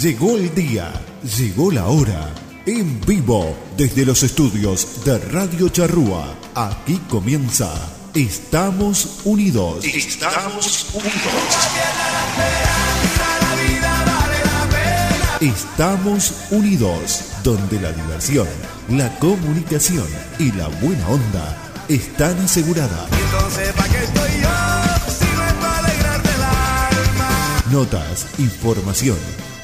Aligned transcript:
Llegó 0.00 0.36
el 0.36 0.54
día, 0.54 0.92
llegó 1.36 1.72
la 1.72 1.86
hora. 1.86 2.32
En 2.66 3.00
vivo, 3.00 3.56
desde 3.76 4.06
los 4.06 4.22
estudios 4.22 5.04
de 5.04 5.18
Radio 5.18 5.70
Charrúa, 5.70 6.36
aquí 6.54 7.00
comienza 7.10 7.68
Estamos 8.14 9.22
Unidos. 9.24 9.84
Estamos 9.84 10.86
Unidos. 10.94 11.34
Estamos 15.40 16.34
Unidos, 16.52 17.24
donde 17.42 17.80
la 17.80 17.90
diversión, 17.90 18.46
la 18.90 19.18
comunicación 19.18 20.06
y 20.38 20.52
la 20.52 20.68
buena 20.68 21.08
onda 21.08 21.72
están 21.88 22.38
aseguradas. 22.38 23.08
Notas, 27.72 28.26
información, 28.38 29.18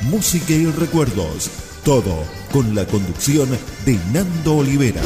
música 0.05 0.53
y 0.53 0.67
recuerdos. 0.67 1.51
Todo 1.85 2.25
con 2.53 2.75
la 2.75 2.87
conducción 2.87 3.49
de 3.85 3.99
Nando 4.13 4.57
Olivera. 4.57 5.03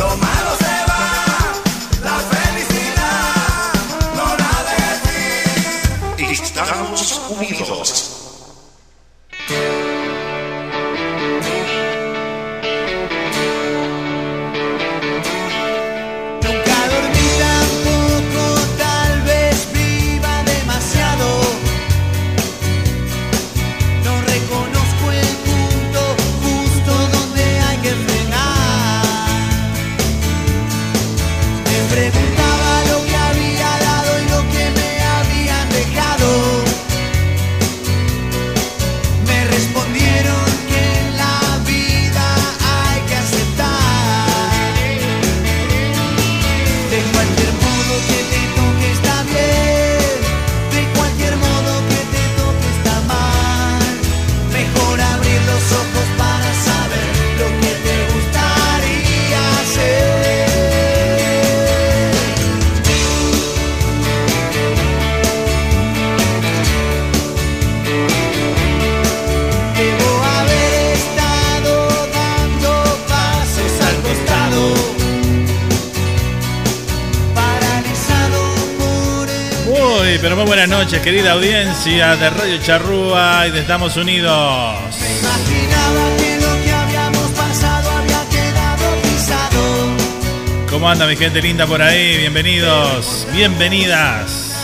Querida 81.10 81.32
audiencia 81.32 82.16
de 82.16 82.28
Radio 82.28 82.58
Charrúa 82.58 83.46
y 83.46 83.50
de 83.50 83.60
Estamos 83.60 83.96
Unidos. 83.96 84.76
Imaginaba 85.22 86.16
que 86.18 86.36
lo 86.36 86.62
que 86.62 86.70
habíamos 86.70 87.30
pasado 87.30 87.90
había 87.92 88.28
quedado 88.28 89.00
pisado. 89.00 90.66
¿Cómo 90.68 90.90
anda 90.90 91.06
mi 91.06 91.16
gente 91.16 91.40
linda 91.40 91.66
por 91.66 91.80
ahí? 91.80 92.18
Bienvenidos, 92.18 93.26
bienvenidas. 93.32 94.54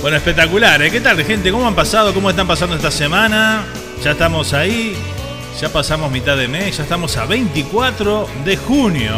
Bueno, 0.00 0.16
espectacular, 0.16 0.80
¿eh? 0.82 0.90
¿Qué 0.92 1.00
tal, 1.00 1.24
gente? 1.24 1.50
¿Cómo 1.50 1.66
han 1.66 1.74
pasado? 1.74 2.14
¿Cómo 2.14 2.30
están 2.30 2.46
pasando 2.46 2.76
esta 2.76 2.92
semana? 2.92 3.64
Ya 4.04 4.12
estamos 4.12 4.52
ahí, 4.52 4.96
ya 5.60 5.68
pasamos 5.70 6.12
mitad 6.12 6.36
de 6.36 6.46
mes, 6.46 6.76
ya 6.76 6.84
estamos 6.84 7.16
a 7.16 7.26
24 7.26 8.28
de 8.44 8.56
junio, 8.56 9.14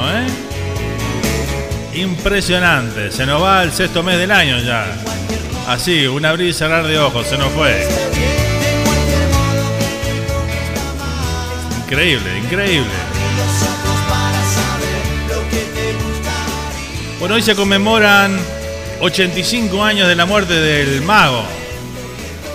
¿eh? 1.93 2.01
Impresionante, 2.01 3.13
se 3.13 3.27
nos 3.27 3.43
va 3.43 3.65
el 3.65 3.71
sexto 3.71 4.03
mes 4.03 4.17
del 4.17 4.31
año 4.31 4.59
ya. 4.61 4.87
Así, 5.67 6.07
un 6.07 6.25
abrir 6.25 6.49
y 6.49 6.55
cerrar 6.55 6.87
de 6.87 6.99
ojos, 6.99 7.27
se 7.27 7.37
nos 7.37 7.53
fue. 7.53 8.08
Increíble, 11.91 12.39
increíble. 12.39 12.91
Bueno, 17.19 17.37
hoy 17.37 17.41
se 17.41 17.55
conmemoran 17.55 18.39
85 19.01 19.83
años 19.83 20.07
de 20.07 20.15
la 20.15 20.27
muerte 20.27 20.53
del 20.53 21.01
mago, 21.01 21.43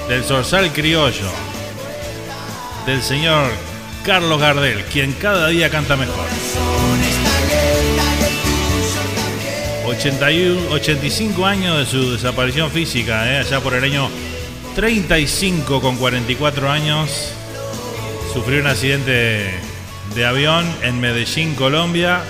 del 0.07 0.23
zorzal 0.23 0.71
criollo, 0.71 1.31
del 2.85 3.01
señor 3.01 3.49
Carlos 4.05 4.39
Gardel, 4.39 4.83
quien 4.83 5.13
cada 5.13 5.47
día 5.47 5.71
canta 5.71 5.95
mejor. 5.95 6.27
81, 9.87 10.69
85 10.69 11.43
años 11.43 11.79
de 11.79 11.85
su 11.87 12.11
desaparición 12.11 12.69
física, 12.69 13.33
eh, 13.33 13.39
allá 13.39 13.59
por 13.61 13.73
el 13.73 13.83
año 13.83 14.11
35 14.75 15.81
con 15.81 15.97
44 15.97 16.69
años. 16.69 17.33
Sufrió 18.33 18.61
un 18.61 18.67
accidente 18.67 19.51
de 20.15 20.25
avión 20.25 20.65
en 20.81 20.99
Medellín, 20.99 21.53
Colombia. 21.53 22.21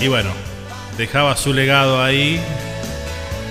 Y 0.00 0.06
bueno, 0.06 0.30
dejaba 0.96 1.36
su 1.36 1.52
legado 1.52 2.02
ahí. 2.02 2.40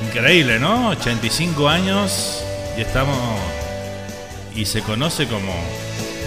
Increíble, 0.08 0.60
¿no? 0.60 0.90
85 0.92 1.68
años 1.68 2.42
y 2.78 2.82
estamos... 2.82 3.18
Y 4.56 4.66
se 4.66 4.82
conoce 4.82 5.28
como, 5.28 5.54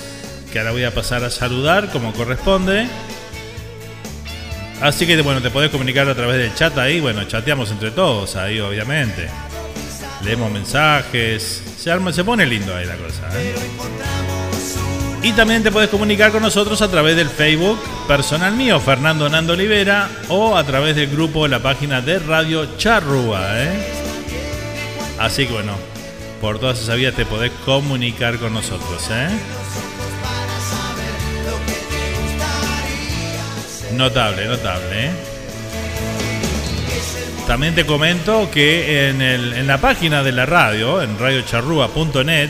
que 0.54 0.60
ahora 0.60 0.72
voy 0.72 0.86
a 0.86 0.94
pasar 0.94 1.26
a 1.26 1.30
saludar 1.30 1.92
como 1.92 2.14
corresponde. 2.14 2.88
Así 4.80 5.06
que 5.06 5.22
bueno, 5.22 5.42
te 5.42 5.50
podés 5.50 5.72
comunicar 5.72 6.08
a 6.08 6.16
través 6.16 6.38
del 6.38 6.56
chat 6.56 6.78
ahí, 6.78 7.02
bueno, 7.02 7.26
chateamos 7.26 7.70
entre 7.70 7.92
todos 7.92 8.38
ahí 8.38 8.62
obviamente. 8.62 9.28
Leemos 10.24 10.50
mensajes, 10.54 11.62
se 11.78 11.92
arma, 11.92 12.14
se 12.14 12.24
pone 12.24 12.46
lindo 12.46 12.74
ahí 12.74 12.86
la 12.86 12.96
cosa. 12.96 13.24
¿eh? 13.38 14.35
Y 15.26 15.32
también 15.34 15.64
te 15.64 15.72
puedes 15.72 15.90
comunicar 15.90 16.32
con 16.32 16.44
nosotros 16.44 16.84
a 16.84 16.88
través 16.88 17.16
del 17.16 17.30
Facebook 17.30 17.80
personal 18.08 18.54
mío, 18.56 18.80
Fernando 18.80 19.28
Nando 19.28 19.54
Olivera, 19.54 20.08
o 20.30 20.56
a 20.56 20.64
través 20.64 20.96
del 20.96 21.08
grupo 21.10 21.44
de 21.44 21.50
la 21.50 21.60
página 21.60 22.00
de 22.00 22.20
Radio 22.20 22.78
Charrúa. 22.78 23.42
¿eh? 23.64 23.72
Así 25.18 25.48
que 25.48 25.54
bueno, 25.54 25.74
por 26.42 26.60
todas 26.60 26.80
esas 26.80 26.96
vías 26.98 27.16
te 27.16 27.26
podés 27.26 27.52
comunicar 27.66 28.38
con 28.38 28.54
nosotros. 28.54 29.02
¿eh? 29.10 29.30
Notable, 33.94 34.46
notable. 34.46 35.06
¿eh? 35.08 35.12
También 37.48 37.74
te 37.74 37.86
comento 37.86 38.50
que 38.52 39.10
en, 39.10 39.22
el- 39.24 39.54
en 39.54 39.66
la 39.66 39.80
página 39.80 40.22
de 40.22 40.32
la 40.34 40.46
radio, 40.46 41.02
en 41.02 41.18
radiocharrúa.net, 41.18 42.50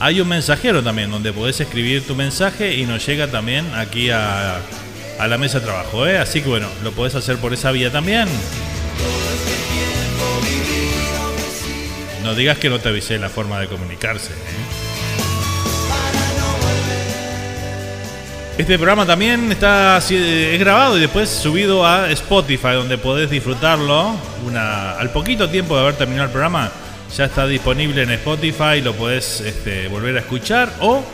hay 0.00 0.18
un 0.18 0.28
mensajero 0.28 0.82
también 0.82 1.10
donde 1.10 1.30
podés 1.30 1.60
escribir 1.60 2.06
tu 2.06 2.16
mensaje 2.16 2.74
y 2.74 2.86
nos 2.86 3.04
llega 3.06 3.26
también 3.26 3.70
aquí 3.74 4.08
a, 4.08 4.58
la 5.18 5.36
mesa 5.36 5.60
de 5.60 5.66
trabajo. 5.66 6.06
¿eh? 6.06 6.18
Así 6.18 6.40
que 6.40 6.48
bueno, 6.48 6.68
lo 6.82 6.92
podés 6.92 7.14
hacer 7.14 7.36
por 7.36 7.52
esa 7.52 7.70
vía 7.70 7.92
también. 7.92 8.26
No 12.24 12.34
digas 12.34 12.56
que 12.56 12.70
no 12.70 12.78
te 12.78 12.88
avisé 12.88 13.18
la 13.18 13.28
forma 13.28 13.60
de 13.60 13.66
comunicarse. 13.66 14.32
¿eh? 14.32 14.36
Este 18.56 18.76
programa 18.76 19.04
también 19.04 19.52
está 19.52 19.98
es 19.98 20.58
grabado 20.58 20.96
y 20.96 21.00
después 21.00 21.28
subido 21.28 21.86
a 21.86 22.10
Spotify, 22.10 22.72
donde 22.72 22.96
podés 22.96 23.28
disfrutarlo. 23.28 24.14
Una, 24.46 24.92
al 24.92 25.10
poquito 25.10 25.50
tiempo 25.50 25.74
de 25.76 25.82
haber 25.82 25.94
terminado 25.96 26.26
el 26.26 26.32
programa, 26.32 26.70
ya 27.16 27.24
está 27.24 27.46
disponible 27.46 28.02
en 28.02 28.10
Spotify, 28.10 28.80
lo 28.82 28.94
podés 28.94 29.40
este, 29.40 29.88
volver 29.88 30.16
a 30.16 30.20
escuchar 30.20 30.72
o 30.80 31.04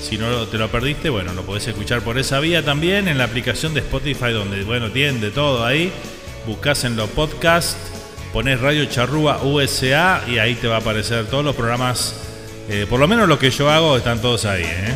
si 0.00 0.16
no 0.16 0.46
te 0.46 0.56
lo 0.56 0.68
perdiste, 0.70 1.10
bueno, 1.10 1.34
lo 1.34 1.42
podés 1.42 1.68
escuchar 1.68 2.00
por 2.00 2.18
esa 2.18 2.40
vía 2.40 2.64
también 2.64 3.06
en 3.06 3.18
la 3.18 3.24
aplicación 3.24 3.74
de 3.74 3.80
Spotify, 3.80 4.32
donde 4.32 4.62
bueno, 4.64 4.90
tienen 4.90 5.20
de 5.20 5.30
todo 5.30 5.64
ahí. 5.64 5.92
Buscás 6.46 6.84
en 6.84 6.96
los 6.96 7.10
podcasts, 7.10 7.76
ponés 8.32 8.60
Radio 8.60 8.86
Charrúa 8.86 9.42
USA 9.42 10.22
y 10.26 10.38
ahí 10.38 10.54
te 10.54 10.68
va 10.68 10.76
a 10.76 10.78
aparecer 10.78 11.26
todos 11.26 11.44
los 11.44 11.54
programas. 11.54 12.14
eh, 12.68 12.86
por 12.88 12.98
lo 12.98 13.06
menos 13.06 13.28
los 13.28 13.38
que 13.38 13.50
yo 13.50 13.68
hago 13.70 13.96
están 13.96 14.20
todos 14.20 14.46
ahí, 14.46 14.64
¿eh? 14.64 14.94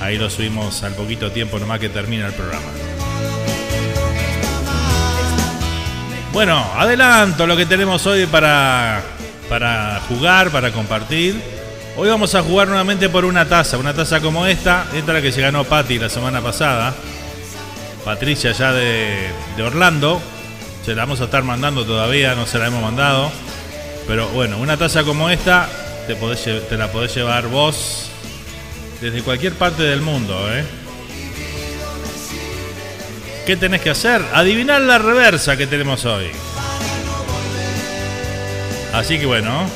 Ahí 0.00 0.18
lo 0.18 0.28
subimos 0.28 0.82
al 0.82 0.94
poquito 0.94 1.30
tiempo 1.30 1.58
nomás 1.58 1.78
que 1.78 1.88
termina 1.88 2.26
el 2.26 2.32
programa. 2.32 2.79
Bueno, 6.32 6.64
adelanto 6.76 7.44
lo 7.44 7.56
que 7.56 7.66
tenemos 7.66 8.06
hoy 8.06 8.24
para, 8.26 9.02
para 9.48 10.00
jugar, 10.08 10.50
para 10.50 10.70
compartir. 10.70 11.34
Hoy 11.96 12.08
vamos 12.08 12.36
a 12.36 12.42
jugar 12.42 12.68
nuevamente 12.68 13.08
por 13.08 13.24
una 13.24 13.48
taza, 13.48 13.78
una 13.78 13.94
taza 13.94 14.20
como 14.20 14.46
esta, 14.46 14.84
esta 14.94 14.98
es 14.98 15.06
la 15.06 15.22
que 15.22 15.32
se 15.32 15.40
ganó 15.40 15.64
Patti 15.64 15.98
la 15.98 16.08
semana 16.08 16.40
pasada. 16.40 16.94
Patricia 18.04 18.52
ya 18.52 18.72
de, 18.72 19.28
Orlando. 19.60 20.22
Se 20.84 20.94
la 20.94 21.02
vamos 21.02 21.20
a 21.20 21.24
estar 21.24 21.42
mandando 21.42 21.84
todavía, 21.84 22.36
no 22.36 22.46
se 22.46 22.58
la 22.58 22.68
hemos 22.68 22.80
mandado. 22.80 23.32
Pero 24.06 24.28
bueno, 24.28 24.58
una 24.58 24.76
taza 24.76 25.02
como 25.02 25.30
esta 25.30 25.68
te, 26.06 26.14
te 26.14 26.76
la 26.76 26.92
podés 26.92 27.12
llevar 27.12 27.48
vos 27.48 28.08
desde 29.00 29.22
cualquier 29.22 29.54
parte 29.54 29.82
del 29.82 30.00
mundo. 30.00 30.38
¿eh? 30.52 30.64
¿Qué 33.46 33.56
tenés 33.56 33.80
que 33.80 33.90
hacer? 33.90 34.22
Adivinar 34.34 34.80
la 34.82 34.98
reversa 34.98 35.56
que 35.56 35.66
tenemos 35.66 36.04
hoy. 36.04 36.30
Así 38.92 39.18
que 39.18 39.26
bueno, 39.26 39.66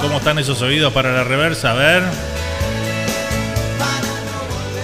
¿cómo 0.00 0.18
están 0.18 0.38
esos 0.38 0.60
oídos 0.62 0.92
para 0.92 1.12
la 1.12 1.24
reversa? 1.24 1.72
A 1.72 1.74
ver. 1.74 2.02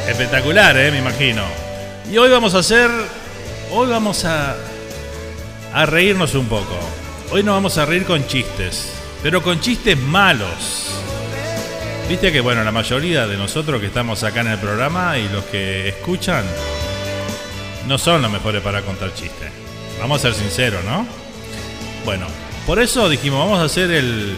Espectacular, 0.08 0.76
¿eh? 0.76 0.90
me 0.90 0.98
imagino. 0.98 1.42
Y 2.10 2.16
hoy 2.16 2.30
vamos 2.30 2.54
a 2.54 2.58
hacer. 2.58 2.90
Hoy 3.72 3.88
vamos 3.88 4.24
a. 4.24 4.56
a 5.74 5.86
reírnos 5.86 6.34
un 6.34 6.46
poco. 6.46 6.78
Hoy 7.30 7.42
nos 7.42 7.54
vamos 7.54 7.76
a 7.76 7.84
reír 7.84 8.04
con 8.04 8.26
chistes. 8.26 8.92
Pero 9.22 9.42
con 9.42 9.60
chistes 9.60 9.98
malos. 9.98 10.92
Viste 12.08 12.30
que, 12.30 12.40
bueno, 12.40 12.62
la 12.62 12.70
mayoría 12.70 13.26
de 13.26 13.36
nosotros 13.36 13.80
que 13.80 13.88
estamos 13.88 14.22
acá 14.22 14.42
en 14.42 14.48
el 14.48 14.58
programa 14.58 15.18
y 15.18 15.28
los 15.28 15.44
que 15.46 15.88
escuchan 15.88 16.44
no 17.86 17.98
son 17.98 18.22
los 18.22 18.30
mejores 18.30 18.62
para 18.62 18.82
contar 18.82 19.14
chistes. 19.14 19.50
Vamos 20.00 20.24
a 20.24 20.32
ser 20.32 20.34
sinceros, 20.34 20.84
¿no? 20.84 21.06
Bueno, 22.04 22.26
por 22.66 22.78
eso 22.78 23.08
dijimos, 23.08 23.40
vamos 23.40 23.60
a 23.60 23.64
hacer 23.64 23.90
el, 23.90 24.36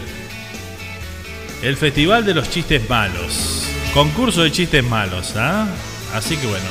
el 1.61 1.77
Festival 1.77 2.25
de 2.25 2.33
los 2.33 2.49
Chistes 2.49 2.89
Malos. 2.89 3.65
Concurso 3.93 4.43
de 4.43 4.51
chistes 4.51 4.83
malos, 4.83 5.33
¿ah? 5.35 5.67
Así 6.13 6.37
que 6.37 6.45
bueno, 6.45 6.69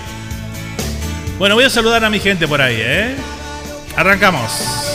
Bueno, 1.38 1.56
voy 1.56 1.66
a 1.66 1.70
saludar 1.70 2.06
a 2.06 2.10
mi 2.10 2.20
gente 2.20 2.48
por 2.48 2.62
ahí, 2.62 2.78
¿eh? 2.80 3.14
Arrancamos. 3.98 4.86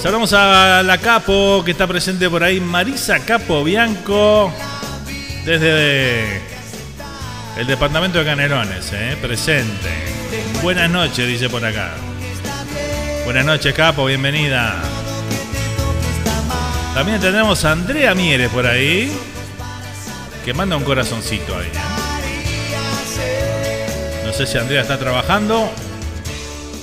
Saludamos 0.00 0.32
a 0.34 0.82
la 0.82 0.98
Capo 0.98 1.62
que 1.64 1.70
está 1.72 1.86
presente 1.86 2.28
por 2.28 2.44
ahí, 2.44 2.60
Marisa 2.60 3.18
Capo 3.20 3.64
Bianco, 3.64 4.52
desde 5.44 6.40
el 7.56 7.66
departamento 7.66 8.18
de 8.18 8.24
Canelones, 8.24 8.92
¿eh? 8.92 9.16
presente. 9.20 9.88
Buenas 10.62 10.90
noches, 10.90 11.26
dice 11.26 11.48
por 11.48 11.64
acá. 11.64 11.94
Buenas 13.24 13.46
noches, 13.46 13.74
Capo, 13.74 14.04
bienvenida. 14.04 14.76
También 16.94 17.18
tenemos 17.20 17.64
a 17.64 17.72
Andrea 17.72 18.14
Mieres 18.14 18.50
por 18.50 18.66
ahí, 18.66 19.10
que 20.44 20.54
manda 20.54 20.76
un 20.76 20.84
corazoncito 20.84 21.56
ahí. 21.56 21.70
¿eh? 23.18 24.22
No 24.26 24.32
sé 24.32 24.46
si 24.46 24.58
Andrea 24.58 24.82
está 24.82 24.98
trabajando 24.98 25.70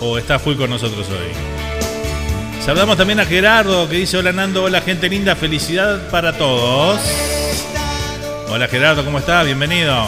o 0.02 0.18
está 0.18 0.40
full 0.40 0.56
con 0.56 0.72
nosotros 0.72 1.08
hoy. 1.10 1.53
Saludamos 2.66 2.96
también 2.96 3.20
a 3.20 3.26
Gerardo 3.26 3.90
que 3.90 3.98
dice, 3.98 4.16
hola 4.16 4.32
Nando, 4.32 4.64
hola 4.64 4.80
gente 4.80 5.10
linda, 5.10 5.36
felicidad 5.36 6.10
para 6.10 6.38
todos. 6.38 6.98
Hola 8.48 8.70
Gerardo, 8.70 9.04
¿cómo 9.04 9.20
estás? 9.20 9.46
Bienvenido. 9.46 10.08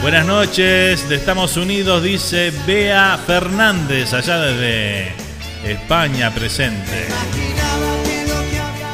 Buenas 0.00 0.24
noches, 0.24 1.06
de 1.06 1.16
Estados 1.16 1.58
Unidos 1.58 2.02
dice 2.02 2.50
Bea 2.66 3.18
Fernández, 3.26 4.14
allá 4.14 4.40
desde 4.40 5.12
España 5.62 6.32
presente. 6.34 7.08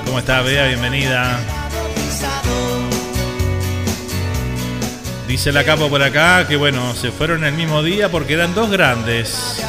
¿Cómo 0.07 0.19
está 0.19 0.43
Bea? 0.43 0.67
Bienvenida. 0.67 1.39
Dice 5.29 5.53
la 5.53 5.63
capo 5.63 5.91
por 5.91 6.03
acá 6.03 6.49
que 6.49 6.57
bueno, 6.57 6.95
se 6.95 7.13
fueron 7.13 7.45
el 7.45 7.53
mismo 7.53 7.83
día 7.83 8.11
porque 8.11 8.33
eran 8.33 8.55
dos 8.55 8.71
grandes. 8.71 9.63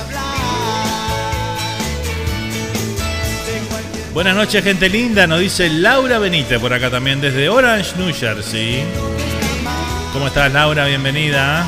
Buenas 4.14 4.36
noches, 4.38 4.64
gente 4.64 4.88
linda, 4.88 5.28
nos 5.28 5.42
dice 5.42 5.70
Laura 5.70 6.18
Benítez 6.18 6.60
por 6.60 6.72
acá 6.72 6.90
también 6.90 7.20
desde 7.20 7.50
Orange, 7.50 7.92
New 7.98 8.14
Jersey. 8.16 8.86
¿Cómo 10.14 10.28
estás, 10.28 10.52
Laura? 10.54 10.86
Bienvenida. 10.86 11.68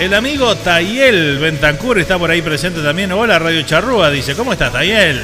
El 0.00 0.14
amigo 0.14 0.56
Tayel 0.56 1.38
Bentancur 1.38 2.00
está 2.00 2.18
por 2.18 2.32
ahí 2.32 2.42
presente 2.42 2.82
también. 2.82 3.12
Hola, 3.12 3.38
Radio 3.38 3.62
Charrúa, 3.62 4.10
dice. 4.10 4.34
¿Cómo 4.34 4.52
estás, 4.52 4.72
Tayel? 4.72 5.22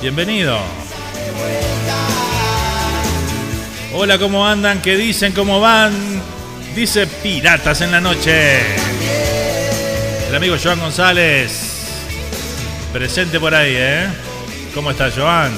Bienvenido. 0.00 0.56
Hola, 4.00 4.16
¿cómo 4.16 4.46
andan? 4.46 4.80
¿Qué 4.80 4.96
dicen? 4.96 5.32
¿Cómo 5.32 5.58
van? 5.58 5.92
Dice 6.72 7.08
Piratas 7.08 7.80
en 7.80 7.90
la 7.90 8.00
noche. 8.00 8.60
El 10.28 10.36
amigo 10.36 10.54
Joan 10.62 10.78
González. 10.78 11.50
Presente 12.92 13.40
por 13.40 13.52
ahí, 13.52 13.74
¿eh? 13.76 14.06
¿Cómo 14.72 14.92
estás, 14.92 15.14
Joan? 15.16 15.50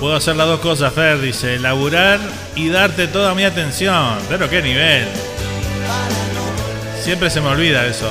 Puedo 0.00 0.16
hacer 0.16 0.34
las 0.36 0.46
dos 0.46 0.60
cosas, 0.60 0.94
Fer, 0.94 1.20
dice, 1.20 1.58
laburar 1.58 2.18
y 2.56 2.70
darte 2.70 3.06
toda 3.08 3.34
mi 3.34 3.44
atención. 3.44 4.16
Pero 4.30 4.48
qué 4.48 4.62
nivel. 4.62 5.06
Siempre 7.02 7.28
se 7.28 7.42
me 7.42 7.48
olvida 7.48 7.86
eso. 7.86 8.10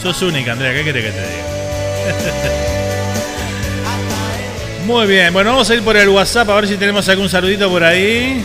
Sos 0.00 0.22
única, 0.22 0.52
Andrea, 0.52 0.72
¿qué 0.72 0.84
querés 0.84 1.06
que 1.06 1.10
te 1.10 1.26
diga? 1.26 2.66
Muy 4.86 5.08
bien, 5.08 5.32
bueno, 5.32 5.50
vamos 5.50 5.68
a 5.68 5.74
ir 5.74 5.82
por 5.82 5.96
el 5.96 6.08
WhatsApp 6.08 6.48
a 6.48 6.54
ver 6.54 6.68
si 6.68 6.76
tenemos 6.76 7.08
algún 7.08 7.28
saludito 7.28 7.68
por 7.68 7.82
ahí. 7.82 8.40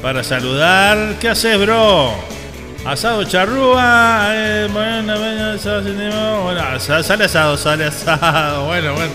Para 0.00 0.24
saludar. 0.24 1.16
¿Qué 1.20 1.28
haces, 1.28 1.60
bro? 1.60 2.14
Asado 2.86 3.24
charrúa. 3.24 4.28
Eh, 4.30 4.68
bueno, 4.72 5.18
bueno, 5.18 5.58
sale 5.58 7.24
asado, 7.24 7.58
sale 7.58 7.84
asado. 7.84 8.64
Bueno, 8.68 8.94
bueno. 8.94 9.12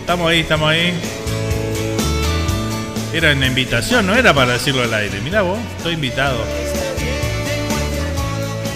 Estamos 0.00 0.30
ahí, 0.30 0.40
estamos 0.40 0.70
ahí. 0.70 0.98
Era 3.12 3.32
una 3.32 3.46
invitación, 3.46 4.06
no 4.06 4.14
era 4.14 4.32
para 4.32 4.54
decirlo 4.54 4.82
al 4.82 4.94
aire. 4.94 5.20
Mira 5.20 5.42
vos, 5.42 5.58
estoy 5.76 5.92
invitado. 5.92 6.38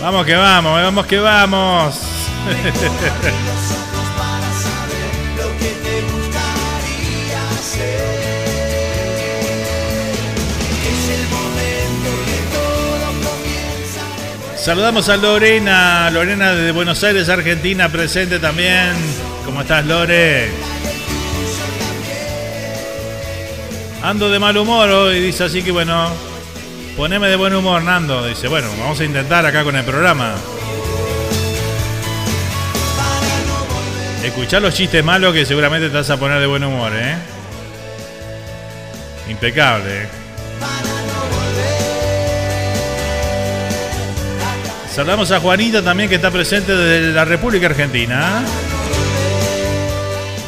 Vamos 0.03 0.27
que 0.27 0.35
vamos, 0.35 0.83
vamos 0.83 1.07
que 1.07 1.19
vamos. 1.19 1.99
Saludamos 14.65 15.11
a 15.11 15.19
Lorena, 15.19 16.11
Lorena 16.11 16.55
de 16.55 16.73
Buenos 16.73 17.05
Aires, 17.05 17.29
Argentina, 17.29 17.91
presente 17.91 18.39
también. 18.39 18.95
¿Cómo 19.45 19.61
estás, 19.61 19.85
Lore? 19.85 20.49
Ando 24.03 24.31
de 24.31 24.39
mal 24.39 24.57
humor 24.57 24.89
hoy, 24.89 25.21
dice 25.21 25.45
así 25.45 25.63
que 25.63 25.71
bueno, 25.71 26.11
poneme 26.97 27.29
de 27.29 27.37
buen 27.37 27.55
humor, 27.55 27.83
Nando. 27.83 28.27
Dice, 28.27 28.49
bueno, 28.49 28.69
vamos 28.81 28.99
a 28.99 29.05
intentar 29.05 29.45
acá 29.45 29.65
con 29.65 29.77
el 29.77 29.85
programa. 29.85 30.35
Escuchar 34.25 34.63
los 34.63 34.73
chistes 34.73 35.05
malos 35.05 35.35
que 35.35 35.45
seguramente 35.45 35.91
te 35.91 35.95
vas 35.95 36.09
a 36.09 36.17
poner 36.17 36.41
de 36.41 36.47
buen 36.47 36.65
humor, 36.65 36.91
¿eh? 36.95 37.17
Impecable, 39.29 40.05
¿eh? 40.05 40.24
Saludamos 44.95 45.33
a 45.33 45.41
Juanita 45.41 45.83
también 45.83 46.09
que 46.09 46.15
está 46.15 46.31
presente 46.31 46.73
desde 46.73 47.13
la 47.13 47.25
República 47.25 47.67
Argentina. 47.67 48.45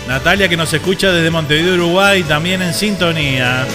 Natalia 0.07 0.49
que 0.49 0.57
nos 0.57 0.73
escucha 0.73 1.11
desde 1.11 1.33
Montevideo, 1.33 1.75
Uruguay, 1.75 2.23
también 2.23 2.63
en 2.63 2.73
sintonía. 2.73 3.67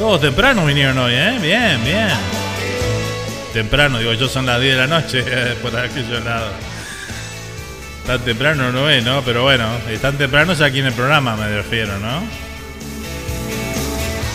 Todos 0.00 0.20
temprano 0.20 0.66
vinieron 0.66 0.98
hoy, 0.98 1.14
¿eh? 1.14 1.38
Bien, 1.40 1.84
bien. 1.84 2.08
Temprano, 3.52 4.00
digo, 4.00 4.14
yo 4.14 4.28
son 4.28 4.44
las 4.44 4.60
10 4.60 4.74
de 4.74 4.80
la 4.80 4.86
noche 4.88 5.22
por 5.62 5.76
aquellos 5.76 6.24
lados. 6.24 6.54
Tan 8.04 8.18
temprano 8.22 8.72
no 8.72 8.90
es, 8.90 9.04
¿no? 9.04 9.22
Pero 9.22 9.44
bueno, 9.44 9.68
están 9.88 10.18
tempranos 10.18 10.60
aquí 10.60 10.80
en 10.80 10.86
el 10.86 10.92
programa, 10.92 11.36
me 11.36 11.48
refiero, 11.54 12.00
¿no? 12.00 12.47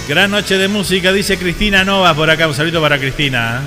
Gran 0.06 0.32
noche 0.32 0.58
de 0.58 0.68
música, 0.68 1.14
dice 1.14 1.38
Cristina 1.38 1.86
Nova 1.86 2.14
por 2.14 2.30
acá. 2.30 2.46
Un 2.46 2.54
saludo 2.54 2.82
para 2.82 3.00
Cristina. 3.00 3.62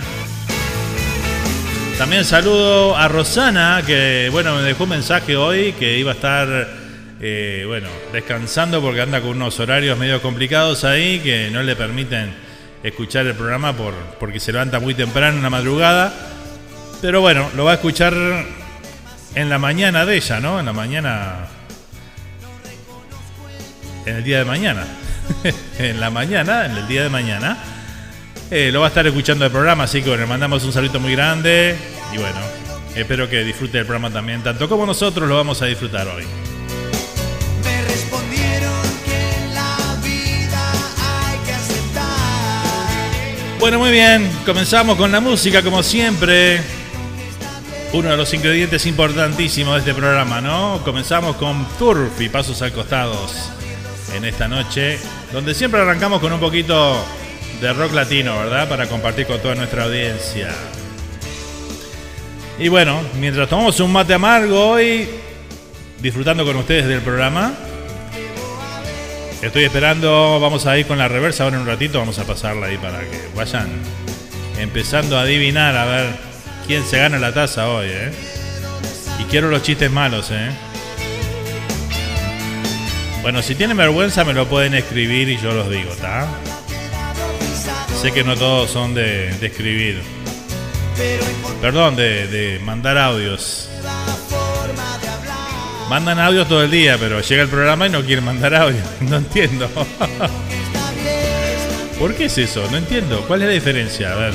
También 1.96 2.26
saludo 2.26 2.94
a 2.94 3.08
Rosana, 3.08 3.82
que 3.86 4.28
bueno, 4.30 4.54
me 4.56 4.60
dejó 4.60 4.84
un 4.84 4.90
mensaje 4.90 5.34
hoy 5.34 5.72
que 5.72 5.96
iba 5.96 6.12
a 6.12 6.14
estar 6.14 6.68
eh, 7.22 7.64
bueno, 7.66 7.88
descansando 8.12 8.82
porque 8.82 9.00
anda 9.00 9.22
con 9.22 9.30
unos 9.30 9.58
horarios 9.60 9.98
medio 9.98 10.20
complicados 10.20 10.84
ahí 10.84 11.20
que 11.20 11.48
no 11.50 11.62
le 11.62 11.74
permiten 11.74 12.34
escuchar 12.82 13.24
el 13.24 13.34
programa 13.34 13.72
por, 13.72 13.94
porque 14.20 14.38
se 14.38 14.52
levanta 14.52 14.78
muy 14.78 14.92
temprano 14.92 15.38
en 15.38 15.42
la 15.42 15.50
madrugada. 15.50 16.12
Pero 17.00 17.22
bueno, 17.22 17.48
lo 17.56 17.64
va 17.64 17.70
a 17.70 17.74
escuchar 17.76 18.14
en 19.34 19.48
la 19.48 19.58
mañana 19.58 20.04
de 20.04 20.16
ella, 20.16 20.38
¿no? 20.38 20.60
En 20.60 20.66
la 20.66 20.74
mañana. 20.74 21.46
En 24.04 24.16
el 24.16 24.22
día 24.22 24.38
de 24.40 24.44
mañana. 24.44 24.84
en 25.78 26.00
la 26.00 26.11
mañana, 26.11 26.66
en 26.66 26.76
el 26.76 26.88
día 26.88 27.02
de 27.02 27.09
mañana. 27.09 27.56
Eh, 28.50 28.71
lo 28.73 28.80
va 28.80 28.87
a 28.87 28.88
estar 28.88 29.06
escuchando 29.06 29.45
el 29.45 29.50
programa, 29.50 29.85
así 29.85 30.02
que 30.02 30.09
bueno, 30.09 30.23
le 30.23 30.28
mandamos 30.28 30.64
un 30.64 30.73
saludo 30.73 31.00
muy 31.00 31.12
grande. 31.12 31.76
Y 32.12 32.18
bueno, 32.18 32.38
espero 32.95 33.28
que 33.28 33.45
disfrute 33.45 33.78
del 33.78 33.87
programa 33.87 34.11
también, 34.11 34.42
tanto 34.42 34.68
como 34.68 34.87
nosotros 34.87 35.28
lo 35.28 35.37
vamos 35.37 35.61
a 35.62 35.66
disfrutar 35.66 36.06
hoy. 36.06 36.25
Me 37.64 37.83
respondieron 37.83 38.83
que 39.04 39.45
en 39.45 39.54
la 39.54 39.76
vida 40.02 40.73
hay 41.00 41.38
que 41.45 41.52
aceptar. 41.52 43.59
Bueno, 43.59 43.80
muy 43.80 43.90
bien, 43.90 44.30
comenzamos 44.45 44.97
con 44.97 45.11
la 45.11 45.21
música 45.21 45.62
como 45.62 45.83
siempre. 45.83 46.61
Uno 47.92 48.11
de 48.11 48.16
los 48.16 48.33
ingredientes 48.35 48.85
importantísimos 48.87 49.75
de 49.75 49.80
este 49.80 49.95
programa, 49.95 50.40
¿no? 50.40 50.80
Comenzamos 50.85 51.37
con 51.37 51.66
Turf 51.78 52.21
y 52.21 52.28
Pasos 52.28 52.61
al 52.62 52.73
Costados 52.73 53.55
en 54.16 54.25
esta 54.25 54.49
noche, 54.49 54.99
donde 55.32 55.54
siempre 55.54 55.80
arrancamos 55.80 56.20
con 56.20 56.32
un 56.32 56.40
poquito 56.40 57.04
de 57.61 57.73
rock 57.73 57.92
latino, 57.92 58.38
¿verdad? 58.38 58.68
Para 58.68 58.87
compartir 58.87 59.26
con 59.26 59.38
toda 59.40 59.54
nuestra 59.54 59.85
audiencia. 59.85 60.49
Y 62.58 62.68
bueno, 62.68 63.02
mientras 63.18 63.49
tomamos 63.49 63.78
un 63.80 63.92
mate 63.92 64.14
amargo 64.14 64.70
hoy, 64.70 65.08
disfrutando 66.00 66.44
con 66.44 66.56
ustedes 66.56 66.87
del 66.87 67.02
programa, 67.02 67.52
estoy 69.42 69.64
esperando, 69.64 70.40
vamos 70.40 70.66
a 70.66 70.78
ir 70.78 70.87
con 70.87 70.96
la 70.99 71.08
reversa 71.08 71.44
ahora 71.44 71.56
en 71.56 71.62
un 71.62 71.68
ratito, 71.68 71.99
vamos 71.99 72.18
a 72.18 72.25
pasarla 72.25 72.66
ahí 72.66 72.78
para 72.78 73.00
que 73.00 73.28
vayan 73.35 73.68
empezando 74.58 75.18
a 75.18 75.23
adivinar 75.23 75.76
a 75.76 75.85
ver 75.85 76.06
quién 76.66 76.82
se 76.85 76.99
gana 76.99 77.18
la 77.18 77.32
taza 77.32 77.68
hoy, 77.68 77.88
¿eh? 77.90 78.12
Y 79.20 79.25
quiero 79.25 79.50
los 79.50 79.62
chistes 79.62 79.90
malos, 79.90 80.30
¿eh? 80.30 80.50
Bueno, 83.26 83.42
si 83.42 83.56
tienen 83.56 83.76
vergüenza 83.76 84.23
me 84.23 84.33
lo 84.33 84.47
pueden 84.47 84.75
escribir 84.75 85.28
y 85.28 85.37
yo 85.37 85.52
los 85.52 85.68
digo, 85.68 85.90
¿está? 85.90 86.28
Sé 88.00 88.12
que 88.12 88.23
no 88.23 88.37
todos 88.37 88.71
son 88.71 88.95
de, 88.95 89.30
escribir. 89.45 90.00
Perdón, 91.61 91.97
de, 91.97 92.28
de 92.28 92.61
mandar 92.61 92.97
audios. 92.97 93.68
Mandan 95.90 96.21
audios 96.21 96.47
todo 96.47 96.62
el 96.62 96.71
día, 96.71 96.99
pero 97.00 97.21
llega 97.21 97.42
el 97.42 97.49
programa 97.49 97.88
y 97.88 97.90
no 97.90 98.04
quieren 98.04 98.25
mandar 98.25 98.54
audio. 98.54 98.80
No 99.00 99.16
entiendo. 99.16 99.68
¿Por 101.99 102.14
qué 102.14 102.26
es 102.26 102.38
eso? 102.38 102.64
No 102.71 102.76
entiendo. 102.76 103.25
¿Cuál 103.26 103.42
es 103.42 103.49
la 103.49 103.54
diferencia? 103.54 104.12
A 104.12 104.14
ver. 104.14 104.35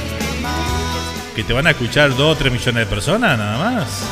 que 1.34 1.46
te 1.46 1.54
van 1.54 1.66
a 1.66 1.70
escuchar 1.70 2.14
2 2.14 2.20
o 2.20 2.36
3 2.36 2.52
millones 2.52 2.90
de 2.90 2.94
personas 2.94 3.38
nada 3.38 3.58
más. 3.58 4.04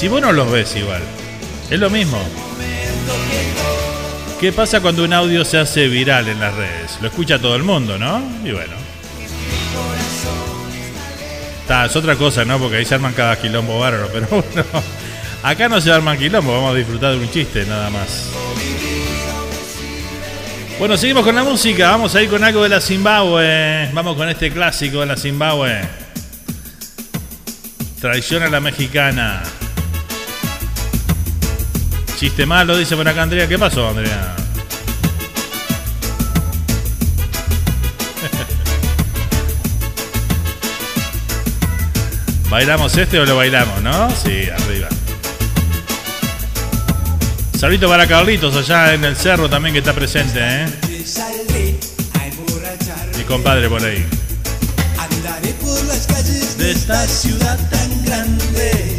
Si 0.00 0.08
vos 0.08 0.22
no 0.22 0.32
los 0.32 0.50
ves 0.50 0.74
igual, 0.76 1.02
es 1.68 1.78
lo 1.78 1.90
mismo. 1.90 2.18
¿Qué 4.40 4.50
pasa 4.50 4.80
cuando 4.80 5.04
un 5.04 5.12
audio 5.12 5.44
se 5.44 5.58
hace 5.58 5.88
viral 5.88 6.26
en 6.26 6.40
las 6.40 6.54
redes? 6.54 6.96
Lo 7.02 7.08
escucha 7.08 7.38
todo 7.38 7.54
el 7.54 7.64
mundo, 7.64 7.98
¿no? 7.98 8.22
Y 8.42 8.50
bueno. 8.50 8.72
es 11.84 11.96
otra 11.96 12.16
cosa, 12.16 12.46
¿no? 12.46 12.58
Porque 12.58 12.78
ahí 12.78 12.86
se 12.86 12.94
arman 12.94 13.12
cada 13.12 13.38
quilombo 13.38 13.78
bárbaro, 13.78 14.08
pero 14.10 14.26
bueno. 14.30 14.64
Acá 15.42 15.68
no 15.68 15.78
se 15.82 15.92
arman 15.92 16.16
quilombo, 16.16 16.50
vamos 16.50 16.72
a 16.72 16.78
disfrutar 16.78 17.12
de 17.12 17.18
un 17.18 17.30
chiste 17.30 17.66
nada 17.66 17.90
más. 17.90 18.30
Bueno, 20.78 20.96
seguimos 20.96 21.24
con 21.24 21.34
la 21.34 21.44
música, 21.44 21.90
vamos 21.90 22.14
a 22.14 22.22
ir 22.22 22.30
con 22.30 22.42
algo 22.42 22.62
de 22.62 22.70
la 22.70 22.80
Zimbabue. 22.80 23.90
Vamos 23.92 24.16
con 24.16 24.30
este 24.30 24.50
clásico 24.50 25.00
de 25.00 25.06
la 25.06 25.16
Zimbabue. 25.18 25.82
Traición 28.00 28.44
a 28.44 28.48
la 28.48 28.60
mexicana. 28.60 29.42
Chiste 32.20 32.44
malo, 32.44 32.76
dice 32.76 32.94
por 32.96 33.08
acá 33.08 33.22
Andrea. 33.22 33.48
¿Qué 33.48 33.58
pasó, 33.58 33.88
Andrea? 33.88 34.36
¿Bailamos 42.50 42.94
este 42.94 43.18
o 43.20 43.24
lo 43.24 43.36
bailamos, 43.36 43.80
no? 43.80 44.10
Sí, 44.10 44.50
arriba. 44.50 44.88
Saludito 47.58 47.88
para 47.88 48.06
Carlitos 48.06 48.54
allá 48.54 48.92
en 48.92 49.02
el 49.06 49.16
cerro 49.16 49.48
también 49.48 49.72
que 49.72 49.78
está 49.78 49.94
presente, 49.94 50.40
¿eh? 50.42 50.66
Mi 53.16 53.24
compadre 53.24 53.66
por 53.70 53.82
ahí. 53.82 54.04
De 56.58 56.72
esta 56.72 57.06
ciudad 57.06 57.58
tan 57.70 58.04
grande 58.04 58.89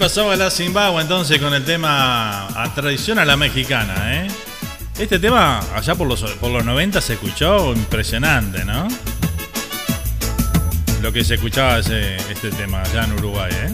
pasaba 0.00 0.34
la 0.34 0.50
Zimbabue 0.50 1.02
entonces 1.02 1.38
con 1.38 1.52
el 1.52 1.62
tema 1.62 2.46
a 2.46 2.74
tradición 2.74 3.18
a 3.18 3.26
la 3.26 3.36
mexicana, 3.36 4.24
¿eh? 4.24 4.28
Este 4.98 5.18
tema 5.18 5.60
allá 5.74 5.94
por 5.94 6.08
los, 6.08 6.22
por 6.22 6.50
los 6.50 6.64
90 6.64 7.02
se 7.02 7.12
escuchó 7.12 7.74
impresionante, 7.74 8.64
¿no? 8.64 8.88
Lo 11.02 11.12
que 11.12 11.22
se 11.22 11.34
escuchaba 11.34 11.80
ese, 11.80 12.16
este 12.16 12.50
tema 12.50 12.80
allá 12.80 13.04
en 13.04 13.12
Uruguay, 13.12 13.52
¿eh? 13.52 13.72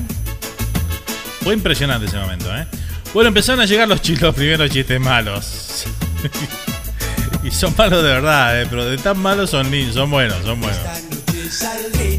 Fue 1.44 1.54
impresionante 1.54 2.06
ese 2.06 2.18
momento, 2.18 2.52
¿eh? 2.56 2.66
Bueno, 3.14 3.28
empezaron 3.28 3.60
a 3.60 3.64
llegar 3.64 3.86
los, 3.86 4.06
los 4.20 4.34
primeros 4.34 4.68
chistes 4.68 5.00
malos. 5.00 5.84
Y 7.44 7.52
son 7.52 7.72
malos 7.78 8.02
de 8.02 8.08
verdad, 8.08 8.60
eh, 8.60 8.66
pero 8.68 8.84
de 8.86 8.98
tan 8.98 9.20
malos 9.20 9.50
son, 9.50 9.70
son 9.92 10.10
buenos, 10.10 10.42
son 10.42 10.60
buenos. 10.60 10.80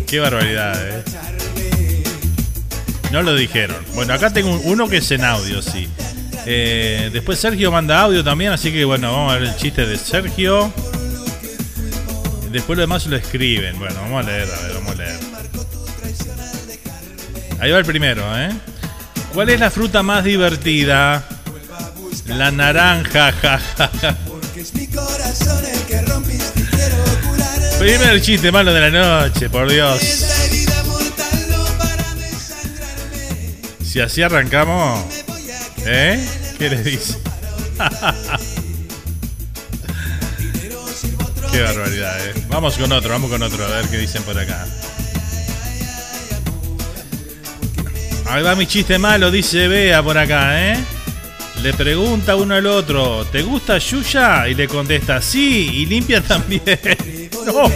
Qué 0.08 0.20
barbaridad, 0.22 0.88
eh. 0.88 1.04
No 3.12 3.22
lo 3.22 3.36
dijeron. 3.36 3.87
Bueno, 3.97 4.13
acá 4.13 4.31
tengo 4.31 4.51
uno 4.65 4.88
que 4.88 4.97
es 4.97 5.10
en 5.10 5.23
audio, 5.23 5.60
sí. 5.60 5.89
Eh, 6.45 7.10
después 7.12 7.39
Sergio 7.39 7.71
manda 7.71 7.99
audio 7.99 8.23
también, 8.23 8.51
así 8.51 8.71
que 8.71 8.86
bueno, 8.86 9.12
vamos 9.12 9.33
a 9.33 9.39
ver 9.39 9.49
el 9.49 9.55
chiste 9.55 9.88
de 9.88 9.97
Sergio. 9.97 10.71
Después 12.51 12.77
lo 12.77 12.81
demás 12.81 13.07
lo 13.07 13.15
escriben. 13.15 13.79
Bueno, 13.79 13.95
vamos 13.95 14.23
a 14.23 14.29
leer, 14.29 14.47
a 14.47 14.62
ver, 14.62 14.73
vamos 14.75 14.91
a 14.91 14.95
leer. 14.97 15.19
Ahí 17.60 17.71
va 17.71 17.79
el 17.79 17.86
primero, 17.86 18.23
¿eh? 18.38 18.51
¿Cuál 19.33 19.49
es 19.49 19.60
la 19.60 19.71
fruta 19.71 20.03
más 20.03 20.23
divertida? 20.23 21.27
La 22.27 22.51
naranja, 22.51 23.31
jajaja. 23.41 24.15
Primer 27.79 28.21
chiste 28.21 28.51
malo 28.51 28.71
de 28.75 28.91
la 28.91 28.91
noche, 28.91 29.49
por 29.49 29.67
Dios. 29.67 30.27
Si 33.88 34.02
así 34.02 34.21
arrancamos, 34.21 35.00
¿eh? 35.86 36.21
¿Qué 36.60 36.69
les 36.69 36.84
dice? 36.84 37.17
Qué 41.54 41.62
barbaridad, 41.62 42.28
¿eh? 42.28 42.34
Vamos 42.50 42.78
con 42.78 42.91
otro, 42.91 43.12
vamos 43.12 43.32
con 43.32 43.41
otro, 43.41 43.65
a 43.65 43.69
ver 43.69 43.88
qué 43.88 43.97
dicen 43.97 44.23
por 44.23 44.38
acá. 44.38 44.67
Ahí 48.26 48.43
va 48.43 48.56
mi 48.56 48.67
chiste 48.67 49.00
malo, 49.00 49.32
dice 49.32 49.69
Bea 49.69 50.04
por 50.04 50.17
acá, 50.17 50.73
¿eh? 50.73 50.78
Le 51.62 51.73
pregunta 51.73 52.36
uno 52.36 52.56
al 52.56 52.65
otro, 52.65 53.26
¿te 53.32 53.41
gusta 53.41 53.78
Yuya? 53.78 54.50
Y 54.50 54.56
le 54.56 54.67
contesta, 54.67 55.21
sí, 55.21 55.69
y 55.73 55.86
limpia 55.86 56.21
también. 56.21 56.62
No. 57.47 57.71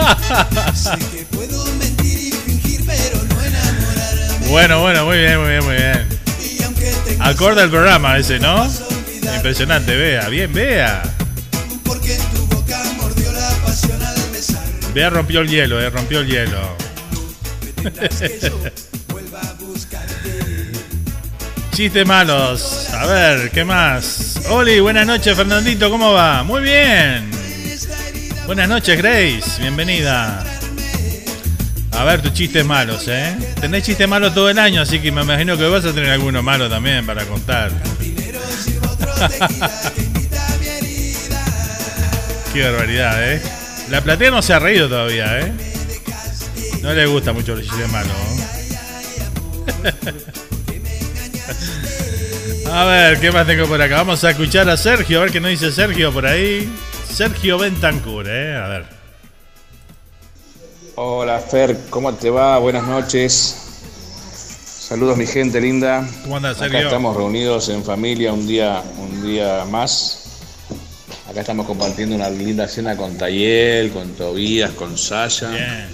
Bueno, 4.50 4.80
bueno, 4.80 5.06
muy 5.06 5.16
bien, 5.16 5.40
muy 5.40 5.48
bien, 5.48 5.64
muy 5.64 5.76
bien. 5.76 6.08
Acorda 7.20 7.62
el 7.62 7.70
programa 7.70 8.18
ese, 8.18 8.40
¿no? 8.40 8.68
Impresionante, 9.36 9.94
vea, 9.94 10.28
bien, 10.28 10.52
vea. 10.52 11.02
Vea 14.92 15.10
rompió 15.10 15.42
el 15.42 15.48
hielo, 15.48 15.80
eh, 15.80 15.88
rompió 15.88 16.18
el 16.18 16.26
hielo. 16.26 16.76
Chistes 21.70 22.04
malos. 22.04 22.88
A 22.92 23.06
ver, 23.06 23.52
¿qué 23.52 23.64
más? 23.64 24.40
Oli, 24.48 24.80
buenas 24.80 25.06
noches, 25.06 25.36
Fernandito, 25.36 25.88
¿cómo 25.90 26.12
va? 26.12 26.42
Muy 26.42 26.62
bien. 26.62 27.30
Buenas 28.46 28.68
noches, 28.68 28.98
Grace, 28.98 29.60
bienvenida. 29.60 30.44
A 32.00 32.04
ver 32.04 32.22
tus 32.22 32.32
chistes 32.32 32.64
malos, 32.64 33.06
¿eh? 33.08 33.36
Tenés 33.60 33.84
chistes 33.84 34.08
malos 34.08 34.32
todo 34.32 34.48
el 34.48 34.58
año, 34.58 34.80
así 34.80 35.00
que 35.00 35.12
me 35.12 35.20
imagino 35.20 35.58
que 35.58 35.68
vas 35.68 35.84
a 35.84 35.92
tener 35.92 36.08
alguno 36.08 36.42
malo 36.42 36.66
también 36.66 37.04
para 37.04 37.26
contar. 37.26 37.70
Qué 42.54 42.64
barbaridad, 42.64 43.34
¿eh? 43.34 43.42
La 43.90 44.00
platea 44.00 44.30
no 44.30 44.40
se 44.40 44.54
ha 44.54 44.58
reído 44.58 44.88
todavía, 44.88 45.40
¿eh? 45.40 45.52
No 46.80 46.94
le 46.94 47.04
gusta 47.04 47.34
mucho 47.34 47.54
los 47.54 47.66
chistes 47.66 47.92
malos. 47.92 48.16
A 52.72 52.84
ver, 52.86 53.20
¿qué 53.20 53.30
más 53.30 53.46
tengo 53.46 53.66
por 53.66 53.82
acá? 53.82 53.96
Vamos 53.96 54.24
a 54.24 54.30
escuchar 54.30 54.70
a 54.70 54.78
Sergio, 54.78 55.18
a 55.18 55.24
ver 55.24 55.32
qué 55.32 55.40
nos 55.40 55.50
dice 55.50 55.70
Sergio 55.70 56.10
por 56.14 56.24
ahí. 56.24 56.66
Sergio 57.12 57.58
Bentancur, 57.58 58.26
¿eh? 58.26 58.56
A 58.56 58.68
ver. 58.68 58.99
Hola 61.02 61.38
Fer, 61.40 61.86
¿cómo 61.88 62.12
te 62.12 62.28
va? 62.28 62.58
Buenas 62.58 62.86
noches. 62.86 63.56
Saludos 64.66 65.16
mi 65.16 65.26
gente 65.26 65.58
linda. 65.58 66.06
¿Cómo 66.24 66.36
andas, 66.36 66.58
Sergio? 66.58 66.76
Acá 66.76 66.88
estamos 66.88 67.16
reunidos 67.16 67.70
en 67.70 67.82
familia 67.82 68.34
un 68.34 68.46
día, 68.46 68.84
un 68.98 69.22
día 69.22 69.64
más. 69.64 70.24
Acá 71.26 71.40
estamos 71.40 71.64
compartiendo 71.64 72.14
una 72.14 72.28
linda 72.28 72.68
cena 72.68 72.98
con 72.98 73.16
Tayel, 73.16 73.92
con 73.92 74.10
Tobías, 74.10 74.72
con 74.72 74.98
Sasha, 74.98 75.48
Bien. 75.48 75.88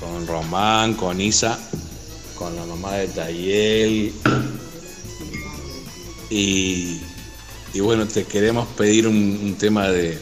con 0.00 0.26
Román, 0.26 0.94
con 0.94 1.20
Isa, 1.20 1.56
con 2.34 2.56
la 2.56 2.64
mamá 2.64 2.94
de 2.94 3.06
Tayel. 3.06 4.12
Y, 6.30 7.00
y 7.72 7.78
bueno, 7.78 8.08
te 8.08 8.24
queremos 8.24 8.66
pedir 8.76 9.06
un, 9.06 9.14
un 9.40 9.54
tema 9.54 9.86
de, 9.88 10.18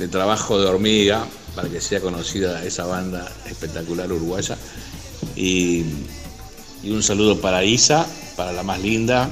de 0.00 0.08
trabajo 0.08 0.60
de 0.60 0.66
hormiga 0.66 1.24
para 1.54 1.68
que 1.68 1.80
sea 1.80 2.00
conocida 2.00 2.64
esa 2.64 2.84
banda 2.86 3.30
espectacular 3.46 4.10
uruguaya. 4.12 4.56
Y, 5.36 5.84
y 6.82 6.90
un 6.90 7.02
saludo 7.02 7.40
para 7.40 7.64
Isa, 7.64 8.06
para 8.36 8.52
la 8.52 8.62
más 8.62 8.80
linda. 8.80 9.30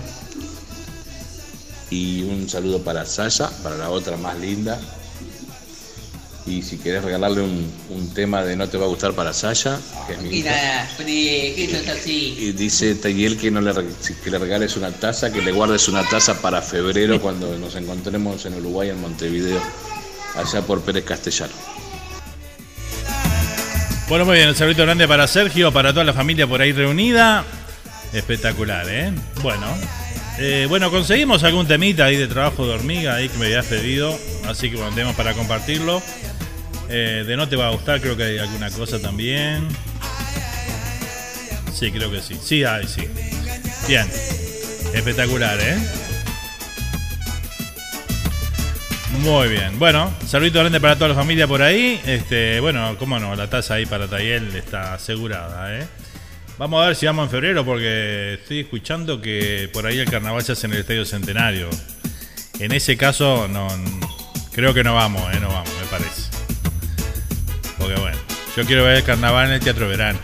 Y 1.90 2.22
un 2.22 2.48
saludo 2.48 2.82
para 2.82 3.04
Sasha, 3.04 3.50
para 3.62 3.76
la 3.76 3.90
otra 3.90 4.16
más 4.16 4.38
linda. 4.38 4.80
Y 6.44 6.62
si 6.62 6.76
querés 6.78 7.04
regalarle 7.04 7.40
un, 7.40 7.70
un 7.90 8.08
tema 8.14 8.42
de 8.42 8.56
No 8.56 8.68
te 8.68 8.76
va 8.76 8.87
a 8.87 8.88
gustar 8.88 9.12
para 9.12 9.32
Sasha, 9.32 9.78
que 10.06 10.14
es 10.14 10.22
mi 10.22 10.28
hija. 10.30 10.50
Mira, 10.50 10.90
Fred, 10.96 11.06
¿qué 11.54 11.68
sos 11.70 11.88
así? 11.88 12.35
Y 12.38 12.52
dice 12.52 12.94
Tayel 12.96 13.38
que, 13.38 13.50
no 13.50 13.61
le, 13.61 13.72
que 14.24 14.30
le 14.30 14.38
regales 14.38 14.76
una 14.76 14.90
taza, 14.90 15.32
que 15.32 15.40
le 15.40 15.52
guardes 15.52 15.87
una 15.88 16.02
taza 16.08 16.40
para 16.40 16.61
febrero 16.62 17.20
cuando 17.20 17.56
nos 17.58 17.76
encontremos 17.76 18.44
en 18.46 18.54
Uruguay, 18.54 18.88
en 18.88 19.00
Montevideo, 19.00 19.61
allá 20.35 20.62
por 20.62 20.80
Pérez 20.80 21.04
Castellano. 21.04 21.71
Bueno, 24.12 24.27
muy 24.27 24.37
bien, 24.37 24.51
un 24.51 24.55
saludito 24.55 24.83
grande 24.83 25.09
para 25.09 25.27
Sergio, 25.27 25.72
para 25.72 25.94
toda 25.94 26.05
la 26.05 26.12
familia 26.12 26.46
por 26.46 26.61
ahí 26.61 26.70
reunida. 26.72 27.46
Espectacular, 28.12 28.85
¿eh? 28.87 29.11
Bueno. 29.40 29.66
Eh, 30.38 30.66
bueno, 30.68 30.90
conseguimos 30.90 31.42
algún 31.44 31.66
temita 31.66 32.05
ahí 32.05 32.16
de 32.16 32.27
trabajo 32.27 32.66
de 32.66 32.75
hormiga 32.75 33.14
ahí 33.14 33.31
que 33.31 33.38
me 33.38 33.46
habías 33.46 33.64
pedido. 33.64 34.14
Así 34.46 34.68
que 34.68 34.77
bueno, 34.77 34.90
tenemos 34.90 35.16
para 35.16 35.33
compartirlo. 35.33 36.03
Eh, 36.90 37.25
de 37.27 37.37
no 37.38 37.48
te 37.48 37.57
va 37.57 37.68
a 37.68 37.70
gustar, 37.70 38.03
creo 38.03 38.14
que 38.14 38.25
hay 38.25 38.38
alguna 38.38 38.70
cosa 38.70 39.01
también. 39.01 39.66
Sí, 41.72 41.90
creo 41.90 42.11
que 42.11 42.20
sí. 42.20 42.38
Sí, 42.38 42.64
hay, 42.64 42.87
sí. 42.87 43.09
Bien. 43.88 44.07
Espectacular, 44.92 45.59
¿eh? 45.59 45.79
Muy 49.22 49.48
bien. 49.48 49.78
Bueno, 49.78 50.12
saludito 50.26 50.58
grande 50.58 50.80
para 50.80 50.96
toda 50.96 51.11
la 51.11 51.14
familia 51.14 51.46
por 51.46 51.62
ahí. 51.62 52.00
Este, 52.04 52.58
bueno, 52.58 52.96
cómo 52.98 53.20
no, 53.20 53.37
la 53.37 53.48
taza 53.48 53.74
ahí 53.74 53.87
para 53.87 54.08
Tayel 54.08 54.56
está 54.56 54.94
asegurada, 54.94 55.78
¿eh? 55.78 55.87
Vamos 56.58 56.82
a 56.82 56.88
ver 56.88 56.96
si 56.96 57.06
vamos 57.06 57.26
en 57.26 57.30
febrero 57.30 57.64
porque 57.64 58.35
estoy 58.35 58.61
escuchando 58.61 59.20
que 59.20 59.70
por 59.72 59.87
ahí 59.87 60.00
el 60.00 60.11
carnaval 60.11 60.42
se 60.42 60.52
hace 60.52 60.66
en 60.66 60.72
el 60.72 60.80
Estadio 60.80 61.04
Centenario. 61.04 61.70
En 62.58 62.72
ese 62.72 62.96
caso, 62.96 63.46
no, 63.46 63.68
creo 64.52 64.74
que 64.74 64.82
no 64.82 64.94
vamos, 64.94 65.22
¿eh? 65.32 65.38
No 65.40 65.48
vamos, 65.50 65.70
me 65.80 65.87
parece. 65.87 66.22
Porque 67.78 68.00
bueno, 68.00 68.18
yo 68.56 68.64
quiero 68.64 68.82
ver 68.82 68.96
el 68.96 69.04
carnaval 69.04 69.46
en 69.46 69.52
el 69.54 69.61
Teatro 69.61 69.87
Verano. 69.87 70.18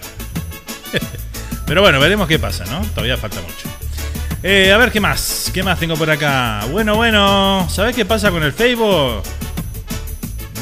Pero 1.67 1.83
bueno, 1.83 2.01
veremos 2.01 2.27
qué 2.27 2.41
pasa, 2.41 2.65
¿no? 2.65 2.85
Todavía 2.89 3.17
falta 3.17 3.41
mucho. 3.43 3.78
Eh, 4.43 4.73
a 4.73 4.79
ver 4.79 4.91
qué 4.93 5.01
más. 5.01 5.51
¿Qué 5.53 5.63
más 5.63 5.79
tengo 5.81 5.97
por 5.97 6.11
acá? 6.11 6.65
Bueno, 6.71 6.97
bueno. 6.97 7.67
¿Sabes 7.71 7.97
qué 7.97 8.05
pasa 8.05 8.31
con 8.31 8.43
el 8.43 8.53
Facebook? 8.53 9.23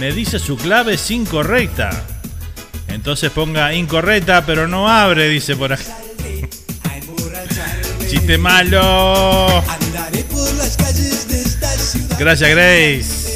Me 0.00 0.12
dice 0.12 0.38
su 0.38 0.56
clave 0.56 0.94
es 0.94 1.10
incorrecta. 1.10 1.90
Entonces 2.88 3.30
ponga 3.30 3.74
incorrecta, 3.74 4.46
pero 4.46 4.66
no 4.66 4.88
abre, 4.88 5.28
dice 5.28 5.56
por 5.56 5.74
acá. 5.74 5.84
Chiste 8.08 8.38
malo. 8.38 9.62
Gracias, 12.18 12.50
Grace. 12.50 13.26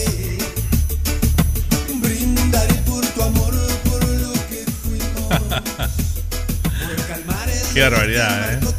Qué 7.75 7.83
barbaridad, 7.83 8.55
¿eh? 8.55 8.70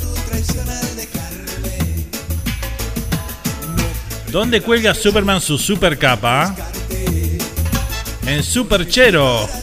¿Dónde 4.31 4.61
cuelga 4.61 4.93
Superman 4.93 5.41
su 5.41 5.57
super 5.57 5.97
capa? 5.97 6.55
En 8.25 8.43
Superchero. 8.43 9.47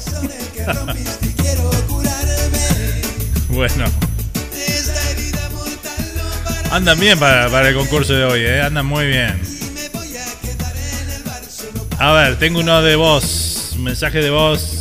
Bueno, 3.51 3.87
andan 6.71 7.01
bien 7.01 7.19
para, 7.19 7.49
para 7.49 7.71
el 7.71 7.75
concurso 7.75 8.13
de 8.13 8.25
hoy, 8.25 8.43
¿eh? 8.43 8.61
Andan 8.61 8.87
muy 8.87 9.07
bien. 9.07 9.41
A 11.99 12.13
ver, 12.13 12.39
tengo 12.39 12.61
uno 12.61 12.81
de 12.83 12.95
voz. 12.95 13.73
Un 13.75 13.85
mensaje 13.85 14.19
de 14.21 14.31
voz. 14.31 14.78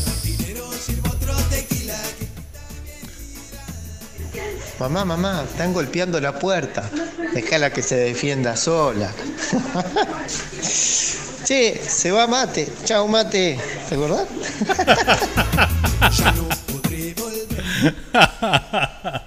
Mamá, 4.79 5.05
mamá, 5.05 5.43
están 5.43 5.73
golpeando 5.73 6.21
la 6.21 6.37
puerta. 6.37 6.87
Déjala 7.33 7.71
que 7.71 7.81
se 7.81 7.95
defienda 7.95 8.55
sola. 8.55 9.11
che, 11.45 11.81
se 11.83 12.11
va 12.11 12.27
mate. 12.27 12.71
Chao 12.85 13.07
mate. 13.07 13.57
¿Te 13.89 13.95
acordás? 13.95 14.27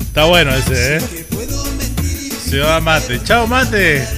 Está 0.00 0.24
bueno 0.24 0.54
ese, 0.54 0.96
¿eh? 0.96 1.00
Se 2.48 2.58
va 2.60 2.80
mate. 2.80 3.22
Chao 3.22 3.46
mate. 3.46 4.06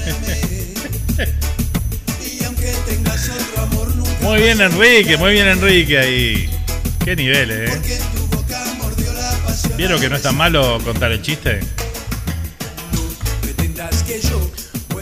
Muy 4.21 4.43
bien 4.43 4.61
Enrique, 4.61 5.17
muy 5.17 5.33
bien 5.33 5.47
Enrique 5.47 5.99
ahí. 5.99 6.51
Qué 7.05 7.15
nivel, 7.15 7.51
¿eh? 7.53 7.81
¿Vieron 9.77 10.01
que 10.01 10.09
no 10.09 10.17
es 10.17 10.23
tan 10.23 10.37
malo 10.37 10.79
contar 10.83 11.13
el 11.13 11.21
chiste? 11.21 11.61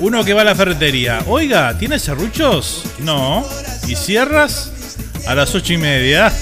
Uno 0.00 0.24
que 0.24 0.34
va 0.34 0.42
a 0.42 0.44
la 0.44 0.54
ferretería. 0.54 1.22
Oiga, 1.26 1.78
¿tienes 1.78 2.02
serruchos? 2.02 2.82
No. 2.98 3.46
¿Y 3.86 3.94
cierras? 3.94 4.72
A 5.26 5.34
las 5.34 5.54
ocho 5.54 5.72
y 5.72 5.78
media. 5.78 6.32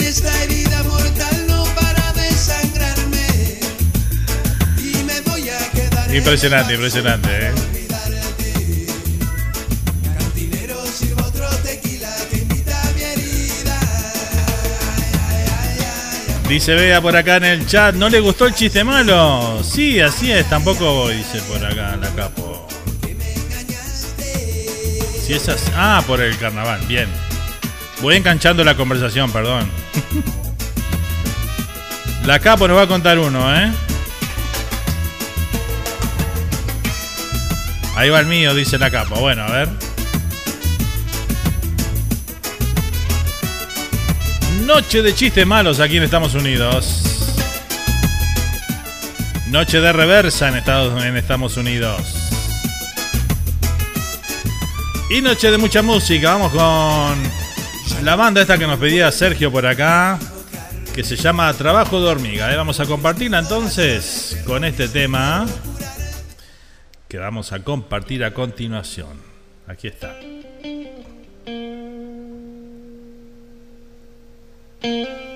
Esta 0.00 0.42
herida 0.44 0.82
mortal 0.84 1.40
Dice 16.50 16.74
Bea 16.74 17.00
por 17.00 17.14
acá 17.14 17.36
en 17.36 17.44
el 17.44 17.64
chat, 17.66 17.94
¿no 17.94 18.08
le 18.08 18.18
gustó 18.18 18.44
el 18.46 18.54
chiste 18.54 18.82
malo? 18.82 19.62
Sí, 19.62 20.00
así 20.00 20.32
es, 20.32 20.48
tampoco 20.50 21.08
dice 21.08 21.40
por 21.42 21.64
acá 21.64 21.96
la 21.96 22.08
capo. 22.08 22.66
Si 25.24 25.32
es 25.32 25.48
así- 25.48 25.70
Ah, 25.76 26.02
por 26.08 26.20
el 26.20 26.36
carnaval, 26.38 26.80
bien. 26.88 27.08
Voy 28.02 28.16
enganchando 28.16 28.64
la 28.64 28.74
conversación, 28.76 29.30
perdón. 29.30 29.70
La 32.26 32.38
capo 32.38 32.68
nos 32.68 32.76
va 32.76 32.82
a 32.82 32.86
contar 32.86 33.18
uno, 33.18 33.56
¿eh? 33.56 33.72
Ahí 37.96 38.10
va 38.10 38.20
el 38.20 38.26
mío, 38.26 38.52
dice 38.54 38.76
la 38.76 38.90
capo. 38.90 39.14
Bueno, 39.20 39.44
a 39.44 39.50
ver. 39.50 39.68
Noche 44.72 45.02
de 45.02 45.12
chistes 45.12 45.44
malos 45.44 45.80
aquí 45.80 45.96
en 45.96 46.04
Estados 46.04 46.32
Unidos. 46.32 47.02
Noche 49.48 49.80
de 49.80 49.92
reversa 49.92 50.48
en 50.48 50.54
Estados, 50.54 51.56
Unidos. 51.56 52.00
Y 55.10 55.22
noche 55.22 55.50
de 55.50 55.58
mucha 55.58 55.82
música. 55.82 56.34
Vamos 56.34 56.52
con 56.52 58.04
la 58.04 58.14
banda 58.14 58.42
esta 58.42 58.58
que 58.58 58.68
nos 58.68 58.78
pedía 58.78 59.10
Sergio 59.10 59.50
por 59.50 59.66
acá. 59.66 60.20
Que 60.94 61.02
se 61.02 61.16
llama 61.16 61.52
Trabajo 61.54 62.00
de 62.00 62.06
Hormiga. 62.06 62.52
¿eh? 62.52 62.56
Vamos 62.56 62.78
a 62.78 62.86
compartirla 62.86 63.40
entonces 63.40 64.40
con 64.46 64.64
este 64.64 64.86
tema. 64.86 65.46
Que 67.08 67.18
vamos 67.18 67.50
a 67.50 67.58
compartir 67.64 68.22
a 68.22 68.32
continuación. 68.32 69.20
Aquí 69.66 69.88
está. 69.88 70.14
Traigo 74.80 75.29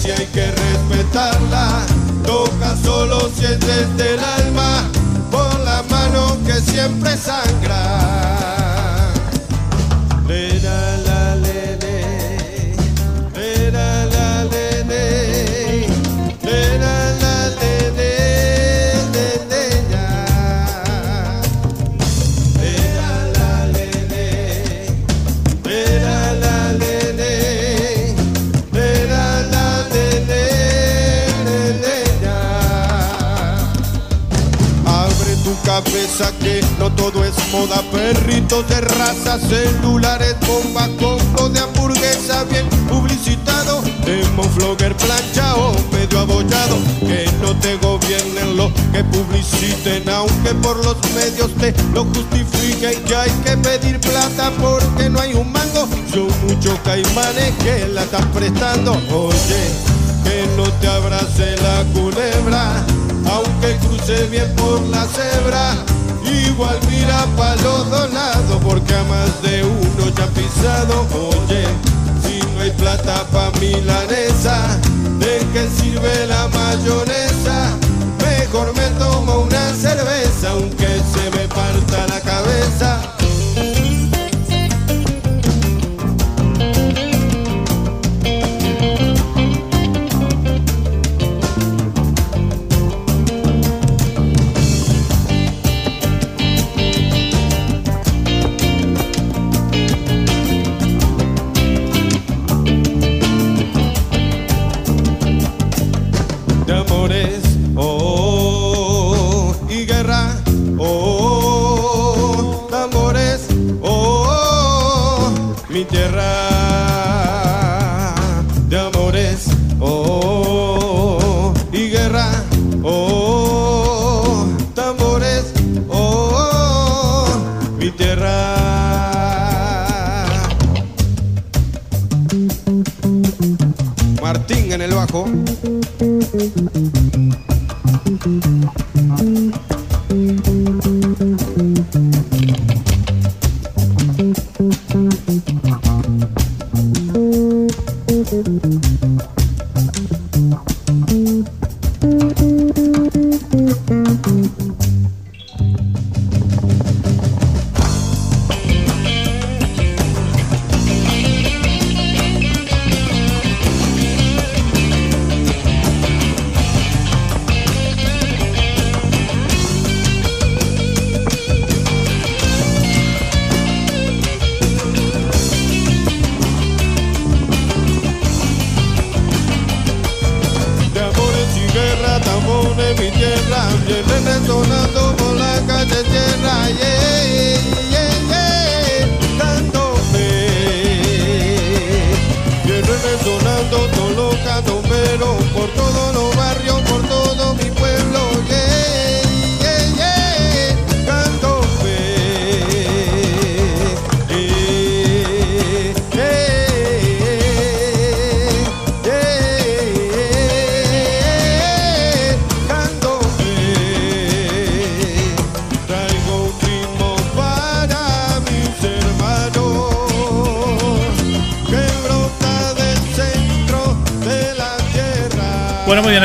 herencia 0.00 0.14
hay 0.16 0.26
que 0.26 0.50
respetarla, 0.50 1.86
toca 2.24 2.76
solo 2.82 3.30
si 3.34 3.44
es 3.44 3.60
desde 3.60 4.14
el 4.14 4.20
alma, 4.20 4.88
por 5.30 5.60
la 5.60 5.82
mano 5.90 6.36
que 6.46 6.54
siempre 6.54 7.16
sangra. 7.16 8.39
Todo 37.00 37.24
es 37.24 37.34
moda, 37.50 37.82
perritos 37.90 38.68
de 38.68 38.78
raza, 38.82 39.38
celulares, 39.38 40.36
bomba, 40.46 40.86
combo 40.98 41.48
de 41.48 41.60
hamburguesa 41.60 42.44
bien 42.44 42.68
publicitado, 42.90 43.82
flogger 44.54 44.94
planchado, 44.96 45.72
medio 45.92 46.20
abollado, 46.20 46.76
que 47.00 47.26
no 47.40 47.56
te 47.56 47.76
gobiernen 47.76 48.54
lo 48.54 48.70
que 48.92 49.02
publiciten, 49.04 50.08
aunque 50.10 50.54
por 50.56 50.76
los 50.84 50.96
medios 51.14 51.50
te 51.54 51.74
lo 51.94 52.04
justifiquen 52.04 53.02
que 53.04 53.16
hay 53.16 53.30
que 53.44 53.56
pedir 53.56 53.98
plata 54.00 54.52
porque 54.60 55.08
no 55.08 55.20
hay 55.20 55.32
un 55.32 55.50
mango, 55.50 55.88
son 56.12 56.28
muchos 56.46 56.78
caimanes 56.80 57.54
que 57.64 57.88
la 57.88 58.02
están 58.02 58.30
prestando, 58.32 58.92
oye, 59.10 59.62
que 60.22 60.46
no 60.54 60.64
te 60.80 60.86
abrace 60.86 61.56
la 61.62 61.82
culebra 61.94 62.84
aunque 63.26 63.76
cruce 63.76 64.26
bien 64.26 64.52
por 64.56 64.80
la 64.88 65.06
cebra, 65.06 65.84
igual 66.30 66.78
mira 66.88 67.26
pa' 67.36 67.56
los 67.56 67.90
dos 67.90 68.12
lados, 68.12 68.58
porque 68.62 68.94
a 68.94 69.04
más 69.04 69.42
de 69.42 69.64
uno 69.64 70.08
ya 70.16 70.26
pisado. 70.28 71.06
Oye, 71.12 71.64
si 72.22 72.40
no 72.54 72.60
hay 72.60 72.70
plata 72.72 73.24
pa' 73.32 73.50
milanesa, 73.60 74.78
¿de 75.18 75.38
qué 75.52 75.68
sirve 75.78 76.26
la 76.26 76.48
mayonesa? 76.48 77.76
Mejor 78.22 78.74
me 78.76 78.88
tomo 78.98 79.40
una 79.40 79.74
cerveza, 79.74 80.50
aunque 80.50 80.88
se 81.12 81.30
me 81.36 81.48
parta 81.48 82.06
la 82.08 82.20
cabeza. 82.20 83.19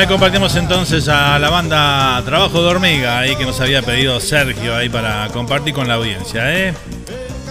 Compartimos 0.06 0.54
entonces 0.54 1.08
a 1.08 1.38
la 1.38 1.50
banda 1.50 2.22
Trabajo 2.24 2.62
de 2.62 2.68
Hormiga, 2.68 3.18
ahí 3.18 3.34
que 3.34 3.44
nos 3.44 3.60
había 3.60 3.82
pedido 3.82 4.20
Sergio 4.20 4.76
ahí 4.76 4.88
para 4.88 5.28
compartir 5.28 5.74
con 5.74 5.88
la 5.88 5.94
audiencia, 5.94 6.54
¿eh? 6.56 6.72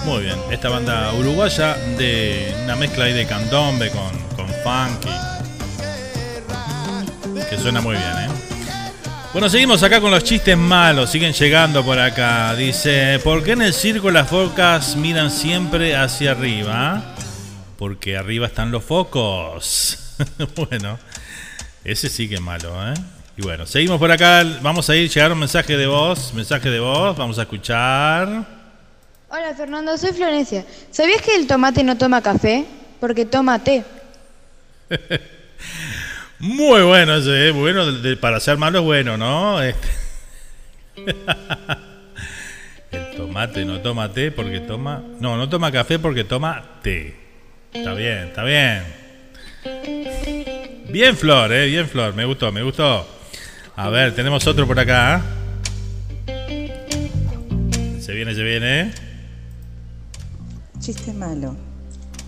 Muy 0.06 0.24
bien, 0.24 0.38
esta 0.50 0.70
banda 0.70 1.12
uruguaya 1.14 1.76
de 1.98 2.56
una 2.64 2.76
mezcla 2.78 3.06
ahí 3.06 3.14
de 3.14 3.28
candombe 3.28 3.92
con, 3.92 4.10
con 4.36 4.48
funky, 4.64 5.10
que 7.50 7.58
suena 7.58 7.82
muy 7.82 7.96
bien, 7.96 8.18
¿eh? 8.20 8.30
Bueno, 9.34 9.50
seguimos 9.50 9.84
acá 9.84 10.00
con 10.00 10.12
los 10.12 10.24
chistes 10.24 10.58
malos, 10.58 11.10
siguen 11.12 11.34
llegando 11.34 11.84
por 11.84 12.00
acá. 12.00 12.56
Dice, 12.56 13.20
¿por 13.24 13.44
qué 13.44 13.52
en 13.52 13.64
el 13.64 13.74
circo 13.74 14.10
las 14.10 14.30
focas 14.30 14.96
miran 14.96 15.30
siempre 15.30 15.96
hacia 15.96 16.32
arriba? 16.32 17.16
Porque 17.78 18.16
arriba 18.16 18.48
están 18.48 18.72
los 18.72 18.84
focos. 18.84 20.16
bueno. 20.56 20.98
Ese 21.86 22.10
sí 22.10 22.28
que 22.28 22.34
es 22.36 22.42
malo, 22.42 22.76
¿eh? 22.90 22.96
Y 23.38 23.44
bueno, 23.44 23.68
seguimos 23.68 24.00
por 24.00 24.12
acá. 24.12 24.44
Vamos 24.64 24.90
a 24.90 24.96
ir, 24.96 25.08
llegar 25.08 25.32
un 25.32 25.38
mensaje 25.38 25.78
de 25.78 25.86
voz. 25.86 26.34
Mensaje 26.34 26.72
de 26.72 26.80
voz, 26.80 27.16
vamos 27.16 27.38
a 27.38 27.44
escuchar. 27.44 28.28
Hola 29.30 29.54
Fernando, 29.56 29.96
soy 29.96 30.12
Florencia. 30.12 30.66
¿Sabías 30.90 31.22
que 31.22 31.36
el 31.36 31.46
tomate 31.46 31.84
no 31.84 31.96
toma 31.96 32.24
café? 32.24 32.66
Porque 33.00 33.28
toma 33.28 33.64
té. 33.64 33.84
Muy 36.40 36.82
bueno 36.82 37.18
ese, 37.18 37.50
¿eh? 37.50 37.52
bueno, 37.52 37.86
para 38.20 38.40
ser 38.40 38.58
malo 38.58 38.80
es 38.80 38.86
bueno, 38.86 39.16
¿no? 39.16 39.62
Este. 39.62 39.88
el 42.92 43.16
tomate 43.16 43.64
no 43.64 43.80
toma 43.82 44.12
té 44.12 44.32
porque 44.32 44.60
toma... 44.60 45.04
No, 45.20 45.38
no 45.38 45.48
toma 45.50 45.72
café 45.72 46.00
porque 46.00 46.24
toma 46.24 46.80
té. 46.82 47.16
Está 47.72 47.94
bien, 47.94 48.30
está 48.30 48.44
bien. 48.44 48.84
Bien 50.96 51.18
Flor, 51.18 51.52
eh, 51.52 51.68
bien 51.68 51.90
Flor, 51.90 52.16
me 52.16 52.24
gustó, 52.24 52.54
me 52.54 52.64
gustó. 52.64 53.06
A 53.76 53.90
ver, 53.90 54.16
tenemos 54.16 54.48
otro 54.48 54.66
por 54.66 54.80
acá. 54.80 55.22
Se 58.00 58.14
viene, 58.14 58.34
se 58.34 58.42
viene. 58.42 58.94
Chiste 60.80 61.12
malo. 61.12 61.58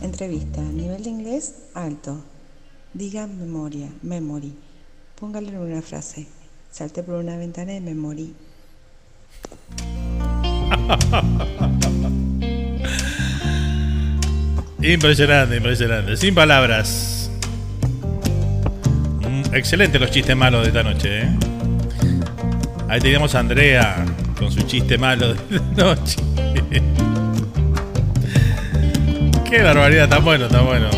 Entrevista. 0.01 0.59
Nivel 0.59 1.01
de 1.01 1.09
inglés 1.09 1.55
alto. 1.75 2.21
Diga 2.93 3.25
memoria, 3.25 3.87
memory. 4.01 4.53
Póngale 5.17 5.47
en 5.47 5.59
una 5.59 5.81
frase. 5.81 6.27
Salte 6.69 7.03
por 7.03 7.15
una 7.15 7.37
ventana 7.37 7.73
y 7.73 7.79
memory. 7.79 8.35
impresionante, 14.81 15.55
impresionante. 15.55 16.17
Sin 16.17 16.35
palabras. 16.35 17.26
Excelente 19.53 19.97
los 19.99 20.11
chistes 20.11 20.35
malos 20.35 20.61
de 20.61 20.67
esta 20.67 20.83
noche, 20.83 21.21
¿eh? 21.21 21.29
Ahí 22.89 22.99
teníamos 22.99 23.35
a 23.35 23.39
Andrea 23.39 24.05
con 24.37 24.51
su 24.51 24.61
chiste 24.61 24.97
malo 24.97 25.33
de 25.33 25.55
esta 25.55 25.83
noche. 25.83 26.17
Qué 29.49 29.61
barbaridad, 29.61 30.09
tan 30.09 30.23
bueno, 30.23 30.47
tan 30.47 30.65
bueno. 30.65 30.89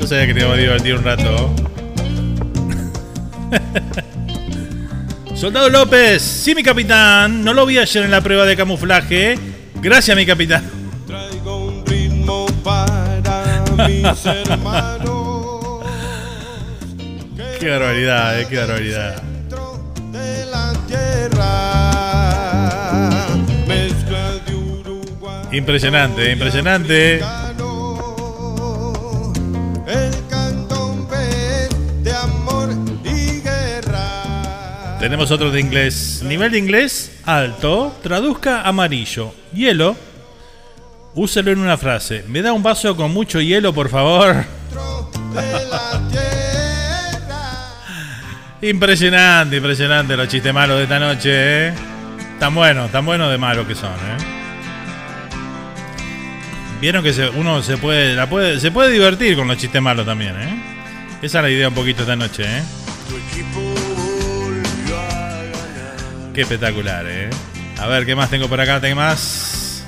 Yo 0.00 0.06
sabía 0.06 0.26
que 0.26 0.34
te 0.34 0.44
a 0.44 0.54
divertir 0.54 0.94
un 0.94 1.04
rato. 1.04 1.54
Soldado 5.34 5.70
López, 5.70 6.20
sí 6.22 6.54
mi 6.54 6.62
capitán, 6.62 7.44
no 7.44 7.54
lo 7.54 7.64
vi 7.64 7.78
ayer 7.78 8.04
en 8.04 8.10
la 8.10 8.20
prueba 8.20 8.44
de 8.44 8.56
camuflaje. 8.56 9.38
Gracias 9.80 10.16
mi 10.16 10.26
capitán. 10.26 10.64
Traigo 11.06 11.66
un 11.66 11.86
ritmo 11.86 12.46
para 12.64 13.64
mis 13.86 14.26
hermanos. 14.26 15.18
Qué 17.60 17.68
barbaridad, 17.70 18.40
eh, 18.40 18.46
qué 18.48 18.56
barbaridad. 18.56 19.22
de 20.12 20.46
la 20.46 20.72
de. 20.86 21.28
Impresionante, 25.56 26.30
impresionante. 26.30 27.20
De 32.04 32.12
y 33.04 33.40
guerra. 33.40 34.98
Tenemos 35.00 35.32
otro 35.32 35.50
de 35.50 35.60
inglés. 35.60 36.22
Nivel 36.24 36.52
de 36.52 36.58
inglés 36.58 37.10
alto. 37.24 37.92
Traduzca 38.04 38.62
amarillo. 38.62 39.34
Hielo. 39.52 39.96
Úselo 41.14 41.50
en 41.50 41.58
una 41.58 41.76
frase. 41.76 42.22
¿Me 42.28 42.40
da 42.40 42.52
un 42.52 42.62
vaso 42.62 42.94
con 42.94 43.12
mucho 43.12 43.40
hielo, 43.40 43.74
por 43.74 43.88
favor? 43.88 44.44
Impresionante, 48.60 49.56
impresionante 49.56 50.16
los 50.16 50.28
chistes 50.28 50.52
malos 50.52 50.78
de 50.78 50.82
esta 50.84 50.98
noche, 50.98 51.30
¿eh? 51.68 51.72
Tan 52.40 52.54
buenos, 52.54 52.90
tan 52.90 53.04
buenos 53.06 53.30
de 53.30 53.38
malos 53.38 53.66
que 53.68 53.74
son, 53.74 53.92
¿eh? 53.92 54.16
Vieron 56.80 57.02
que 57.04 57.12
se- 57.12 57.28
uno 57.30 57.62
se 57.62 57.76
puede, 57.76 58.58
se 58.60 58.70
puede 58.70 58.90
divertir 58.90 59.36
con 59.36 59.46
los 59.48 59.58
chistes 59.58 59.80
malos 59.80 60.06
también, 60.06 60.34
¿eh? 60.40 60.62
Esa 61.22 61.38
es 61.38 61.42
la 61.44 61.50
idea 61.50 61.68
un 61.68 61.74
poquito 61.74 62.02
esta 62.02 62.16
noche, 62.16 62.44
¿eh? 62.46 62.62
Qué 66.34 66.40
espectacular, 66.42 67.04
¿eh? 67.08 67.30
A 67.78 67.86
ver, 67.86 68.04
¿qué 68.06 68.16
más 68.16 68.28
tengo 68.30 68.48
por 68.48 68.60
acá? 68.60 68.80
¿Tengo 68.80 68.96
más? 68.96 69.84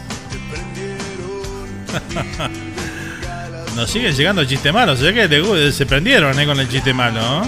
Nos 3.77 3.91
siguen 3.91 4.15
llegando 4.15 4.45
chistes 4.45 4.73
malos. 4.73 4.99
Se 5.01 5.11
ve 5.11 5.29
que 5.29 5.73
se 5.73 5.87
prendieron 5.87 6.39
¿eh? 6.39 6.47
con 6.47 6.59
el 6.61 6.69
chiste 6.69 6.93
malo. 6.95 7.43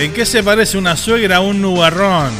¿En 0.00 0.12
qué 0.14 0.24
se 0.24 0.42
parece 0.42 0.78
una 0.78 0.96
suegra 0.96 1.36
a 1.36 1.40
un 1.40 1.60
nubarrón? 1.60 2.32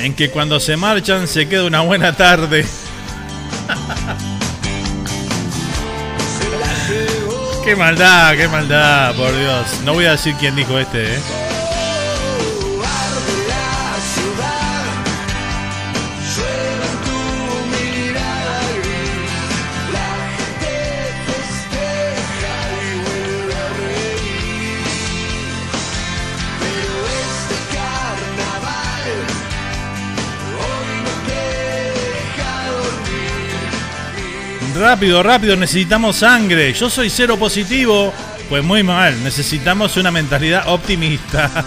En 0.00 0.14
que 0.14 0.28
cuando 0.28 0.60
se 0.60 0.76
marchan 0.76 1.26
se 1.26 1.48
queda 1.48 1.64
una 1.64 1.80
buena 1.80 2.14
tarde. 2.14 2.66
qué 7.64 7.74
maldad, 7.74 8.36
qué 8.36 8.46
maldad, 8.46 9.14
por 9.14 9.34
Dios. 9.34 9.66
No 9.86 9.94
voy 9.94 10.04
a 10.04 10.10
decir 10.10 10.34
quién 10.38 10.54
dijo 10.54 10.78
este, 10.78 11.14
¿eh? 11.14 11.18
Rápido, 34.94 35.24
rápido, 35.24 35.56
necesitamos 35.56 36.14
sangre. 36.14 36.72
Yo 36.72 36.88
soy 36.88 37.10
cero 37.10 37.36
positivo. 37.36 38.14
Pues 38.48 38.62
muy 38.62 38.84
mal, 38.84 39.24
necesitamos 39.24 39.96
una 39.96 40.12
mentalidad 40.12 40.68
optimista. 40.68 41.50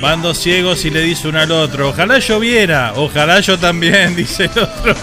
Van 0.00 0.22
dos 0.22 0.38
ciegos 0.38 0.84
y 0.84 0.90
le 0.90 1.00
dice 1.00 1.26
uno 1.26 1.40
al 1.40 1.50
otro, 1.50 1.88
ojalá 1.88 2.20
lloviera, 2.20 2.92
ojalá 2.94 3.40
yo 3.40 3.58
también, 3.58 4.14
dice 4.16 4.44
el 4.44 4.62
otro. 4.62 4.94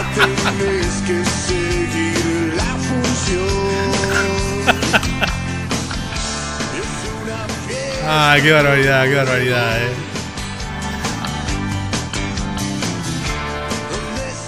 Que 0.16 1.24
seguir 1.24 2.54
la 2.56 2.64
función. 2.86 3.42
Ah, 8.08 8.36
qué 8.40 8.52
barbaridad, 8.52 9.04
qué 9.04 9.14
barbaridad, 9.16 9.82
eh. 9.82 9.90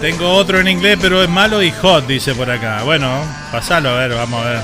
Tengo 0.00 0.30
otro 0.30 0.60
en 0.60 0.68
inglés, 0.68 0.96
pero 1.00 1.22
es 1.24 1.28
malo 1.28 1.60
y 1.60 1.72
hot, 1.72 2.06
dice 2.06 2.34
por 2.34 2.48
acá. 2.48 2.84
Bueno, 2.84 3.20
pasalo 3.50 3.90
a 3.90 3.94
ver, 3.94 4.14
vamos 4.14 4.46
a 4.46 4.48
ver. 4.48 4.60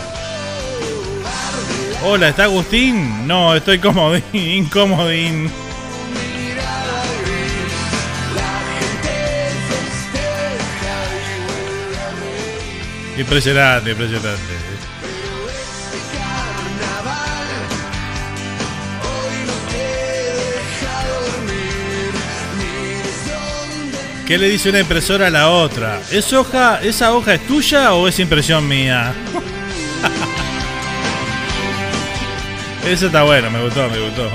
Hola, 2.04 2.28
¿está 2.28 2.44
Agustín? 2.44 3.26
No, 3.26 3.54
estoy 3.54 3.80
comodín, 3.80 4.22
incomodín. 4.32 5.50
Impresionante, 13.16 13.90
impresionante. 13.90 14.74
¿Qué 24.26 24.38
le 24.38 24.48
dice 24.48 24.70
una 24.70 24.80
impresora 24.80 25.26
a 25.26 25.30
la 25.30 25.50
otra? 25.50 26.00
¿Es 26.10 26.32
hoja, 26.32 26.80
¿Esa 26.82 27.14
hoja 27.14 27.34
es 27.34 27.46
tuya 27.46 27.92
o 27.92 28.08
es 28.08 28.18
impresión 28.18 28.66
mía? 28.66 29.12
Eso 32.86 33.06
está 33.06 33.22
bueno, 33.22 33.50
me 33.50 33.62
gustó, 33.62 33.88
me 33.90 33.98
gustó. 33.98 34.30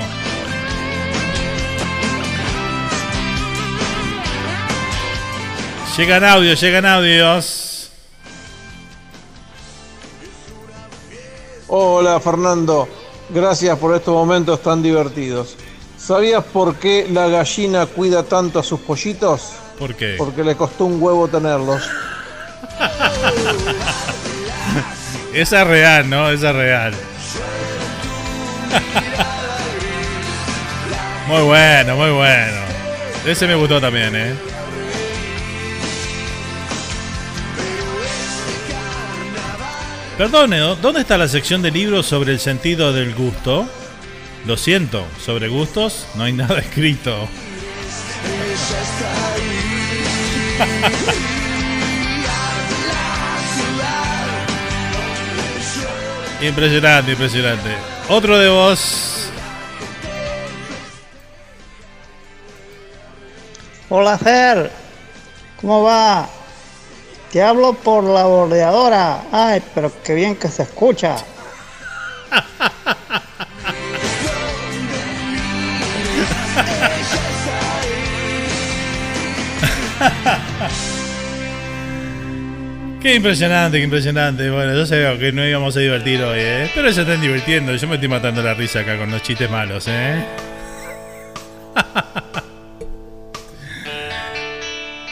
Llegan 5.97 6.23
audios, 6.23 6.61
llegan 6.61 6.85
audios. 6.85 7.58
Hola 11.71 12.19
Fernando, 12.19 12.89
gracias 13.29 13.77
por 13.77 13.95
estos 13.95 14.11
momentos 14.11 14.59
tan 14.63 14.81
divertidos. 14.81 15.55
¿Sabías 15.99 16.43
por 16.43 16.77
qué 16.77 17.07
la 17.11 17.27
gallina 17.27 17.85
cuida 17.85 18.23
tanto 18.23 18.57
a 18.57 18.63
sus 18.63 18.79
pollitos? 18.79 19.51
¿Por 19.77 19.93
qué? 19.93 20.15
Porque 20.17 20.43
le 20.43 20.55
costó 20.55 20.85
un 20.85 20.99
huevo 20.99 21.27
tenerlos. 21.27 21.87
Esa 25.33 25.61
es 25.61 25.67
real, 25.67 26.09
¿no? 26.09 26.31
Esa 26.31 26.49
es 26.49 26.55
real. 26.55 26.93
Muy 31.27 31.43
bueno, 31.43 31.95
muy 31.95 32.09
bueno. 32.09 32.57
Ese 33.23 33.45
me 33.45 33.53
gustó 33.53 33.79
también, 33.79 34.15
¿eh? 34.15 34.33
Perdone. 40.19 40.59
¿dónde 40.81 40.99
está 40.99 41.17
la 41.17 41.29
sección 41.29 41.61
de 41.61 41.71
libros 41.71 42.05
sobre 42.05 42.33
el 42.33 42.41
sentido 42.41 42.91
del 42.91 43.15
gusto? 43.15 43.65
Lo 44.45 44.57
siento, 44.57 45.05
sobre 45.23 45.47
gustos 45.47 46.07
no 46.15 46.25
hay 46.25 46.33
nada 46.43 46.59
escrito. 46.59 47.29
Impresionante, 56.45 57.11
impresionante. 57.13 57.69
Otro 58.09 58.37
de 58.37 58.49
vos. 58.49 59.29
Hola 63.87 64.17
Fer, 64.17 64.69
¿cómo 65.61 65.83
va? 65.83 66.29
Te 67.31 67.43
hablo 67.43 67.73
por 67.73 68.03
la 68.03 68.25
bordeadora. 68.25 69.25
Ay, 69.31 69.61
pero 69.75 69.91
qué 70.03 70.15
bien 70.15 70.35
que 70.35 70.47
se 70.47 70.63
escucha. 70.63 71.15
Qué 83.01 83.15
impresionante, 83.15 83.77
qué 83.77 83.83
impresionante. 83.85 84.49
Bueno, 84.49 84.75
yo 84.75 84.85
sabía 84.85 85.17
que 85.17 85.31
no 85.31 85.47
íbamos 85.47 85.75
a 85.77 85.79
divertir 85.79 86.21
hoy, 86.21 86.39
¿eh? 86.41 86.69
Pero 86.75 86.91
se 86.91 87.01
están 87.01 87.21
divirtiendo. 87.21 87.73
Yo 87.73 87.87
me 87.87 87.95
estoy 87.95 88.09
matando 88.09 88.43
la 88.43 88.53
risa 88.53 88.81
acá 88.81 88.97
con 88.97 89.09
los 89.09 89.23
chistes 89.23 89.49
malos, 89.49 89.85
¿eh? 89.87 90.21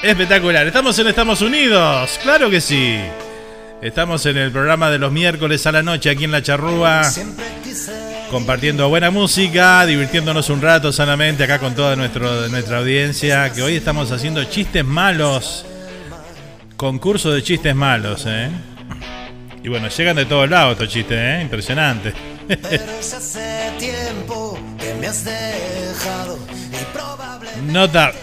Espectacular. 0.01 0.67
Estamos 0.67 0.97
en 0.99 1.07
Estados 1.07 1.41
Unidos. 1.41 2.19
Claro 2.21 2.49
que 2.49 2.61
sí. 2.61 2.99
Estamos 3.81 4.25
en 4.25 4.37
el 4.37 4.51
programa 4.51 4.89
de 4.91 4.99
los 4.99 5.11
miércoles 5.11 5.65
a 5.65 5.71
la 5.71 5.81
noche 5.81 6.09
aquí 6.09 6.23
en 6.23 6.31
La 6.31 6.41
Charrúa. 6.41 7.01
Compartiendo 8.29 8.89
buena 8.89 9.09
música, 9.09 9.85
divirtiéndonos 9.85 10.49
un 10.49 10.61
rato 10.61 10.91
sanamente 10.91 11.43
acá 11.43 11.59
con 11.59 11.73
toda 11.73 11.95
nuestro, 11.95 12.47
nuestra 12.49 12.79
audiencia. 12.79 13.51
Que 13.53 13.63
hoy 13.63 13.75
estamos 13.75 14.11
haciendo 14.11 14.43
chistes 14.43 14.85
malos. 14.85 15.65
Concurso 16.75 17.31
de 17.31 17.41
chistes 17.41 17.73
malos, 17.73 18.25
¿eh? 18.27 18.49
Y 19.63 19.69
bueno, 19.69 19.87
llegan 19.87 20.15
de 20.15 20.25
todos 20.25 20.49
lados 20.49 20.73
estos 20.73 20.89
chistes, 20.89 21.17
¿eh? 21.17 21.39
Impresionante. 21.41 22.13
Nota. 27.65 28.13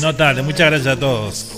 Notable, 0.00 0.42
muchas 0.42 0.70
gracias 0.70 0.96
a 0.96 0.98
todos. 0.98 1.52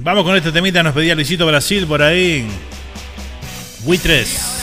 Vamos 0.00 0.24
con 0.24 0.36
este 0.36 0.52
temita, 0.52 0.82
nos 0.82 0.94
pedía 0.94 1.14
Luisito 1.14 1.46
Brasil 1.46 1.86
por 1.86 2.02
ahí. 2.02 2.46
Buitres. 3.84 4.54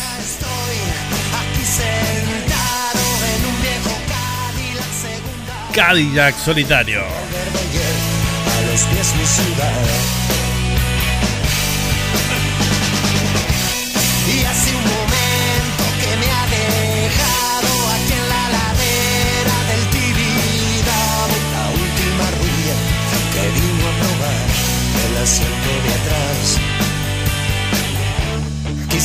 Cadillac 5.73 6.37
solitario. 6.37 7.01
A 7.01 8.61
los 8.71 8.81
pies 8.83 9.15
mi. 9.15 10.50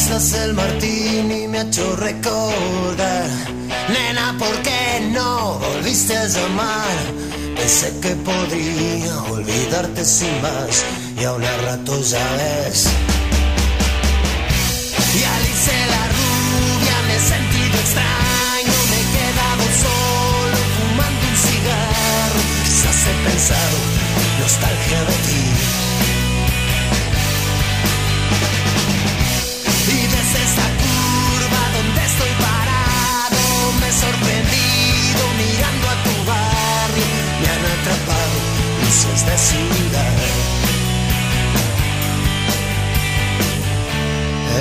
Quizás 0.06 0.34
el 0.34 0.54
martini 0.54 1.48
me 1.48 1.58
ha 1.58 1.62
hecho 1.62 1.96
recordar, 1.96 3.28
nena, 3.88 4.36
¿por 4.38 4.54
qué 4.62 5.10
no 5.10 5.58
volviste 5.58 6.16
a 6.16 6.28
llamar? 6.28 6.96
Pensé 7.56 7.92
que 8.00 8.14
podría 8.14 9.18
olvidarte 9.32 10.04
sin 10.04 10.40
más 10.40 10.84
y 11.20 11.24
aún 11.24 11.42
a 11.42 11.56
rato 11.56 12.00
ya 12.02 12.24
ves. 12.36 12.86
Y 15.12 15.24
Alice 15.34 15.76
la 15.90 16.04
rubia 16.14 16.96
me 17.08 17.16
he 17.16 17.20
sentido 17.34 17.76
extraño, 17.84 18.76
me 18.90 18.98
he 19.02 19.06
quedado 19.16 19.64
solo 19.86 20.58
fumando 20.76 21.26
un 21.32 21.36
cigarro. 21.46 22.40
Quizás 22.62 22.98
he 23.08 23.28
pensado 23.28 23.78
nostalgia 24.38 25.00
de 25.00 25.16
ti. 25.26 25.75
De 39.24 39.38
ciudad. 39.38 40.16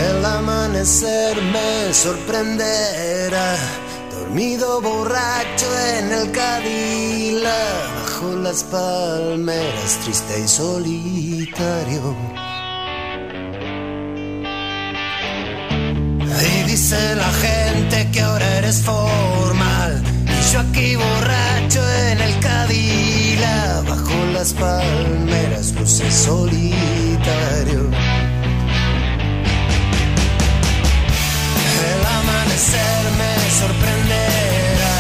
El 0.08 0.26
amanecer 0.26 1.42
me 1.42 1.94
sorprenderá, 1.94 3.58
dormido 4.12 4.82
borracho 4.82 5.68
en 5.98 6.12
el 6.12 6.32
Cadila, 6.32 7.64
bajo 7.96 8.36
las 8.36 8.64
palmeras, 8.64 10.00
triste 10.04 10.42
y 10.46 10.48
solitario. 10.48 12.16
Y 16.42 16.64
dice 16.70 17.16
la 17.16 17.32
gente 17.32 18.10
que 18.12 18.22
ahora 18.22 18.58
eres 18.58 18.82
formal, 18.82 20.04
y 20.28 20.54
yo 20.54 20.60
aquí 20.60 20.96
borracho 20.96 21.82
en 22.10 22.22
el 22.22 22.40
Cadila, 22.40 23.05
bajo 23.96 24.26
las 24.34 24.54
palmeras, 24.54 25.74
luces 25.80 26.14
solitario. 26.14 27.82
El 31.90 32.02
amanecer 32.20 33.04
me 33.20 33.34
sorprenderá, 33.60 34.96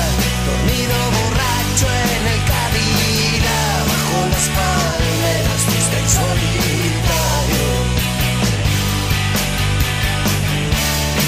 dormido 0.47 0.95
borracho 1.17 1.87
en 2.05 2.23
el 2.33 2.41
Cadila, 2.51 3.59
bajo 3.91 4.17
las 4.33 4.47
palmeras, 4.59 5.61
y 5.67 6.09
solitario. 6.17 7.65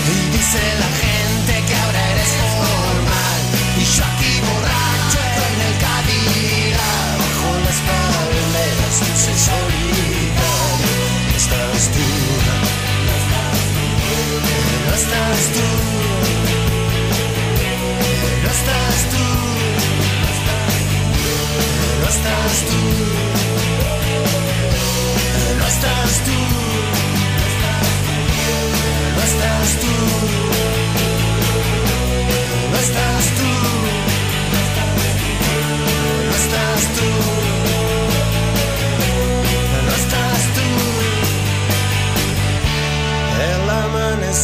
Y 0.10 0.18
dice 0.36 0.62
la 0.80 0.90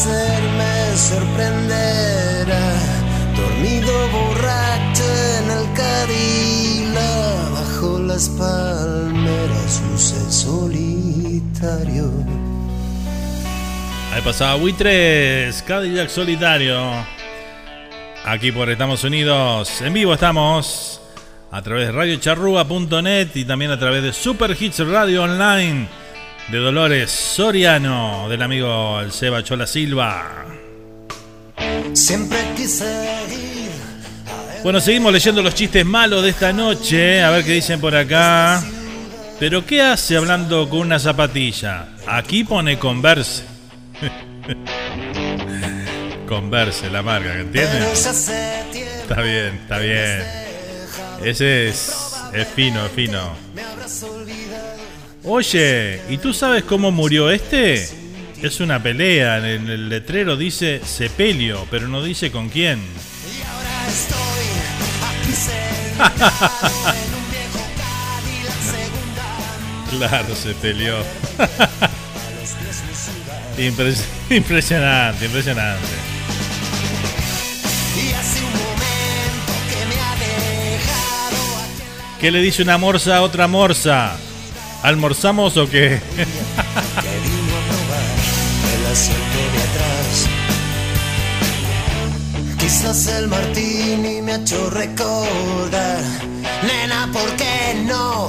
no 0.06 0.43
sorprenderá, 0.98 2.72
dormido 3.36 3.92
borracho 4.10 5.04
en 5.40 5.52
el 5.52 5.74
Cadila, 5.74 7.50
bajo 7.54 8.00
las 8.00 8.30
palmeras 8.30 9.82
luce 9.90 10.32
solitario. 10.32 12.12
Ahí 14.14 14.22
pasaba 14.22 14.56
Buitres, 14.56 15.64
Cadillac 15.64 16.10
solitario. 16.10 16.80
Aquí 18.26 18.52
por 18.52 18.70
Estados 18.70 19.04
Unidos. 19.04 19.82
En 19.82 19.94
vivo 19.94 20.14
estamos 20.14 21.02
a 21.52 21.62
través 21.62 21.88
de 21.88 21.92
radiocharrúa.net 21.92 23.30
y 23.34 23.46
también 23.46 23.72
a 23.72 23.80
través 23.80 24.04
de 24.04 24.14
Super 24.14 24.56
Hits 24.60 24.80
Radio 24.80 25.24
Online 25.24 25.88
de 26.50 26.58
Dolores 26.58 27.10
Soriano, 27.10 28.28
del 28.30 28.42
amigo 28.42 29.00
el 29.02 29.12
Seba 29.12 29.44
Chola 29.44 29.66
Silva. 29.66 30.63
Siempre 31.94 32.40
quise 32.56 32.86
ir. 33.32 33.70
Bueno, 34.64 34.80
seguimos 34.80 35.14
leyendo 35.14 35.44
los 35.44 35.54
chistes 35.54 35.86
malos 35.86 36.24
de 36.24 36.30
esta 36.30 36.52
noche. 36.52 37.22
A 37.22 37.30
ver 37.30 37.46
qué 37.46 37.54
dicen 37.54 37.80
por 37.80 37.96
acá. 37.96 38.64
Pero 39.40 39.66
¿qué 39.66 39.82
hace 39.82 40.18
hablando 40.18 40.68
con 40.70 40.80
una 40.80 41.00
zapatilla? 41.00 41.90
Aquí 42.08 42.44
pone 42.44 42.80
Converse. 42.80 43.44
Converse, 46.28 46.90
la 46.90 47.04
marca, 47.04 47.40
¿entiendes? 47.40 48.08
Está 48.08 49.22
bien, 49.22 49.60
está 49.62 49.78
bien. 49.80 50.24
Ese 51.24 51.70
es, 51.70 51.94
es 52.34 52.48
fino, 52.48 52.86
es 52.86 52.92
fino. 52.94 53.36
Oye, 55.26 56.02
¿y 56.10 56.18
tú 56.18 56.34
sabes 56.34 56.64
cómo 56.64 56.92
murió 56.92 57.30
este? 57.30 58.03
Es 58.44 58.60
una 58.60 58.82
pelea. 58.84 59.38
En 59.40 59.46
el, 59.46 59.68
el 59.70 59.90
letrero 59.90 60.38
dice 60.38 60.82
sepelio, 60.86 61.66
pero 61.72 61.88
no 61.88 62.04
dice 62.04 62.30
con 62.32 62.50
quién. 62.50 62.80
Y 62.80 63.42
ahora 63.48 63.88
estoy 63.88 64.46
aquí 65.10 65.34
sentado 66.28 66.90
en 66.90 67.14
un 67.16 67.32
viejo 67.32 67.64
Cadillac 67.80 68.60
segunda. 69.90 70.08
Claro, 70.10 70.36
se 70.36 70.54
peleó. 70.56 70.98
Impres- 73.58 74.04
impresionante, 74.32 75.26
impresionante. 75.26 75.88
Y 77.96 78.12
hace 78.14 78.40
un 78.40 78.52
momento 78.52 79.54
que 79.70 79.86
me 79.86 79.96
ha 80.02 80.16
dejado 80.16 81.38
aquí 81.62 81.84
¿Qué 82.20 82.32
le 82.32 82.42
dice 82.42 82.64
una 82.64 82.78
morsa 82.80 83.18
a 83.18 83.22
otra 83.22 83.48
morsa? 83.48 84.18
¿Almorzamos 84.82 85.56
o 85.58 85.70
qué? 85.70 86.02
Asiento 88.94 89.40
de 89.54 89.62
atrás. 89.70 90.28
Quizás 92.60 93.08
el 93.08 93.28
martini 93.28 94.22
me 94.22 94.34
ha 94.34 94.36
hecho 94.36 94.70
recordar, 94.70 96.04
nena, 96.68 97.10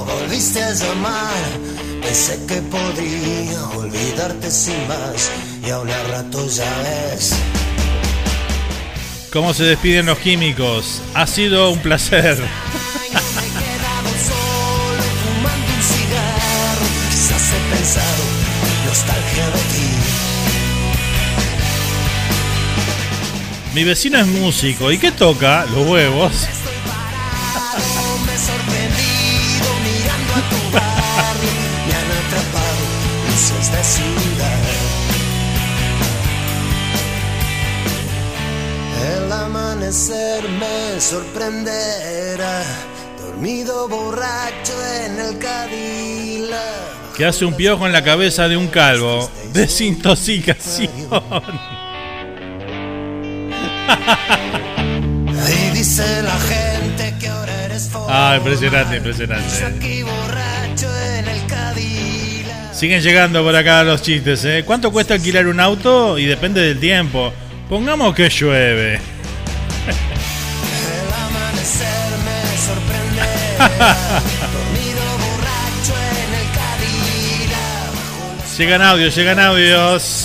volviste 0.05 0.63
a 0.63 0.73
llamar. 0.73 1.43
Pensé 2.01 2.39
que 2.47 2.61
podía 2.63 3.63
olvidarte 3.77 4.49
sin 4.49 4.87
más. 4.87 5.31
Y 5.65 5.69
a 5.69 5.79
un 5.79 5.87
rato 6.11 6.47
ya 6.47 6.71
ves. 6.83 7.33
¿Cómo 9.31 9.53
se 9.53 9.63
despiden 9.63 10.07
los 10.07 10.17
químicos? 10.19 11.01
Ha 11.13 11.27
sido 11.27 11.71
un 11.71 11.79
placer. 11.79 12.37
Mi 23.75 23.83
vecino 23.83 24.17
es 24.17 24.25
músico. 24.25 24.89
¿Y 24.89 24.97
qué 24.97 25.11
toca? 25.11 25.65
Los 25.65 25.85
huevos. 25.85 26.47
El 39.03 39.29
amanecer 39.29 40.47
me 40.47 41.01
sorprenderá. 41.01 42.63
Dormido 43.19 43.89
borracho 43.89 44.73
en 45.03 45.19
el 45.19 45.37
Cadillac. 45.37 47.13
Que 47.17 47.25
hace 47.25 47.43
un 47.43 47.53
piojo 47.53 47.85
en 47.85 47.91
la 47.91 48.05
cabeza 48.05 48.47
de 48.47 48.55
un 48.55 48.67
calvo. 48.67 49.29
Desintoxicación. 49.51 50.89
Y 55.47 55.69
dice 55.77 56.23
la 56.23 56.37
gente 56.39 57.13
que 57.19 57.27
ahora 57.27 57.53
eres 57.65 57.89
Ah, 58.07 58.35
impresionante, 58.37 58.97
impresionante. 58.97 59.45
Siguen 62.73 63.01
llegando 63.01 63.43
por 63.43 63.55
acá 63.55 63.83
los 63.83 64.01
chistes, 64.01 64.43
¿eh? 64.45 64.63
¿Cuánto 64.65 64.91
cuesta 64.91 65.13
alquilar 65.13 65.47
un 65.47 65.59
auto? 65.61 66.17
Y 66.19 66.25
depende 66.25 66.61
del 66.61 66.79
tiempo. 66.79 67.31
Pongamos 67.69 68.13
que 68.13 68.29
llueve. 68.29 68.95
El 68.95 69.01
amanecer 71.13 71.87
me. 72.25 72.35
Llegan 78.57 78.81
audios, 78.81 79.15
llegan 79.15 79.39
audios. 79.39 80.24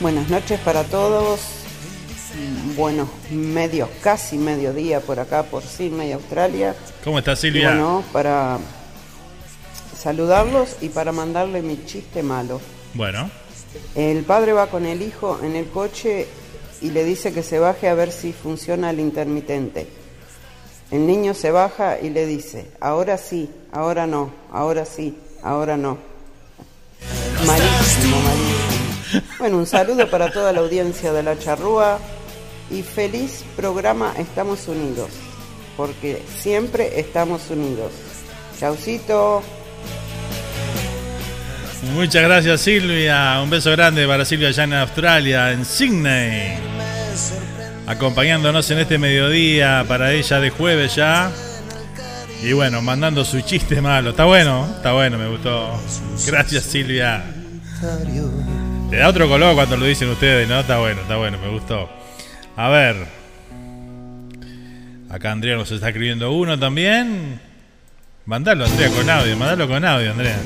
Buenas 0.00 0.28
noches 0.28 0.60
para 0.60 0.84
todos. 0.84 1.40
Bueno, 2.76 3.08
medio, 3.30 3.88
casi 4.02 4.36
mediodía 4.36 5.00
por 5.00 5.18
acá, 5.18 5.44
por 5.44 5.62
Sydney, 5.62 6.12
Australia. 6.12 6.74
¿Cómo 7.02 7.18
está 7.18 7.32
Y 7.32 7.36
Silvia? 7.36 7.70
Bueno, 7.70 8.04
para 8.12 8.58
saludarlos 9.96 10.76
y 10.82 10.90
para 10.90 11.12
mandarle 11.12 11.62
mi 11.62 11.82
chiste 11.86 12.22
malo. 12.22 12.60
Bueno, 12.92 13.30
El 13.94 14.22
padre 14.24 14.52
va 14.52 14.66
con 14.68 14.84
el 14.84 15.00
hijo 15.00 15.40
en 15.42 15.56
el 15.56 15.68
coche 15.68 16.26
y 16.82 16.90
le 16.90 17.04
dice 17.04 17.32
que 17.32 17.42
se 17.42 17.58
baje 17.58 17.88
a 17.88 17.94
ver 17.94 18.12
si 18.12 18.34
funciona 18.34 18.90
el 18.90 19.00
intermitente. 19.00 19.86
El 20.90 21.06
niño 21.06 21.32
se 21.32 21.50
baja 21.50 21.98
y 22.00 22.10
le 22.10 22.26
dice, 22.26 22.70
ahora 22.80 23.16
sí, 23.16 23.50
ahora 23.72 24.06
no, 24.06 24.30
ahora 24.52 24.84
sí, 24.84 25.16
ahora 25.42 25.76
no. 25.76 25.98
Malísimo, 27.46 28.16
malísimo. 28.20 28.75
Bueno, 29.38 29.58
un 29.58 29.66
saludo 29.66 30.08
para 30.08 30.30
toda 30.30 30.52
la 30.52 30.60
audiencia 30.60 31.12
de 31.12 31.22
la 31.22 31.38
charrúa 31.38 31.98
y 32.70 32.82
feliz 32.82 33.44
programa 33.56 34.14
Estamos 34.18 34.66
Unidos, 34.68 35.10
porque 35.76 36.22
siempre 36.34 36.98
estamos 36.98 37.50
unidos. 37.50 37.92
Chaucito. 38.58 39.42
muchas 41.94 42.22
gracias 42.22 42.60
Silvia. 42.60 43.40
Un 43.42 43.50
beso 43.50 43.70
grande 43.72 44.06
para 44.06 44.24
Silvia 44.24 44.48
allá 44.48 44.64
en 44.64 44.72
Australia, 44.74 45.52
en 45.52 45.64
Sydney. 45.64 46.56
Acompañándonos 47.86 48.68
en 48.70 48.78
este 48.78 48.98
mediodía 48.98 49.84
para 49.86 50.12
ella 50.12 50.40
de 50.40 50.50
jueves 50.50 50.96
ya. 50.96 51.30
Y 52.42 52.52
bueno, 52.52 52.82
mandando 52.82 53.24
su 53.24 53.40
chiste 53.40 53.80
malo. 53.80 54.10
Está 54.10 54.24
bueno, 54.24 54.66
está 54.76 54.92
bueno, 54.92 55.18
me 55.18 55.28
gustó. 55.28 55.80
Gracias 56.26 56.64
Silvia. 56.64 57.24
Le 58.90 58.98
da 58.98 59.08
otro 59.08 59.28
color 59.28 59.54
cuando 59.54 59.76
lo 59.76 59.84
dicen 59.84 60.08
ustedes, 60.10 60.48
¿no? 60.48 60.60
Está 60.60 60.78
bueno, 60.78 61.00
está 61.00 61.16
bueno, 61.16 61.38
me 61.38 61.48
gustó. 61.48 61.88
A 62.56 62.68
ver. 62.68 62.96
Acá 65.10 65.32
Andrea 65.32 65.56
nos 65.56 65.70
está 65.72 65.88
escribiendo 65.88 66.30
uno 66.32 66.58
también. 66.58 67.40
Mandalo, 68.26 68.64
Andrea, 68.64 68.88
con 68.90 69.10
audio. 69.10 69.36
Mandalo 69.36 69.68
con 69.68 69.84
audio, 69.84 70.12
Andrea. 70.12 70.38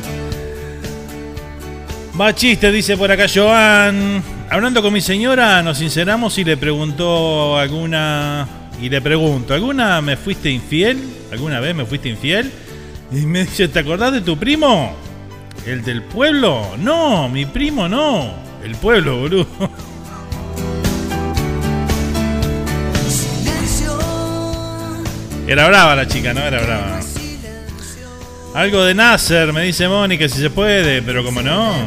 Va 2.18 2.34
chiste, 2.34 2.72
dice 2.72 2.97
por 2.97 3.11
acá 3.11 3.26
Joan. 3.32 4.22
Hablando 4.49 4.82
con 4.82 4.93
mi 4.93 5.01
señora, 5.01 5.62
nos 5.62 5.78
sinceramos 5.78 6.36
y 6.38 6.45
le 6.45 6.57
preguntó 6.57 7.59
alguna. 7.59 8.49
Y 8.80 8.88
le 8.88 9.03
pregunto, 9.03 9.53
¿alguna 9.53 10.01
me 10.01 10.16
fuiste 10.16 10.51
infiel? 10.51 10.99
¿Alguna 11.30 11.61
vez 11.61 11.74
me 11.74 11.84
fuiste 11.84 12.09
infiel? 12.09 12.51
Y 13.12 13.26
me 13.26 13.45
dice, 13.45 13.68
¿te 13.68 13.80
acordás 13.80 14.12
de 14.12 14.22
tu 14.22 14.38
primo? 14.38 14.97
¿El 15.66 15.84
del 15.84 16.02
pueblo? 16.02 16.76
No, 16.78 17.28
mi 17.28 17.44
primo 17.46 17.88
no. 17.88 18.32
El 18.64 18.74
pueblo, 18.76 19.18
boludo. 19.18 19.46
Era 25.46 25.68
brava 25.68 25.94
la 25.96 26.06
chica, 26.06 26.32
¿no? 26.32 26.40
Era 26.40 26.62
brava. 26.62 27.00
Algo 28.54 28.84
de 28.84 28.94
Nasser, 28.94 29.52
me 29.52 29.62
dice 29.62 29.88
Mónica, 29.88 30.28
si 30.28 30.40
se 30.40 30.50
puede, 30.50 31.02
pero 31.02 31.24
como 31.24 31.42
no. 31.42 31.74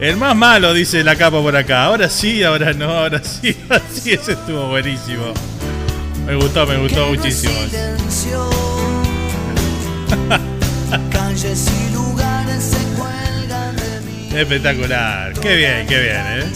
El 0.00 0.16
más 0.16 0.34
malo, 0.36 0.74
dice 0.74 1.02
la 1.04 1.16
capa 1.16 1.40
por 1.40 1.56
acá. 1.56 1.84
Ahora 1.84 2.10
sí, 2.10 2.42
ahora 2.42 2.74
no, 2.74 2.90
ahora 2.90 3.22
sí, 3.24 3.56
ahora 3.68 3.82
sí, 3.90 4.12
ese 4.12 4.32
estuvo 4.32 4.68
buenísimo. 4.68 5.32
Me 6.26 6.34
gustó, 6.34 6.66
me 6.66 6.76
gustó 6.76 7.06
muchísimo. 7.08 7.54
Calles 11.36 11.66
y 11.68 11.92
lugares 11.92 12.64
se 12.64 12.78
cuelgan 12.98 13.76
de 13.76 14.00
mí. 14.06 14.28
Espectacular. 14.34 15.34
Qué 15.34 15.56
bien, 15.56 15.86
qué 15.86 16.00
bien, 16.00 16.16
¿eh? 16.16 16.52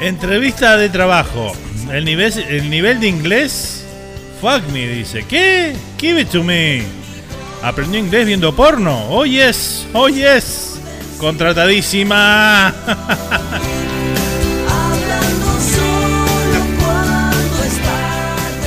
Entrevista 0.00 0.76
de 0.76 0.88
trabajo. 0.88 1.52
El 1.92 2.04
nivel, 2.04 2.32
el 2.48 2.68
nivel 2.68 2.98
de 2.98 3.06
inglés. 3.06 3.84
Fuck 4.40 4.66
me, 4.72 4.88
dice. 4.88 5.24
¿Qué? 5.28 5.76
Give 6.00 6.20
it 6.20 6.30
to 6.30 6.42
me. 6.42 6.82
¿Aprendió 7.62 8.00
inglés 8.00 8.26
viendo 8.26 8.52
porno? 8.56 9.06
Oh 9.08 9.24
yes, 9.24 9.86
oh 9.92 10.08
yes. 10.08 10.61
Contratadísima. 11.22 12.74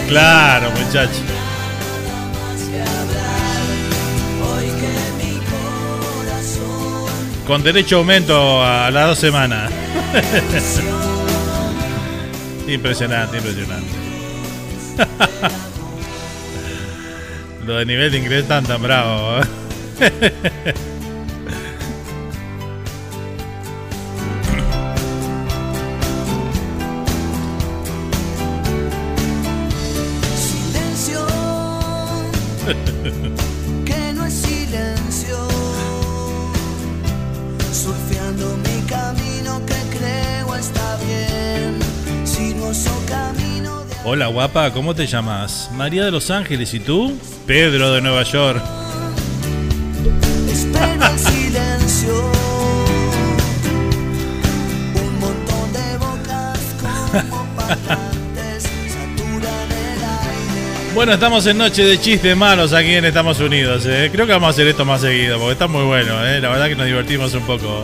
claro, 0.07 0.71
muchacho. 0.71 1.19
Con 7.45 7.61
derecho 7.61 7.97
a 7.97 7.99
aumento 7.99 8.63
a 8.63 8.89
las 8.89 9.07
dos 9.07 9.19
semanas. 9.19 9.69
impresionante, 12.69 13.35
impresionante. 13.35 13.91
Lo 17.65 17.75
de 17.75 17.85
nivel 17.85 18.13
de 18.13 18.17
inglés 18.17 18.47
tan 18.47 18.63
tan 18.63 18.81
bravo. 18.81 19.41
Hola 44.15 44.27
guapa, 44.27 44.71
¿cómo 44.71 44.95
te 44.95 45.07
llamas? 45.07 45.69
María 45.73 46.05
de 46.05 46.09
Los 46.11 46.31
Ángeles, 46.31 46.73
¿y 46.73 46.79
tú? 46.79 47.19
Pedro 47.45 47.91
de 47.91 47.99
Nueva 47.99 48.23
York. 48.23 48.63
espero 50.49 51.05
el 51.05 51.19
silencio. 51.19 52.31
Un 54.95 55.19
montón 55.19 55.73
de 55.73 55.97
bocas 55.97 56.59
como 56.79 57.45
parlantes 57.57 58.63
saturan 58.63 59.71
el 59.73 60.03
aire. 60.05 60.93
Bueno, 60.93 61.11
estamos 61.11 61.45
en 61.47 61.57
Noche 61.57 61.83
de 61.83 61.99
Chistes 61.99 62.37
Malos 62.37 62.71
aquí 62.71 62.93
en 62.93 63.03
Estados 63.03 63.41
Unidos. 63.41 63.85
¿eh? 63.85 64.09
Creo 64.13 64.25
que 64.25 64.31
vamos 64.31 64.47
a 64.47 64.51
hacer 64.51 64.67
esto 64.67 64.85
más 64.85 65.01
seguido 65.01 65.39
porque 65.39 65.51
está 65.51 65.67
muy 65.67 65.83
bueno. 65.83 66.25
¿eh? 66.25 66.39
La 66.39 66.47
verdad 66.47 66.69
que 66.69 66.77
nos 66.77 66.85
divertimos 66.85 67.33
un 67.33 67.43
poco. 67.43 67.83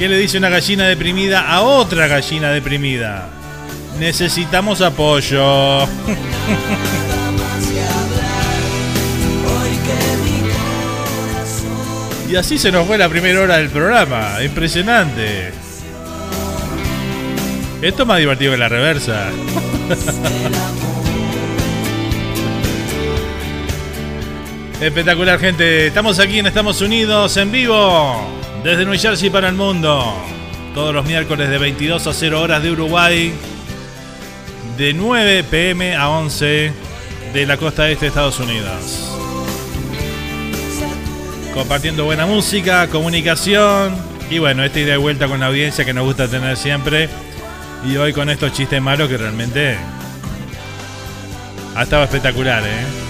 ¿Qué 0.00 0.08
le 0.08 0.16
dice 0.16 0.38
una 0.38 0.48
gallina 0.48 0.88
deprimida 0.88 1.46
a 1.46 1.60
otra 1.60 2.06
gallina 2.06 2.50
deprimida? 2.52 3.28
Necesitamos 3.98 4.80
apoyo. 4.80 5.86
Y 12.30 12.34
así 12.34 12.56
se 12.56 12.72
nos 12.72 12.86
fue 12.86 12.96
la 12.96 13.10
primera 13.10 13.42
hora 13.42 13.58
del 13.58 13.68
programa. 13.68 14.42
Impresionante. 14.42 15.52
Esto 17.82 18.02
es 18.04 18.08
más 18.08 18.20
divertido 18.20 18.52
que 18.52 18.58
la 18.58 18.70
reversa. 18.70 19.28
Espectacular, 24.80 25.38
gente. 25.38 25.88
Estamos 25.88 26.18
aquí 26.20 26.38
en 26.38 26.46
Estados 26.46 26.80
Unidos 26.80 27.36
en 27.36 27.52
vivo, 27.52 28.39
desde 28.62 28.84
New 28.84 28.98
Jersey 28.98 29.30
para 29.30 29.48
el 29.48 29.54
mundo. 29.54 30.14
Todos 30.74 30.94
los 30.94 31.04
miércoles 31.04 31.48
de 31.48 31.58
22 31.58 32.06
a 32.06 32.12
0 32.12 32.40
horas 32.40 32.62
de 32.62 32.70
Uruguay, 32.70 33.32
de 34.76 34.94
9 34.94 35.44
pm 35.44 35.96
a 35.96 36.10
11 36.10 36.72
de 37.32 37.46
la 37.46 37.56
costa 37.56 37.88
este 37.88 38.06
de 38.06 38.08
Estados 38.08 38.38
Unidos. 38.38 39.16
Compartiendo 41.54 42.04
buena 42.04 42.26
música, 42.26 42.86
comunicación 42.88 43.94
y 44.30 44.38
bueno, 44.38 44.62
esta 44.62 44.78
idea 44.78 44.92
de 44.92 44.98
vuelta 44.98 45.26
con 45.26 45.40
la 45.40 45.46
audiencia 45.46 45.84
que 45.84 45.92
nos 45.92 46.04
gusta 46.04 46.28
tener 46.28 46.56
siempre. 46.56 47.08
Y 47.84 47.96
hoy 47.96 48.12
con 48.12 48.28
estos 48.28 48.52
chistes 48.52 48.80
malos 48.80 49.08
que 49.08 49.16
realmente 49.16 49.76
ha 51.74 51.82
estado 51.82 52.04
espectacular, 52.04 52.62
¿eh? 52.62 53.09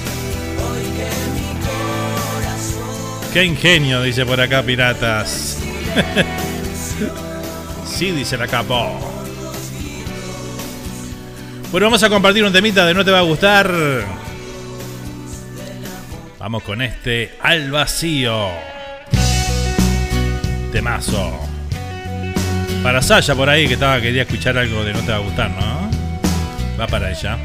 Qué 3.32 3.44
ingenio, 3.44 4.02
dice 4.02 4.26
por 4.26 4.40
acá 4.40 4.60
Piratas. 4.62 5.58
sí, 7.86 8.10
dice 8.10 8.36
la 8.36 8.48
capo. 8.48 8.98
Bueno, 11.70 11.86
vamos 11.86 12.02
a 12.02 12.08
compartir 12.08 12.44
un 12.44 12.52
temita 12.52 12.84
de 12.84 12.92
No 12.92 13.04
Te 13.04 13.12
Va 13.12 13.20
a 13.20 13.22
Gustar. 13.22 13.72
Vamos 16.40 16.62
con 16.64 16.82
este 16.82 17.36
al 17.40 17.70
vacío. 17.70 18.48
Temazo. 20.72 21.38
Para 22.82 23.00
Saya 23.00 23.36
por 23.36 23.48
ahí 23.48 23.68
que 23.68 23.74
estaba 23.74 24.00
quería 24.00 24.22
escuchar 24.22 24.58
algo 24.58 24.82
de 24.82 24.92
No 24.92 25.00
Te 25.00 25.12
Va 25.12 25.18
a 25.18 25.20
Gustar, 25.20 25.50
¿no? 25.50 25.90
Va 26.80 26.88
para 26.88 27.12
ella. 27.12 27.38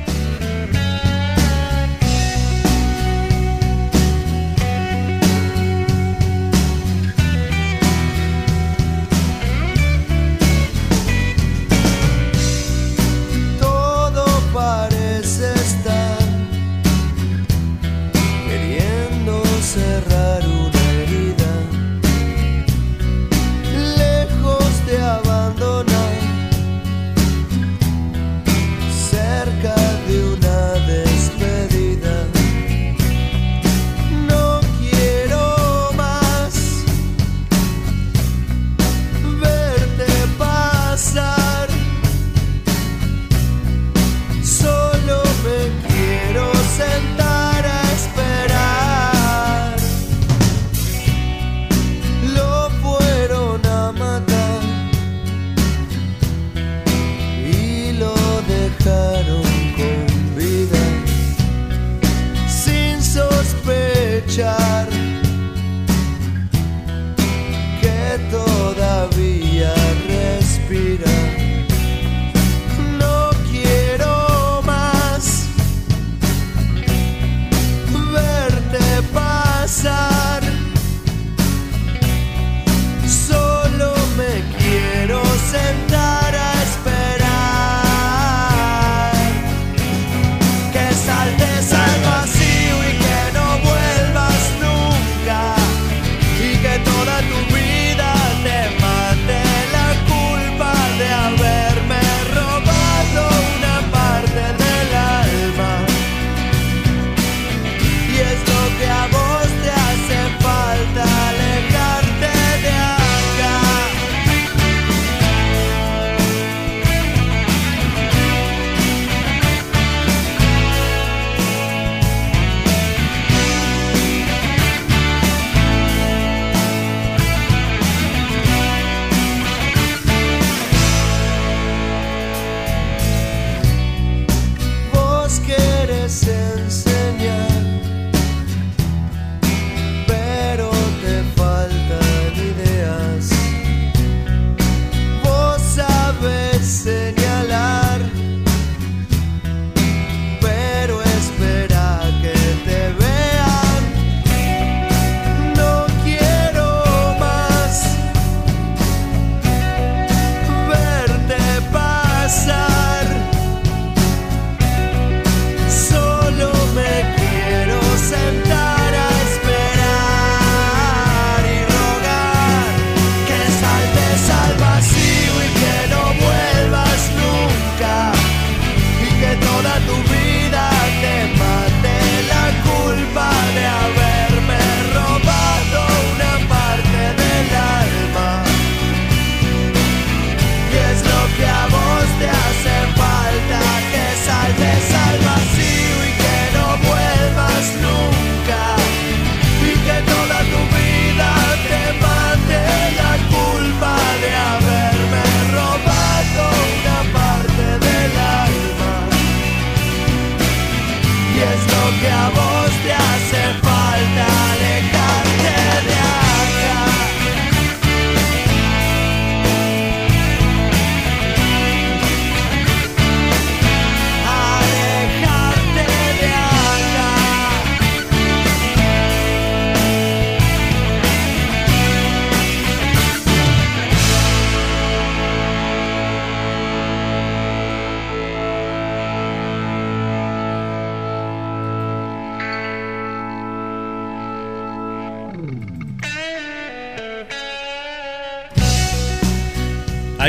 que. 212.01 212.44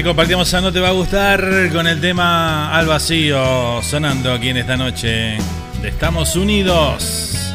Compartimos 0.06 0.54
a 0.54 0.60
No 0.60 0.72
Te 0.72 0.78
Va 0.78 0.90
a 0.90 0.92
Gustar 0.92 1.68
con 1.72 1.88
el 1.88 2.00
tema 2.00 2.72
Al 2.72 2.86
Vacío 2.86 3.82
sonando 3.82 4.32
aquí 4.32 4.50
en 4.50 4.58
esta 4.58 4.76
noche 4.76 5.36
de 5.82 5.88
Estamos 5.88 6.36
Unidos. 6.36 7.52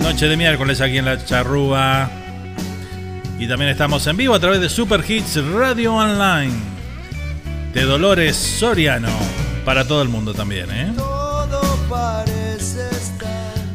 Noche 0.00 0.26
de 0.26 0.36
miércoles 0.36 0.80
aquí 0.80 0.98
en 0.98 1.04
la 1.04 1.24
Charrúa. 1.24 2.10
Y 3.38 3.46
también 3.46 3.70
estamos 3.70 4.04
en 4.08 4.16
vivo 4.16 4.34
a 4.34 4.40
través 4.40 4.60
de 4.60 4.68
Super 4.68 5.04
Hits 5.08 5.36
Radio 5.52 5.94
Online 5.94 6.52
de 7.72 7.82
Dolores 7.82 8.34
Soriano 8.34 9.08
para 9.64 9.86
todo 9.86 10.02
el 10.02 10.08
mundo 10.08 10.34
también, 10.34 10.68
¿eh? 10.72 10.92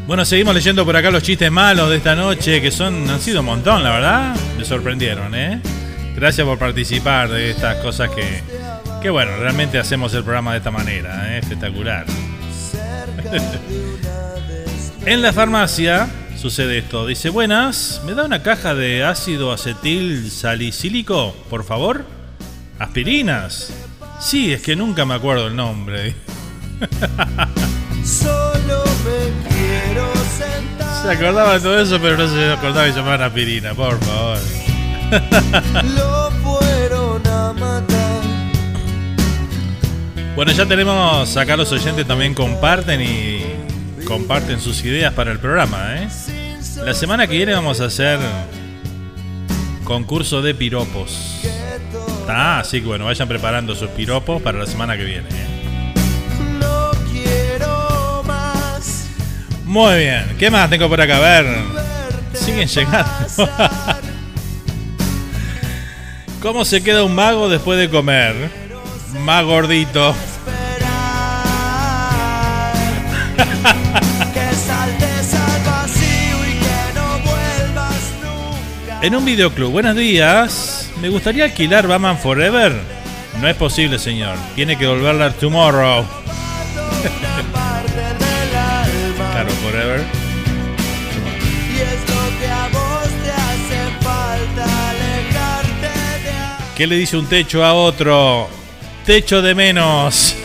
Bueno, 0.06 0.26
seguimos 0.26 0.54
leyendo 0.54 0.86
por 0.86 0.98
acá 0.98 1.10
los 1.10 1.24
chistes 1.24 1.50
malos 1.50 1.90
de 1.90 1.98
esta 1.98 2.16
noche, 2.16 2.62
que 2.62 2.70
son 2.70 3.10
han 3.10 3.22
sido 3.22 3.40
un 3.40 3.46
montón, 3.46 3.82
la 3.82 3.92
verdad. 3.92 4.36
Me 4.58 4.66
sorprendieron, 4.66 5.34
¿eh? 5.34 5.62
Gracias 6.18 6.48
por 6.48 6.58
participar 6.58 7.30
de 7.30 7.52
estas 7.52 7.76
cosas 7.76 8.10
que, 8.10 8.42
que 9.04 9.10
bueno, 9.12 9.38
realmente 9.38 9.78
hacemos 9.78 10.12
el 10.16 10.24
programa 10.24 10.54
de 10.54 10.58
esta 10.58 10.72
manera, 10.72 11.36
¿eh? 11.36 11.38
espectacular. 11.38 12.08
en 15.06 15.22
la 15.22 15.32
farmacia 15.32 16.10
sucede 16.36 16.80
esto. 16.80 17.06
Dice, 17.06 17.30
buenas, 17.30 18.02
¿me 18.04 18.16
da 18.16 18.26
una 18.26 18.42
caja 18.42 18.74
de 18.74 19.04
ácido 19.04 19.52
acetil 19.52 20.32
salicílico, 20.32 21.36
por 21.52 21.64
favor? 21.64 22.04
Aspirinas. 22.80 23.72
Sí, 24.20 24.52
es 24.52 24.64
que 24.64 24.76
nunca 24.76 25.06
me 25.06 25.14
acuerdo 25.14 25.46
el 25.46 25.56
nombre. 25.56 26.16
Solo 28.04 28.84
me 29.06 29.50
quiero 29.50 30.12
sentar. 30.36 31.04
Se 31.04 31.12
acordaba 31.12 31.54
de 31.54 31.60
todo 31.60 31.80
eso, 31.80 32.00
pero 32.02 32.18
no 32.18 32.28
se 32.28 32.52
acordaba 32.52 32.86
de 32.86 32.94
llamar 32.94 33.22
aspirina, 33.22 33.76
por 33.76 34.00
favor. 34.04 34.40
Lo 35.96 36.32
fueron 36.44 37.26
a 37.28 37.54
matar. 37.54 38.22
Bueno, 40.36 40.52
ya 40.52 40.66
tenemos 40.66 41.36
acá 41.38 41.56
los 41.58 41.72
oyentes 41.72 42.06
también 42.06 42.34
comparten 42.34 43.02
y 43.02 43.42
comparten 44.06 44.60
sus 44.60 44.84
ideas 44.84 45.14
para 45.14 45.32
el 45.32 45.40
programa, 45.40 45.96
¿eh? 45.96 46.08
La 46.84 46.94
semana 46.94 47.26
que 47.28 47.38
viene 47.38 47.54
vamos 47.54 47.82
a 47.82 47.86
hacer 47.86 48.20
concurso 49.84 50.42
de 50.42 50.54
piropos. 50.54 51.42
Ah, 52.28 52.60
así 52.60 52.82
que 52.82 52.88
bueno, 52.88 53.06
vayan 53.06 53.28
preparando 53.28 53.74
sus 53.74 53.90
piropos 53.90 54.42
para 54.42 54.60
la 54.60 54.66
semana 54.66 54.98
que 54.98 55.06
viene. 55.06 55.30
¿eh? 55.30 55.94
No 56.60 56.92
quiero 57.12 58.22
más. 58.26 59.06
Muy 59.64 59.98
bien, 60.00 60.36
¿qué 60.38 60.52
más 60.52 60.70
tengo 60.70 60.90
por 60.90 61.00
acá? 61.00 61.18
A 61.18 61.20
ver, 61.20 61.46
siguen 62.34 62.68
llegando. 62.68 63.50
¿Cómo 66.42 66.66
se 66.66 66.84
queda 66.84 67.04
un 67.04 67.16
mago 67.16 67.50
después 67.50 67.80
de 67.80 67.90
comer? 67.90 68.36
Más 69.22 69.44
gordito. 69.44 70.16
En 79.00 79.16
un 79.16 79.24
videoclub, 79.24 79.72
buenos 79.72 79.96
días. 79.96 80.90
Me 81.00 81.10
gustaría 81.10 81.44
alquilar 81.46 81.88
Batman 81.88 82.18
Forever. 82.18 82.74
No 83.40 83.48
es 83.48 83.56
posible, 83.56 84.00
señor. 84.00 84.36
Tiene 84.56 84.76
que 84.76 84.86
devolverla 84.86 85.32
tomorrow. 85.34 86.04
¿Qué 96.78 96.86
le 96.86 96.96
dice 96.96 97.18
un 97.18 97.26
techo 97.26 97.66
a 97.66 97.74
otro? 97.74 98.48
Techo 99.04 99.42
de 99.42 99.56
menos. 99.56 100.36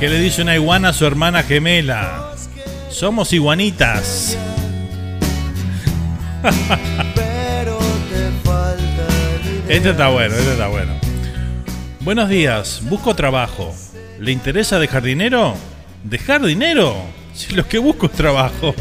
¿Qué 0.00 0.08
le 0.08 0.18
dice 0.20 0.40
una 0.40 0.54
iguana 0.54 0.88
a 0.88 0.94
su 0.94 1.04
hermana 1.04 1.42
gemela? 1.42 2.32
Somos 2.88 3.30
iguanitas. 3.34 4.38
Este 9.68 9.90
está 9.90 10.08
bueno, 10.08 10.34
este 10.34 10.52
está 10.52 10.68
bueno. 10.68 10.92
Buenos 12.00 12.28
días, 12.28 12.82
busco 12.84 13.14
trabajo. 13.14 13.74
¿Le 14.20 14.30
interesa 14.30 14.78
dejar 14.78 15.02
dinero? 15.02 15.54
¿Dejar 16.02 16.42
dinero? 16.42 16.94
Si 17.32 17.54
lo 17.54 17.66
que 17.66 17.78
busco 17.78 18.06
es 18.06 18.12
trabajo. 18.12 18.74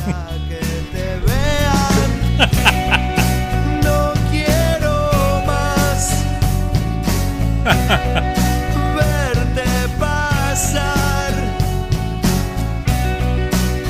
Verte 8.96 9.64
pasar. 9.98 11.34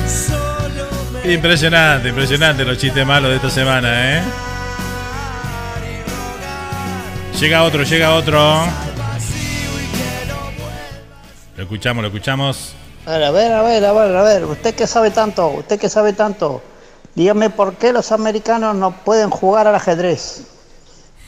Solo 0.06 1.28
Impresionante, 1.28 2.08
impresionante 2.10 2.64
los 2.64 2.78
chistes 2.78 3.04
malos 3.04 3.30
de 3.30 3.36
esta 3.36 3.50
semana, 3.50 4.18
¿eh? 4.18 4.22
Llega 7.44 7.62
otro, 7.62 7.82
llega 7.82 8.14
otro. 8.14 8.40
Lo 11.54 11.62
escuchamos, 11.62 12.00
lo 12.00 12.08
escuchamos. 12.08 12.72
A 13.04 13.10
ver, 13.10 13.22
a 13.22 13.30
ver, 13.32 13.52
a 13.52 13.62
ver, 13.62 13.84
a 13.84 13.92
ver, 13.92 14.16
a 14.16 14.22
ver, 14.22 14.44
usted 14.46 14.74
que 14.74 14.86
sabe 14.86 15.10
tanto, 15.10 15.48
usted 15.48 15.78
que 15.78 15.90
sabe 15.90 16.14
tanto, 16.14 16.62
dígame 17.14 17.50
por 17.50 17.74
qué 17.74 17.92
los 17.92 18.12
americanos 18.12 18.74
no 18.76 18.92
pueden 18.92 19.28
jugar 19.28 19.66
al 19.66 19.74
ajedrez. 19.74 20.44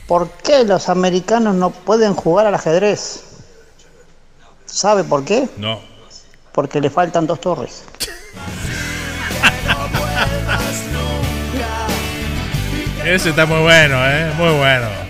¿Por 0.07 0.31
qué 0.31 0.63
los 0.63 0.89
americanos 0.89 1.53
no 1.53 1.69
pueden 1.69 2.15
jugar 2.15 2.47
al 2.47 2.55
ajedrez? 2.55 3.21
¿Sabe 4.65 5.03
por 5.03 5.23
qué? 5.23 5.47
No. 5.57 5.79
Porque 6.51 6.81
le 6.81 6.89
faltan 6.89 7.27
dos 7.27 7.39
torres. 7.39 7.83
Ese 13.05 13.29
está 13.29 13.45
muy 13.45 13.61
bueno, 13.61 13.97
¿eh? 14.03 14.33
Muy 14.35 14.57
bueno. 14.57 15.06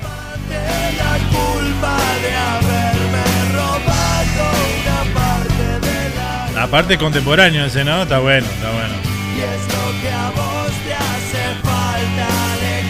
Aparte 6.59 6.97
contemporáneo 6.97 7.65
ese, 7.65 7.83
¿no? 7.83 8.03
Está 8.03 8.19
bueno, 8.19 8.47
está 8.47 8.71
bueno. 8.71 8.95
y 9.35 9.41
es 9.41 9.61
lo 9.67 10.01
que 10.01 10.09
a 10.09 10.29
vos 10.31 10.71
te 10.85 10.93
hace 10.93 11.55
falta 11.61 12.27
de 12.59 12.67
ahí. 12.67 12.87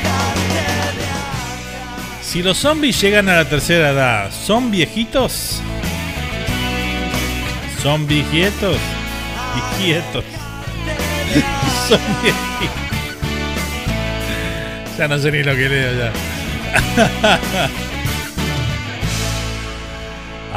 Si 2.21 2.41
los 2.41 2.57
zombies 2.57 2.99
llegan 3.01 3.29
a 3.29 3.35
la 3.35 3.45
tercera 3.45 3.89
edad, 3.89 4.31
¿son 4.31 4.71
viejitos? 4.71 5.61
¿Son 7.81 8.07
viejitos? 8.07 8.77
Viejitos. 9.79 10.23
Son 11.87 11.99
viejitos. 12.21 12.77
Ya 14.97 15.07
no 15.07 15.17
sé 15.19 15.31
ni 15.31 15.43
lo 15.43 15.55
que 15.55 15.69
leo 15.69 15.93
ya. 15.93 16.11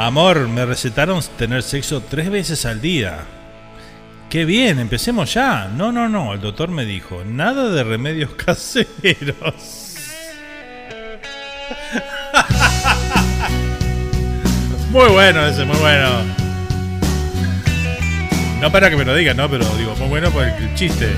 Amor, 0.01 0.47
me 0.47 0.65
recetaron 0.65 1.21
tener 1.37 1.61
sexo 1.61 2.01
tres 2.01 2.31
veces 2.31 2.65
al 2.65 2.81
día. 2.81 3.19
Qué 4.31 4.45
bien, 4.45 4.79
empecemos 4.79 5.31
ya. 5.31 5.67
No, 5.67 5.91
no, 5.91 6.09
no, 6.09 6.33
el 6.33 6.41
doctor 6.41 6.69
me 6.69 6.85
dijo, 6.85 7.23
nada 7.23 7.69
de 7.69 7.83
remedios 7.83 8.31
caseros. 8.35 8.89
Muy 14.89 15.07
bueno 15.09 15.45
ese, 15.45 15.65
muy 15.65 15.77
bueno. 15.77 16.09
No 18.59 18.71
para 18.71 18.89
que 18.89 18.97
me 18.97 19.05
lo 19.05 19.13
digan, 19.13 19.37
no, 19.37 19.47
pero 19.49 19.63
digo, 19.77 19.95
muy 19.95 20.07
bueno 20.09 20.31
por 20.31 20.43
el 20.43 20.75
chiste. 20.75 21.15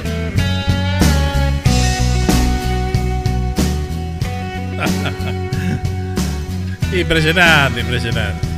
impresionante, 6.93 7.79
impresionante. 7.79 8.52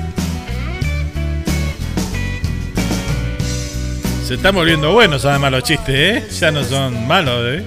Se 4.26 4.36
están 4.36 4.56
volviendo 4.56 4.92
buenos 4.92 5.24
además 5.26 5.52
los 5.52 5.64
chistes, 5.64 5.96
¿eh? 5.96 6.28
Ya 6.40 6.52
no 6.52 6.64
son 6.64 7.06
malos, 7.08 7.42
¿eh? 7.48 7.64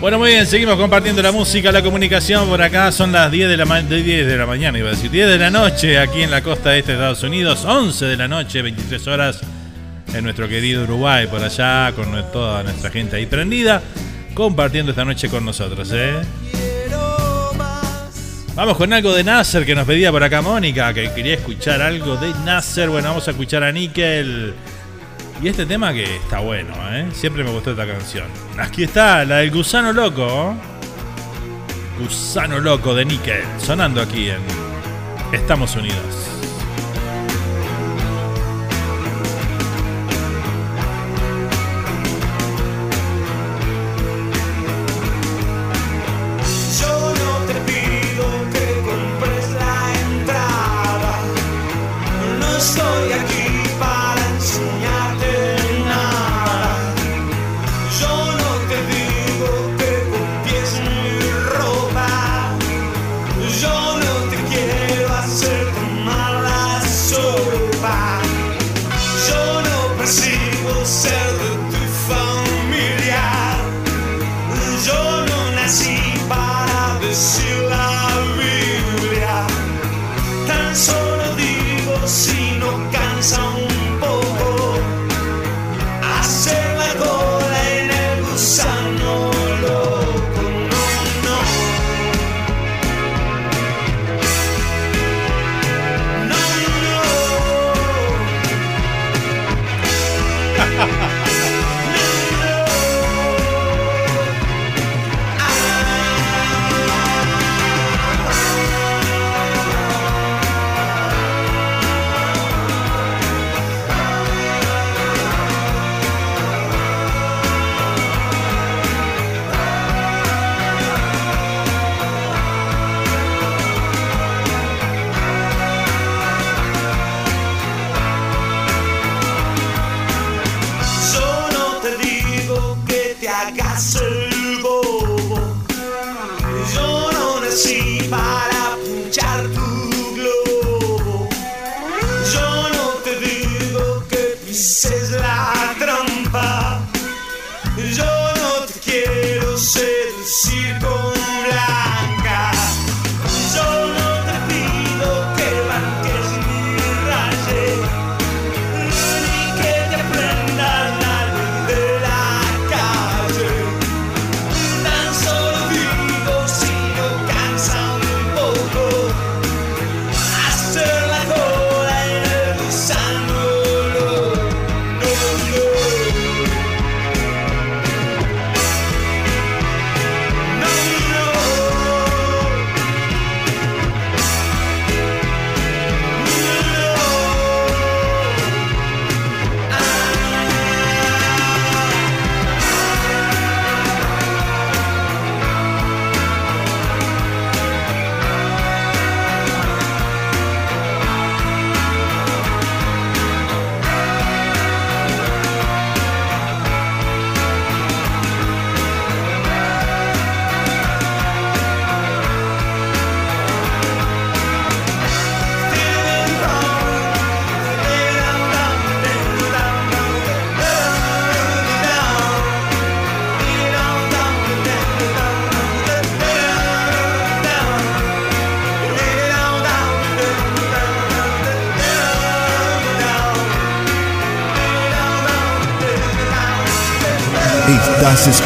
Bueno, 0.00 0.18
muy 0.18 0.30
bien, 0.30 0.46
seguimos 0.46 0.76
compartiendo 0.76 1.20
la 1.20 1.32
música, 1.32 1.70
la 1.70 1.82
comunicación. 1.82 2.48
Por 2.48 2.62
acá 2.62 2.90
son 2.90 3.12
las 3.12 3.30
10 3.30 3.50
de 3.50 3.56
la, 3.58 3.66
ma- 3.66 3.82
de 3.82 4.02
10 4.02 4.26
de 4.26 4.36
la 4.38 4.46
mañana, 4.46 4.78
iba 4.78 4.88
a 4.88 4.92
decir, 4.92 5.10
10 5.10 5.28
de 5.28 5.38
la 5.38 5.50
noche 5.50 5.98
aquí 5.98 6.22
en 6.22 6.30
la 6.30 6.42
costa 6.42 6.74
este 6.74 6.92
de 6.92 6.98
Estados 6.98 7.22
Unidos, 7.22 7.64
11 7.66 8.06
de 8.06 8.16
la 8.16 8.26
noche, 8.26 8.62
23 8.62 9.06
horas 9.08 9.40
en 10.14 10.24
nuestro 10.24 10.48
querido 10.48 10.84
Uruguay, 10.84 11.26
por 11.26 11.42
allá, 11.44 11.92
con 11.94 12.10
toda 12.32 12.62
nuestra 12.62 12.90
gente 12.90 13.16
ahí 13.16 13.26
prendida, 13.26 13.82
compartiendo 14.32 14.92
esta 14.92 15.04
noche 15.04 15.28
con 15.28 15.44
nosotros, 15.44 15.90
¿eh? 15.92 16.14
Vamos 18.60 18.76
con 18.76 18.92
algo 18.92 19.14
de 19.14 19.24
Nasser 19.24 19.64
que 19.64 19.74
nos 19.74 19.86
pedía 19.86 20.12
por 20.12 20.22
acá 20.22 20.42
Mónica, 20.42 20.92
que 20.92 21.10
quería 21.14 21.32
escuchar 21.32 21.80
algo 21.80 22.16
de 22.16 22.30
Nasser. 22.44 22.90
Bueno, 22.90 23.08
vamos 23.08 23.26
a 23.26 23.30
escuchar 23.30 23.64
a 23.64 23.72
Nickel. 23.72 24.52
Y 25.42 25.48
este 25.48 25.64
tema 25.64 25.94
que 25.94 26.16
está 26.16 26.40
bueno, 26.40 26.74
¿eh? 26.92 27.08
Siempre 27.14 27.42
me 27.42 27.50
gustó 27.52 27.70
esta 27.70 27.86
canción. 27.86 28.26
Aquí 28.58 28.82
está, 28.82 29.24
la 29.24 29.38
del 29.38 29.50
gusano 29.50 29.94
loco. 29.94 30.54
Gusano 31.98 32.60
loco 32.60 32.94
de 32.94 33.06
Nickel, 33.06 33.44
sonando 33.58 34.02
aquí 34.02 34.28
en 34.28 34.42
Estamos 35.32 35.74
Unidos. 35.76 36.49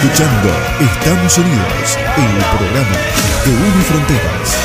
escuchando 0.05 0.48
Estamos 0.80 1.38
Unidos, 1.38 1.98
en 2.16 2.36
el 2.36 2.44
programa 2.59 2.96
de 3.44 3.50
Unifronteras. 3.50 4.59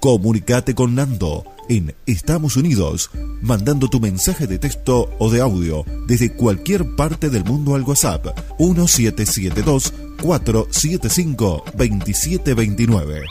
Comunicate 0.00 0.74
con 0.74 0.94
Nando 0.94 1.44
en 1.70 1.94
Estamos 2.04 2.56
Unidos, 2.56 3.10
mandando 3.42 3.88
tu 3.88 4.00
mensaje 4.00 4.48
de 4.48 4.58
texto 4.58 5.08
o 5.20 5.30
de 5.30 5.40
audio 5.40 5.84
desde 6.08 6.32
cualquier 6.32 6.96
parte 6.96 7.30
del 7.30 7.44
mundo 7.44 7.76
al 7.76 7.82
WhatsApp 7.82 8.26
1772 8.58 9.92
475 10.20 11.64
2729. 11.76 13.22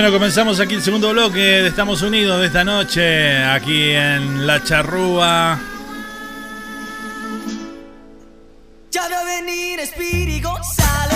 bueno, 0.00 0.12
comenzamos 0.12 0.60
aquí 0.60 0.76
el 0.76 0.82
segundo 0.82 1.10
bloque 1.10 1.40
de 1.40 1.66
Estamos 1.66 2.02
Unidos 2.02 2.38
de 2.38 2.46
esta 2.46 2.62
noche, 2.62 3.42
aquí 3.42 3.90
en 3.90 4.46
La 4.46 4.62
Charrúa. 4.62 5.58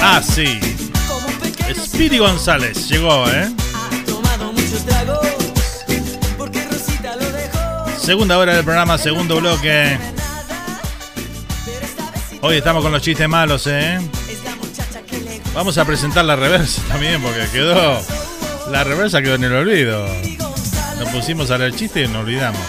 Ah, 0.01 0.21
sí. 0.21 0.59
Speedy 1.77 2.19
González 2.19 2.89
llegó, 2.89 3.25
¿eh? 3.31 3.53
Segunda 7.99 8.37
hora 8.37 8.57
del 8.57 8.65
programa, 8.65 8.99
segundo 8.99 9.37
bloque. 9.37 9.97
Hoy 12.41 12.57
estamos 12.57 12.83
con 12.83 12.91
los 12.91 13.01
chistes 13.01 13.29
malos, 13.29 13.65
¿eh? 13.69 14.01
Vamos 15.55 15.79
a 15.79 15.85
presentar 15.85 16.25
la 16.25 16.35
reversa 16.35 16.83
también 16.89 17.23
porque 17.23 17.47
quedó 17.53 18.22
la 18.71 18.85
reversa 18.85 19.21
quedó 19.21 19.35
en 19.35 19.45
el 19.45 19.53
olvido. 19.53 20.07
Nos 20.99 21.09
pusimos 21.11 21.51
a 21.51 21.59
leer 21.59 21.75
chiste 21.75 22.03
y 22.03 22.09
nos 22.09 22.25
olvidamos. 22.25 22.61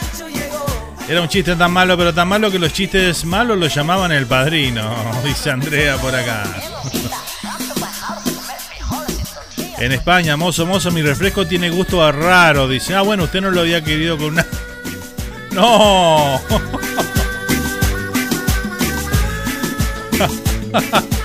Era 1.08 1.22
un 1.22 1.28
chiste 1.28 1.56
tan 1.56 1.72
malo, 1.72 1.98
pero 1.98 2.14
tan 2.14 2.28
malo 2.28 2.50
que 2.50 2.60
los 2.60 2.72
chistes 2.72 3.26
malos 3.26 3.58
los 3.58 3.74
llamaban 3.74 4.12
el 4.12 4.26
padrino, 4.26 4.90
dice 5.24 5.52
Andrea 5.52 5.98
por 5.98 6.16
acá. 6.16 6.44
En 9.80 9.92
España, 9.92 10.38
mozo, 10.38 10.66
mozo, 10.66 10.92
mi 10.92 11.02
refresco 11.02 11.46
tiene 11.46 11.70
gusto 11.70 12.02
a 12.04 12.12
raro. 12.14 12.70
Dice, 12.70 12.96
ah, 12.96 13.02
bueno, 13.02 13.26
usted 13.26 13.42
no 13.42 13.52
lo 13.52 13.62
había 13.62 13.84
querido 13.84 14.18
con 14.18 14.28
una. 14.28 14.46
¡No! 15.52 16.42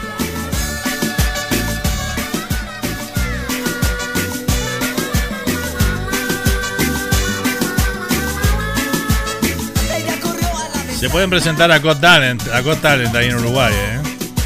Se 10.99 11.09
pueden 11.09 11.31
presentar 11.31 11.71
a 11.71 11.79
Got 11.79 12.01
Talent, 12.01 12.43
a 12.49 12.61
Got 12.61 12.81
Talent 12.81 13.15
ahí 13.15 13.29
en 13.29 13.37
Uruguay, 13.37 13.73
¿eh? 13.73 14.01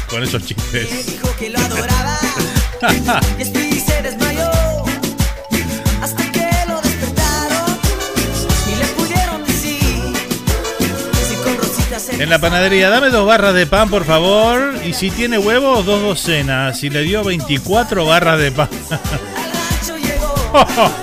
Con 0.07 0.21
esos 0.21 0.45
chistes. 0.45 0.87
En 12.19 12.29
la 12.29 12.39
panadería, 12.39 12.89
dame 12.89 13.09
dos 13.09 13.27
barras 13.27 13.53
de 13.53 13.65
pan, 13.65 13.89
por 13.89 14.05
favor. 14.05 14.75
Y 14.85 14.93
si 14.93 15.09
tiene 15.09 15.37
huevos, 15.37 15.85
dos 15.85 16.01
docenas. 16.01 16.81
Y 16.83 16.89
le 16.89 17.01
dio 17.01 17.23
24 17.23 18.05
barras 18.05 18.39
de 18.39 18.51
pan. 18.51 18.69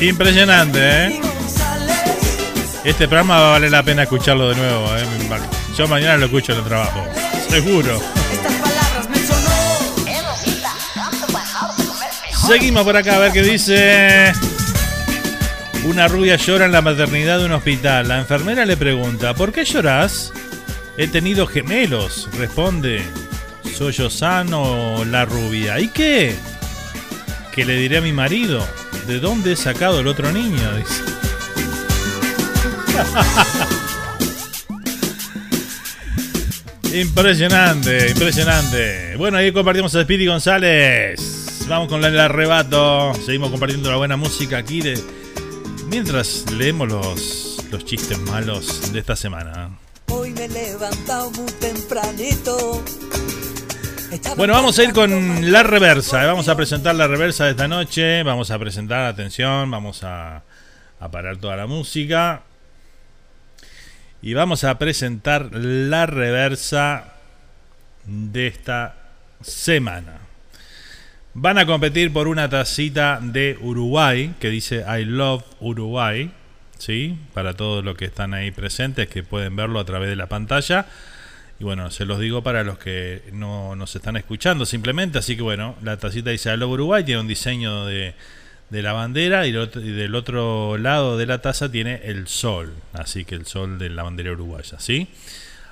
Impresionante, 0.00 1.06
¿eh? 1.06 1.20
Este 2.84 3.08
programa 3.08 3.40
va 3.40 3.48
a 3.48 3.50
valer 3.52 3.70
la 3.70 3.82
pena 3.82 4.04
escucharlo 4.04 4.48
de 4.50 4.54
nuevo, 4.54 4.96
¿eh? 4.96 5.04
Yo 5.76 5.88
mañana 5.88 6.16
lo 6.16 6.26
escucho 6.26 6.52
en 6.52 6.58
el 6.58 6.64
trabajo, 6.64 7.04
seguro. 7.48 8.00
Seguimos 12.46 12.84
por 12.84 12.96
acá 12.96 13.16
a 13.16 13.18
ver 13.18 13.32
qué 13.32 13.42
dice. 13.42 14.32
Una 15.84 16.08
rubia 16.08 16.36
llora 16.36 16.66
en 16.66 16.72
la 16.72 16.82
maternidad 16.82 17.38
de 17.38 17.46
un 17.46 17.52
hospital. 17.52 18.08
La 18.08 18.18
enfermera 18.18 18.64
le 18.64 18.76
pregunta, 18.76 19.34
¿por 19.34 19.52
qué 19.52 19.64
lloras? 19.64 20.32
He 20.96 21.08
tenido 21.08 21.46
gemelos, 21.46 22.28
responde. 22.38 23.02
¿Soy 23.76 23.92
yo 23.92 24.10
sano 24.10 25.04
la 25.04 25.24
rubia? 25.24 25.78
¿Y 25.80 25.88
qué? 25.88 26.36
¿Qué 27.58 27.64
le 27.64 27.74
diré 27.74 27.98
a 27.98 28.00
mi 28.00 28.12
marido? 28.12 28.64
¿De 29.08 29.18
dónde 29.18 29.54
he 29.54 29.56
sacado 29.56 29.98
el 29.98 30.06
otro 30.06 30.30
niño? 30.30 30.76
Dice. 30.76 31.02
impresionante, 37.00 38.10
impresionante. 38.10 39.16
Bueno, 39.16 39.38
ahí 39.38 39.50
compartimos 39.50 39.92
a 39.96 40.04
Speedy 40.04 40.26
González. 40.26 41.66
Vamos 41.66 41.88
con 41.88 42.04
el 42.04 42.20
arrebato. 42.20 43.12
Seguimos 43.26 43.50
compartiendo 43.50 43.90
la 43.90 43.96
buena 43.96 44.16
música 44.16 44.58
aquí. 44.58 44.80
Mientras 45.88 46.48
leemos 46.52 46.88
los, 46.88 47.56
los 47.72 47.84
chistes 47.84 48.20
malos 48.20 48.92
de 48.92 49.00
esta 49.00 49.16
semana. 49.16 49.76
Hoy 50.10 50.30
me 50.30 50.44
he 50.44 50.48
levantado 50.48 51.32
muy 51.32 51.50
tempranito. 51.54 52.84
Bueno, 54.36 54.54
vamos 54.54 54.78
a 54.78 54.84
ir 54.84 54.92
con 54.92 55.52
la 55.52 55.62
reversa. 55.62 56.22
¿eh? 56.22 56.26
Vamos 56.26 56.48
a 56.48 56.56
presentar 56.56 56.94
la 56.94 57.06
reversa 57.06 57.44
de 57.44 57.50
esta 57.50 57.68
noche. 57.68 58.22
Vamos 58.22 58.50
a 58.50 58.58
presentar, 58.58 59.04
atención, 59.04 59.70
vamos 59.70 60.02
a, 60.02 60.42
a 60.98 61.10
parar 61.10 61.36
toda 61.36 61.56
la 61.56 61.66
música. 61.66 62.42
Y 64.22 64.34
vamos 64.34 64.64
a 64.64 64.78
presentar 64.78 65.54
la 65.54 66.06
reversa 66.06 67.14
de 68.06 68.46
esta 68.46 68.94
semana. 69.42 70.18
Van 71.34 71.58
a 71.58 71.66
competir 71.66 72.12
por 72.12 72.28
una 72.28 72.48
tacita 72.48 73.20
de 73.20 73.58
Uruguay 73.60 74.34
que 74.40 74.48
dice 74.48 74.84
I 74.88 75.04
love 75.04 75.44
Uruguay. 75.60 76.32
¿Sí? 76.78 77.18
Para 77.34 77.54
todos 77.54 77.84
los 77.84 77.96
que 77.96 78.06
están 78.06 78.32
ahí 78.34 78.52
presentes 78.52 79.08
que 79.08 79.22
pueden 79.22 79.56
verlo 79.56 79.80
a 79.80 79.84
través 79.84 80.08
de 80.08 80.16
la 80.16 80.28
pantalla. 80.28 80.86
Y 81.60 81.64
bueno, 81.64 81.90
se 81.90 82.04
los 82.04 82.20
digo 82.20 82.42
para 82.42 82.62
los 82.62 82.78
que 82.78 83.22
no 83.32 83.74
nos 83.74 83.94
están 83.96 84.16
escuchando 84.16 84.64
simplemente. 84.64 85.18
Así 85.18 85.36
que 85.36 85.42
bueno, 85.42 85.74
la 85.82 85.96
tacita 85.96 86.30
dice 86.30 86.50
Aló 86.50 86.68
Uruguay, 86.68 87.04
tiene 87.04 87.20
un 87.20 87.26
diseño 87.26 87.84
de, 87.86 88.14
de 88.70 88.82
la 88.82 88.92
bandera 88.92 89.46
y, 89.46 89.52
del 89.52 90.14
otro 90.14 90.78
lado 90.78 91.16
de 91.16 91.26
la 91.26 91.40
taza 91.40 91.70
tiene 91.70 92.00
el 92.04 92.28
sol. 92.28 92.72
Así 92.92 93.24
que 93.24 93.34
el 93.34 93.46
sol 93.46 93.78
de 93.78 93.90
la 93.90 94.02
bandera 94.02 94.32
uruguaya, 94.32 94.78
¿sí? 94.78 95.08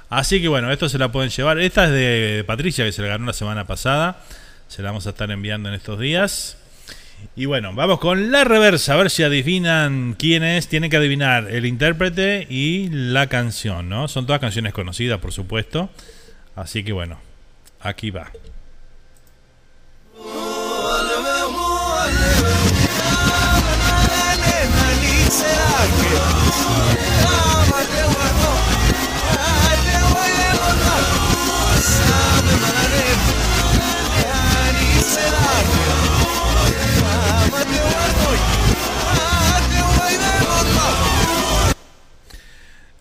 Así 0.08 0.40
que 0.40 0.48
bueno, 0.48 0.72
esto 0.72 0.88
se 0.88 0.98
la 0.98 1.12
pueden 1.12 1.30
llevar. 1.30 1.58
Esta 1.58 1.84
es 1.84 1.90
de 1.90 2.44
Patricia, 2.46 2.84
que 2.84 2.92
se 2.92 3.02
la 3.02 3.08
ganó 3.08 3.26
la 3.26 3.32
semana 3.32 3.66
pasada. 3.66 4.24
Se 4.68 4.82
la 4.82 4.90
vamos 4.90 5.06
a 5.06 5.10
estar 5.10 5.30
enviando 5.30 5.68
en 5.68 5.74
estos 5.74 5.98
días. 6.00 6.56
Y 7.34 7.44
bueno, 7.44 7.74
vamos 7.74 7.98
con 8.01 8.30
la 8.32 8.44
reversa, 8.44 8.94
a 8.94 8.97
ver 8.97 9.10
si 9.10 9.22
adivinan 9.22 10.14
quién 10.18 10.43
es. 10.43 10.68
Tienen 10.68 10.90
que 10.90 10.97
adivinar 10.97 11.51
el 11.51 11.66
intérprete 11.66 12.47
y 12.48 12.88
la 12.88 13.26
canción, 13.26 13.88
¿no? 13.88 14.09
Son 14.09 14.26
todas 14.26 14.40
canciones 14.40 14.72
conocidas, 14.72 15.20
por 15.20 15.32
supuesto. 15.32 15.90
Así 16.55 16.82
que 16.82 16.93
bueno, 16.93 17.18
aquí 17.80 18.10
va. 18.10 18.30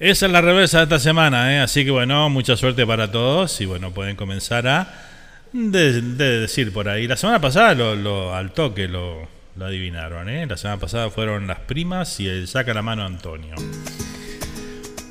Esa 0.06 0.28
es 0.28 0.32
la 0.32 0.40
reversa 0.40 0.78
de 0.78 0.84
esta 0.84 1.00
semana, 1.00 1.52
¿eh? 1.52 1.60
así 1.62 1.84
que 1.84 1.90
bueno, 1.90 2.30
mucha 2.30 2.56
suerte 2.56 2.86
para 2.86 3.10
todos 3.10 3.60
y 3.60 3.66
bueno, 3.66 3.90
pueden 3.90 4.16
comenzar 4.16 4.68
a 4.68 4.88
de, 5.52 6.00
decir 6.00 6.72
por 6.72 6.88
ahí. 6.88 7.08
La 7.08 7.18
semana 7.18 7.42
pasada 7.42 7.74
lo, 7.74 8.36
al 8.36 8.52
toque 8.52 8.88
lo, 8.88 9.28
adivinaron, 9.60 10.30
¿eh? 10.30 10.46
la 10.46 10.58
semana 10.58 10.80
pasada 10.80 11.10
fueron 11.10 11.48
las 11.48 11.58
primas 11.62 12.20
y 12.20 12.28
el 12.28 12.48
saca 12.48 12.72
la 12.76 12.84
mano 12.84 13.04
Antonio. 13.04 13.56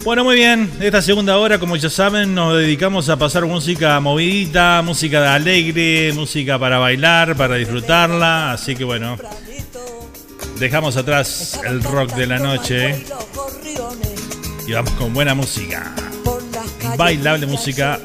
Bueno, 0.04 0.22
muy 0.22 0.36
bien, 0.36 0.70
esta 0.78 1.02
segunda 1.02 1.38
hora, 1.38 1.58
como 1.58 1.74
ya 1.74 1.90
saben, 1.90 2.32
nos 2.32 2.56
dedicamos 2.56 3.08
a 3.08 3.16
pasar 3.16 3.46
música 3.46 3.98
movidita, 3.98 4.80
música 4.84 5.34
alegre, 5.34 6.12
música 6.14 6.56
para 6.56 6.78
bailar, 6.78 7.34
para 7.34 7.56
disfrutarla, 7.56 8.52
así 8.52 8.76
que 8.76 8.84
bueno, 8.84 9.18
dejamos 10.60 10.96
atrás 10.96 11.60
el 11.66 11.82
rock 11.82 12.14
de 12.14 12.26
la 12.28 12.38
noche 12.38 13.04
y 14.66 14.72
vamos 14.72 14.92
con 14.92 15.12
buena 15.12 15.34
música. 15.34 15.94
Bailable 16.96 17.46
música 17.46 17.98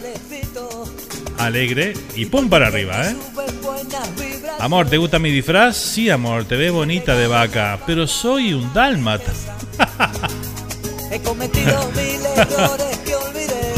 alegre 1.38 1.94
y 2.15 2.26
pum 2.26 2.49
para 2.49 2.68
arriba, 2.68 3.10
¿eh? 3.10 3.15
Amor, 4.60 4.90
¿te 4.90 4.98
gusta 4.98 5.19
mi 5.19 5.31
disfraz? 5.31 5.77
Sí, 5.77 6.10
amor, 6.10 6.44
te 6.44 6.57
ves 6.57 6.72
bonita 6.72 7.15
de 7.15 7.27
vaca, 7.27 7.80
pero 7.86 8.07
soy 8.07 8.53
un 8.53 8.73
dálmata. 8.73 9.31
He 11.11 11.19
cometido 11.22 11.90
mil 11.95 12.26
errores 12.36 12.98
que 13.06 13.15
olvidé. 13.15 13.73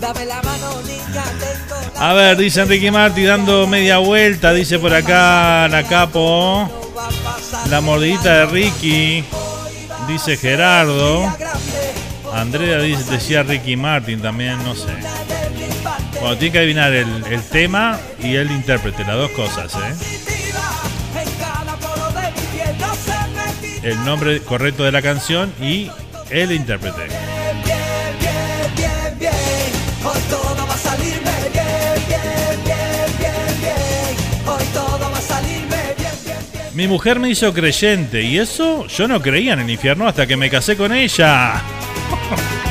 Dame 0.00 0.24
la 0.24 0.42
mano, 0.42 0.82
niña, 0.82 1.24
tengo 1.38 2.00
A 2.00 2.12
ver, 2.14 2.36
dice 2.36 2.62
Enrique 2.62 2.90
Martí 2.90 3.22
dando 3.24 3.66
media 3.66 3.98
vuelta, 3.98 4.52
dice 4.52 4.78
por 4.78 4.92
acá 4.92 5.68
la 5.68 5.84
capo. 5.86 6.68
La 7.70 7.80
mordidita 7.80 8.38
de 8.38 8.46
Ricky, 8.46 9.24
dice 10.06 10.36
Gerardo. 10.36 11.32
Andrea 12.32 12.78
dice, 12.78 13.04
decía 13.10 13.42
Ricky 13.42 13.76
Martin 13.76 14.20
también, 14.20 14.62
no 14.64 14.74
sé. 14.74 14.92
Bueno, 16.20 16.36
tiene 16.38 16.52
que 16.52 16.58
adivinar 16.58 16.92
el, 16.92 17.24
el 17.26 17.42
tema 17.42 17.98
y 18.18 18.34
el 18.36 18.50
intérprete, 18.50 19.04
las 19.04 19.16
dos 19.16 19.30
cosas, 19.32 19.74
¿eh? 19.74 19.94
El 23.82 24.04
nombre 24.04 24.40
correcto 24.40 24.84
de 24.84 24.92
la 24.92 25.02
canción 25.02 25.52
y 25.60 25.90
el 26.30 26.52
intérprete. 26.52 27.33
Mi 36.74 36.88
mujer 36.88 37.20
me 37.20 37.30
hizo 37.30 37.54
creyente 37.54 38.22
y 38.22 38.36
eso 38.38 38.86
yo 38.88 39.06
no 39.06 39.22
creía 39.22 39.52
en 39.52 39.60
el 39.60 39.70
infierno 39.70 40.08
hasta 40.08 40.26
que 40.26 40.36
me 40.36 40.50
casé 40.50 40.76
con 40.76 40.92
ella. 40.92 41.62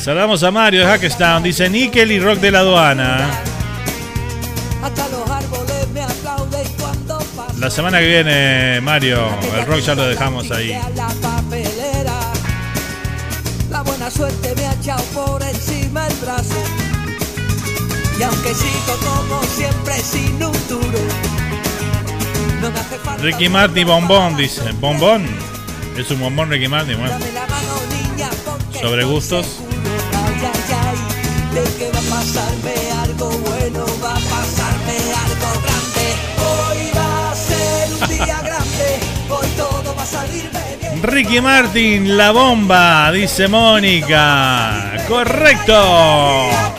Saludamos 0.00 0.42
a 0.42 0.50
Mario 0.50 0.80
de 0.80 0.86
Hackestown, 0.86 1.42
dice 1.42 1.68
Nickel 1.68 2.12
y 2.12 2.18
Rock 2.20 2.38
de 2.38 2.50
la 2.50 2.60
aduana. 2.60 3.30
La 7.58 7.70
semana 7.70 7.98
que 8.00 8.06
viene, 8.06 8.80
Mario, 8.82 9.28
el 9.56 9.66
rock 9.66 9.80
ya 9.80 9.94
lo 9.94 10.06
dejamos 10.06 10.50
ahí. 10.50 10.78
Y 18.18 18.22
aunque 18.22 18.54
sigo 18.54 18.96
como 19.04 19.42
siempre 19.42 19.94
sin 20.00 20.34
un 20.34 20.68
duro, 20.68 20.98
no 22.60 22.70
me 22.70 22.78
hace 22.78 22.98
falta 22.98 23.22
Ricky 23.22 23.48
Martin 23.48 23.86
bombón, 23.86 24.36
dice. 24.36 24.62
¿Bombón? 24.80 25.26
Es 25.96 26.10
un 26.12 26.20
bombón 26.20 26.48
Ricky 26.50 26.68
Martin, 26.68 26.96
bueno. 26.98 27.10
Dame 27.10 27.32
la 27.32 27.46
mano, 27.46 27.74
niña, 27.90 28.30
porque 28.44 28.78
Sobre 28.78 29.04
gustos. 29.04 29.58
Ay, 30.12 30.34
ay, 30.42 30.74
ay, 30.84 31.54
de 31.54 31.76
que 31.76 31.90
va 31.90 31.98
a 31.98 32.18
pasarme 32.20 32.74
algo 33.02 33.30
bueno, 33.30 33.84
va 34.02 34.10
a 34.10 34.14
pasarme 34.14 34.96
algo 35.24 35.60
grande. 35.64 36.06
Hoy 36.38 36.90
va 36.96 37.32
a 37.32 37.34
ser 37.34 37.88
un 38.00 38.08
día 38.16 38.40
grande, 38.44 39.00
hoy 39.28 39.46
todo 39.56 39.94
va 39.96 40.02
a 40.02 40.06
salirme 40.06 40.60
bien. 40.80 41.02
Ricky 41.02 41.40
Martin, 41.40 42.16
la 42.16 42.30
bomba, 42.30 43.10
dice 43.10 43.48
Mónica. 43.48 45.04
Correcto. 45.08 46.73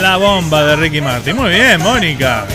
La 0.00 0.16
bomba 0.16 0.62
de 0.64 0.76
Ricky 0.76 1.00
Martin. 1.00 1.36
Muy 1.36 1.50
bien, 1.50 1.80
Mónica. 1.82 2.46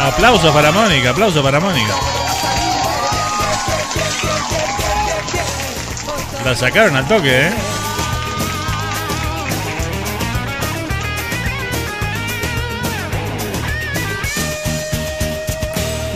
Aplausos 0.00 0.52
para 0.52 0.72
Mónica, 0.72 1.10
aplausos 1.10 1.42
para 1.42 1.60
Mónica. 1.60 1.94
La 6.44 6.56
sacaron 6.56 6.96
al 6.96 7.06
toque, 7.06 7.46
¿eh? 7.46 7.50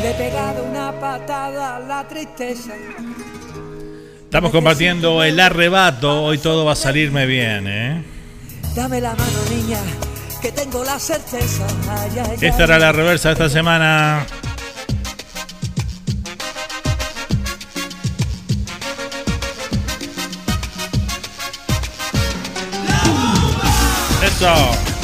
Le 0.02 0.10
he 0.10 0.14
pegado 0.14 0.64
una 0.64 0.92
patada 0.92 1.76
a 1.76 1.80
la 1.80 2.08
tristeza. 2.08 2.72
Estamos 4.26 4.50
compartiendo 4.50 5.22
el 5.22 5.38
arrebato. 5.38 6.24
Hoy 6.24 6.38
todo 6.38 6.64
va 6.64 6.72
a 6.72 6.76
salirme 6.76 7.26
bien, 7.26 7.66
¿eh? 7.68 8.04
Dame 8.74 9.00
la 9.00 9.14
mano, 9.14 9.38
niña, 9.48 9.78
que 10.42 10.50
tengo 10.50 10.84
la 10.84 10.98
certeza. 10.98 11.64
Ay, 11.88 12.10
ay, 12.18 12.36
ay. 12.42 12.48
Esta 12.48 12.64
era 12.64 12.78
la 12.78 12.92
reversa 12.92 13.28
de 13.28 13.32
esta 13.34 13.48
semana. 13.48 14.26
Eso. 24.22 24.95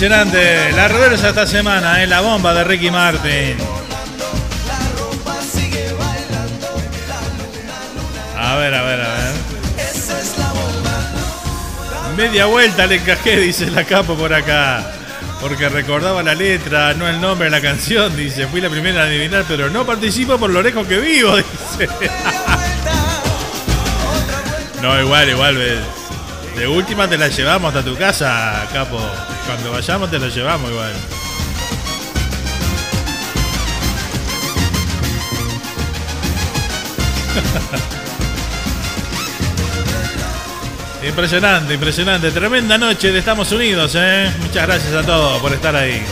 Impresionante. 0.00 0.70
La 0.76 0.86
reversa 0.86 1.30
esta 1.30 1.44
semana, 1.44 2.00
es 2.00 2.08
la 2.08 2.20
bomba 2.20 2.54
de 2.54 2.62
Ricky 2.62 2.88
Martin. 2.88 3.56
A 8.36 8.54
ver, 8.54 8.74
a 8.74 8.82
ver, 8.84 9.00
a 9.00 9.08
ver. 9.08 9.34
Media 12.16 12.46
vuelta 12.46 12.86
le 12.86 12.94
encajé, 12.94 13.40
dice 13.40 13.72
la 13.72 13.82
capo 13.82 14.14
por 14.14 14.32
acá. 14.32 14.88
Porque 15.40 15.68
recordaba 15.68 16.22
la 16.22 16.36
letra, 16.36 16.94
no 16.94 17.08
el 17.08 17.20
nombre 17.20 17.46
de 17.46 17.50
la 17.50 17.60
canción, 17.60 18.16
dice. 18.16 18.46
Fui 18.46 18.60
la 18.60 18.70
primera 18.70 19.02
a 19.02 19.06
adivinar, 19.06 19.46
pero 19.48 19.68
no 19.68 19.84
participo 19.84 20.38
por 20.38 20.50
lo 20.50 20.62
lejos 20.62 20.86
que 20.86 20.98
vivo, 20.98 21.34
dice. 21.38 21.88
No, 24.80 25.00
igual, 25.00 25.28
igual. 25.28 25.56
ves. 25.56 25.80
De 26.54 26.68
última 26.68 27.08
te 27.08 27.18
la 27.18 27.26
llevamos 27.26 27.74
hasta 27.74 27.84
tu 27.84 27.96
casa, 27.96 28.64
capo. 28.72 29.00
Cuando 29.48 29.72
vayamos 29.72 30.10
te 30.10 30.18
la 30.18 30.28
llevamos 30.28 30.70
igual. 30.70 30.92
Impresionante, 41.08 41.72
impresionante. 41.72 42.30
Tremenda 42.30 42.76
noche 42.76 43.10
de 43.10 43.20
Estados 43.20 43.50
Unidos, 43.50 43.92
¿eh? 43.94 44.30
Muchas 44.42 44.66
gracias 44.66 44.92
a 44.92 45.02
todos 45.02 45.40
por 45.40 45.54
estar 45.54 45.74
ahí. 45.74 46.04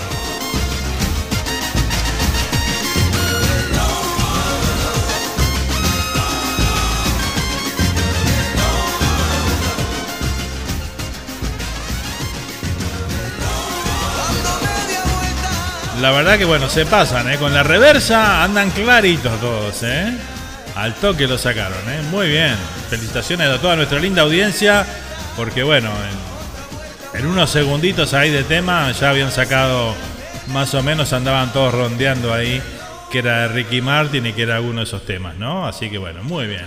La 16.00 16.10
verdad 16.10 16.36
que 16.36 16.44
bueno, 16.44 16.68
se 16.68 16.84
pasan, 16.84 17.32
¿eh? 17.32 17.38
Con 17.38 17.54
la 17.54 17.62
reversa 17.62 18.44
andan 18.44 18.70
claritos 18.70 19.40
todos, 19.40 19.82
¿eh? 19.82 20.12
Al 20.74 20.94
toque 20.94 21.26
lo 21.26 21.38
sacaron, 21.38 21.78
¿eh? 21.88 22.02
Muy 22.10 22.28
bien. 22.28 22.54
Felicitaciones 22.90 23.48
a 23.48 23.58
toda 23.58 23.76
nuestra 23.76 23.98
linda 23.98 24.20
audiencia, 24.22 24.84
porque 25.36 25.62
bueno, 25.62 25.90
en, 27.14 27.26
unos 27.26 27.48
segunditos 27.48 28.12
ahí 28.12 28.30
de 28.30 28.44
tema 28.44 28.92
ya 28.92 29.08
habían 29.08 29.32
sacado 29.32 29.94
más 30.48 30.74
o 30.74 30.82
menos, 30.82 31.14
andaban 31.14 31.50
todos 31.54 31.72
rondeando 31.72 32.34
ahí, 32.34 32.60
que 33.10 33.20
era 33.20 33.48
Ricky 33.48 33.80
Martin 33.80 34.26
y 34.26 34.32
que 34.34 34.42
era 34.42 34.60
uno 34.60 34.80
de 34.80 34.84
esos 34.84 35.06
temas, 35.06 35.36
¿no? 35.36 35.66
Así 35.66 35.88
que 35.88 35.96
bueno, 35.96 36.22
muy 36.22 36.46
bien. 36.46 36.66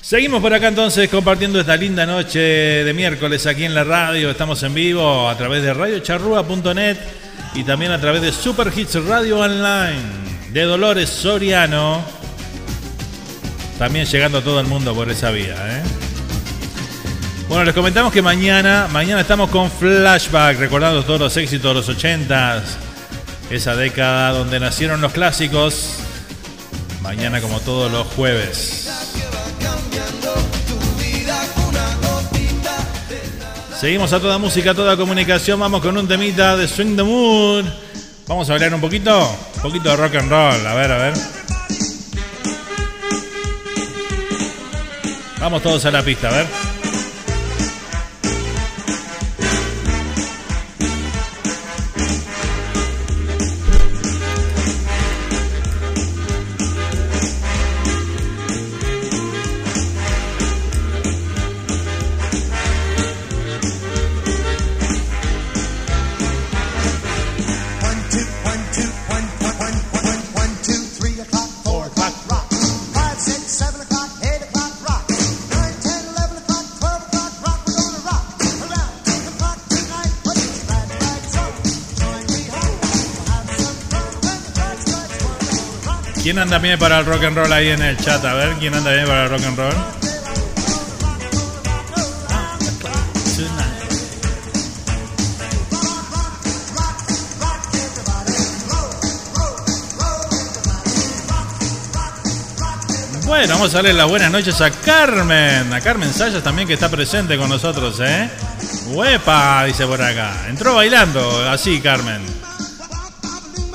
Seguimos 0.00 0.40
por 0.40 0.54
acá 0.54 0.68
entonces 0.68 1.10
compartiendo 1.10 1.60
esta 1.60 1.76
linda 1.76 2.06
noche 2.06 2.38
de 2.38 2.94
miércoles 2.94 3.46
aquí 3.46 3.64
en 3.64 3.74
la 3.74 3.84
radio. 3.84 4.30
Estamos 4.30 4.62
en 4.62 4.72
vivo 4.72 5.28
a 5.28 5.36
través 5.36 5.62
de 5.62 5.74
radiocharrúa.net 5.74 7.25
y 7.54 7.64
también 7.64 7.92
a 7.92 8.00
través 8.00 8.22
de 8.22 8.32
Super 8.32 8.72
Hits 8.74 8.94
Radio 9.04 9.38
Online 9.38 10.26
de 10.52 10.62
Dolores 10.62 11.08
Soriano. 11.08 12.02
También 13.78 14.06
llegando 14.06 14.38
a 14.38 14.40
todo 14.42 14.60
el 14.60 14.66
mundo 14.66 14.94
por 14.94 15.10
esa 15.10 15.30
vía. 15.30 15.54
¿eh? 15.54 15.82
Bueno, 17.48 17.64
les 17.64 17.74
comentamos 17.74 18.12
que 18.12 18.22
mañana, 18.22 18.88
mañana 18.90 19.20
estamos 19.20 19.50
con 19.50 19.70
Flashback, 19.70 20.58
recordando 20.58 21.04
todos 21.04 21.20
los 21.20 21.36
éxitos 21.36 21.70
de 21.70 21.74
los 21.74 22.02
80s, 22.02 22.62
esa 23.50 23.76
década 23.76 24.32
donde 24.32 24.58
nacieron 24.58 25.00
los 25.00 25.12
clásicos. 25.12 25.98
Mañana 27.02 27.40
como 27.40 27.60
todos 27.60 27.92
los 27.92 28.06
jueves. 28.08 28.90
Seguimos 33.78 34.10
a 34.14 34.20
toda 34.20 34.38
música, 34.38 34.70
a 34.70 34.74
toda 34.74 34.96
comunicación. 34.96 35.60
Vamos 35.60 35.82
con 35.82 35.98
un 35.98 36.08
temita 36.08 36.56
de 36.56 36.66
Swing 36.66 36.96
the 36.96 37.02
Mood. 37.02 37.66
Vamos 38.26 38.48
a 38.48 38.54
hablar 38.54 38.72
un 38.72 38.80
poquito, 38.80 39.30
un 39.56 39.62
poquito 39.62 39.90
de 39.90 39.96
rock 39.96 40.14
and 40.14 40.30
roll. 40.30 40.66
A 40.66 40.74
ver, 40.74 40.90
a 40.92 40.96
ver. 40.96 41.14
Vamos 45.38 45.62
todos 45.62 45.84
a 45.84 45.90
la 45.90 46.02
pista, 46.02 46.28
a 46.28 46.32
ver. 46.32 46.65
Anda 86.46 86.58
bien 86.60 86.78
para 86.78 87.00
el 87.00 87.06
rock 87.06 87.24
and 87.24 87.36
roll 87.36 87.52
ahí 87.52 87.70
en 87.70 87.82
el 87.82 87.96
chat? 87.96 88.24
A 88.24 88.32
ver, 88.34 88.54
¿quién 88.60 88.72
anda 88.72 88.92
bien 88.92 89.04
para 89.04 89.24
el 89.24 89.30
rock 89.30 89.42
and 89.42 89.58
roll? 89.58 89.74
Bueno, 103.24 103.54
vamos 103.54 103.74
a 103.74 103.78
darle 103.78 103.92
las 103.92 104.08
buenas 104.08 104.30
noches 104.30 104.60
a 104.60 104.70
Carmen. 104.70 105.72
A 105.72 105.80
Carmen 105.80 106.14
Sayas 106.14 106.44
también 106.44 106.68
que 106.68 106.74
está 106.74 106.88
presente 106.88 107.36
con 107.36 107.48
nosotros, 107.48 107.98
¿eh? 107.98 108.30
¡Huepa! 108.86 109.64
Dice 109.64 109.84
por 109.84 110.00
acá. 110.00 110.46
Entró 110.48 110.76
bailando, 110.76 111.50
así, 111.50 111.80
Carmen. 111.80 112.22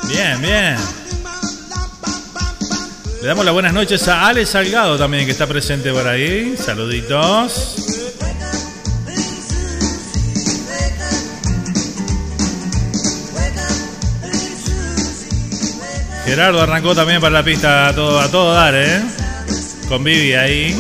Bien, 0.08 0.42
bien. 0.42 1.01
Le 3.22 3.28
damos 3.28 3.46
las 3.46 3.54
buenas 3.54 3.72
noches 3.72 4.08
a 4.08 4.28
Ale 4.28 4.48
Salgado 4.48 4.98
también 4.98 5.26
que 5.26 5.32
está 5.32 5.46
presente 5.46 5.92
por 5.92 6.08
ahí. 6.08 6.56
Saluditos. 6.58 7.76
Gerardo 16.26 16.62
arrancó 16.62 16.96
también 16.96 17.22
para 17.22 17.34
la 17.34 17.44
pista 17.44 17.90
a 17.90 17.94
todo, 17.94 18.20
a 18.20 18.28
todo 18.32 18.56
dar, 18.56 18.74
¿eh? 18.74 19.04
Con 19.88 20.04
Vivi 20.04 20.34
ahí. 20.34 20.76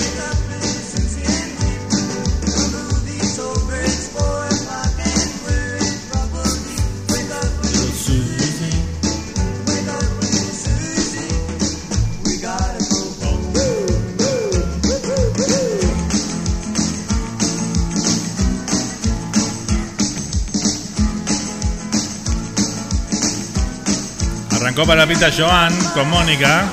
Para 24.85 25.01
la 25.01 25.07
pista 25.07 25.29
Joan 25.31 25.73
con 25.93 26.09
Mónica. 26.09 26.63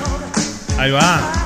Ahí 0.77 0.89
va. 0.89 1.38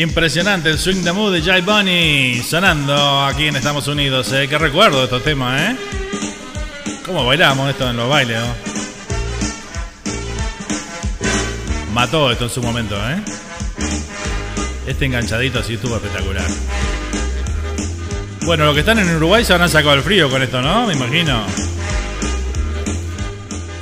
Impresionante 0.00 0.70
el 0.70 0.78
swing 0.78 1.02
de 1.02 1.12
mood 1.12 1.30
de 1.30 1.42
Jai 1.42 1.60
Bunny 1.60 2.42
sonando 2.42 3.22
aquí 3.22 3.48
en 3.48 3.56
Estados 3.56 3.86
Unidos. 3.86 4.32
¿eh? 4.32 4.46
Qué 4.48 4.56
recuerdo 4.56 4.96
de 4.96 5.04
estos 5.04 5.22
temas, 5.22 5.60
¿eh? 5.60 5.76
¿Cómo 7.04 7.26
bailamos 7.26 7.68
esto 7.68 7.90
en 7.90 7.98
los 7.98 8.08
bailes? 8.08 8.40
Mató 11.92 12.30
esto 12.30 12.44
en 12.44 12.50
su 12.50 12.62
momento, 12.62 12.96
¿eh? 12.96 13.20
Este 14.86 15.04
enganchadito 15.04 15.58
así 15.58 15.74
estuvo 15.74 15.96
espectacular. 15.96 16.46
Bueno, 18.46 18.64
los 18.64 18.72
que 18.72 18.80
están 18.80 19.00
en 19.00 19.14
Uruguay 19.16 19.44
se 19.44 19.52
habrán 19.52 19.68
sacado 19.68 19.96
el 19.96 20.02
frío 20.02 20.30
con 20.30 20.42
esto, 20.42 20.62
¿no? 20.62 20.86
Me 20.86 20.94
imagino. 20.94 21.44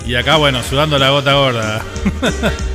Y 0.05 0.17
acá, 0.17 0.35
bueno, 0.35 0.65
sudando 0.65 0.99
la 0.99 1.11
gota 1.11 1.35
gorda. 1.35 1.81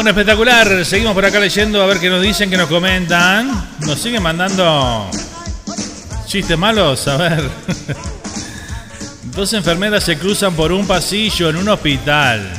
Bueno, 0.00 0.12
espectacular. 0.12 0.86
Seguimos 0.86 1.12
por 1.12 1.26
acá 1.26 1.38
leyendo 1.38 1.82
a 1.82 1.84
ver 1.84 2.00
qué 2.00 2.08
nos 2.08 2.22
dicen, 2.22 2.48
qué 2.48 2.56
nos 2.56 2.70
comentan. 2.70 3.68
Nos 3.80 3.98
siguen 3.98 4.22
mandando 4.22 5.10
chistes 6.26 6.56
malos. 6.56 7.06
A 7.06 7.18
ver. 7.18 7.46
Dos 9.36 9.52
enfermeras 9.52 10.02
se 10.02 10.16
cruzan 10.16 10.54
por 10.54 10.72
un 10.72 10.86
pasillo 10.86 11.50
en 11.50 11.56
un 11.56 11.68
hospital. 11.68 12.50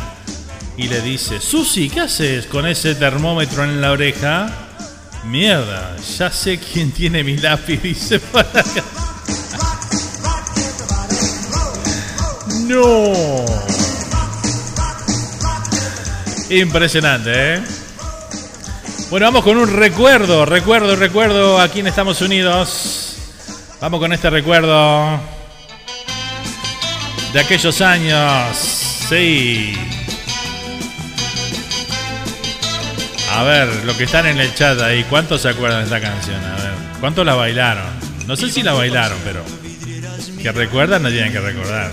Y 0.77 0.87
le 0.87 1.01
dice, 1.01 1.41
Susi, 1.41 1.89
¿qué 1.89 2.01
haces 2.01 2.45
con 2.45 2.67
ese 2.67 2.93
termómetro 2.93 3.63
en 3.63 3.81
la 3.81 3.91
oreja? 3.91 4.47
Mierda, 5.23 5.95
ya 6.19 6.29
sé 6.29 6.59
quién 6.59 6.91
tiene 6.91 7.23
mi 7.23 7.37
lápiz, 7.37 7.77
dice 7.81 8.19
por 8.19 8.41
acá. 8.41 8.83
No. 12.67 13.50
Impresionante, 16.51 17.55
¿eh? 17.55 17.61
Bueno, 19.09 19.25
vamos 19.27 19.43
con 19.43 19.55
un 19.57 19.73
recuerdo, 19.73 20.45
recuerdo, 20.45 20.97
recuerdo 20.97 21.59
aquí 21.61 21.79
en 21.79 21.87
Estados 21.87 22.21
Unidos. 22.21 23.15
Vamos 23.79 24.01
con 24.01 24.11
este 24.11 24.29
recuerdo 24.29 25.17
de 27.31 27.39
aquellos 27.39 27.79
años. 27.79 28.57
Sí. 28.57 29.77
A 33.31 33.43
ver, 33.43 33.69
lo 33.85 33.95
que 33.95 34.03
están 34.03 34.25
en 34.25 34.37
el 34.37 34.53
chat 34.53 34.77
ahí, 34.81 35.05
¿cuántos 35.05 35.41
se 35.43 35.49
acuerdan 35.49 35.79
de 35.79 35.85
esta 35.85 36.01
canción? 36.01 36.43
A 36.43 36.55
ver, 36.55 36.73
¿cuántos 36.99 37.25
la 37.25 37.35
bailaron? 37.35 37.87
No 38.27 38.35
sé 38.35 38.49
si 38.49 38.61
la 38.61 38.73
bailaron, 38.73 39.17
pero 39.23 39.41
que 40.41 40.51
recuerdan 40.51 41.03
no 41.03 41.09
tienen 41.09 41.31
que 41.31 41.39
recordar. 41.39 41.91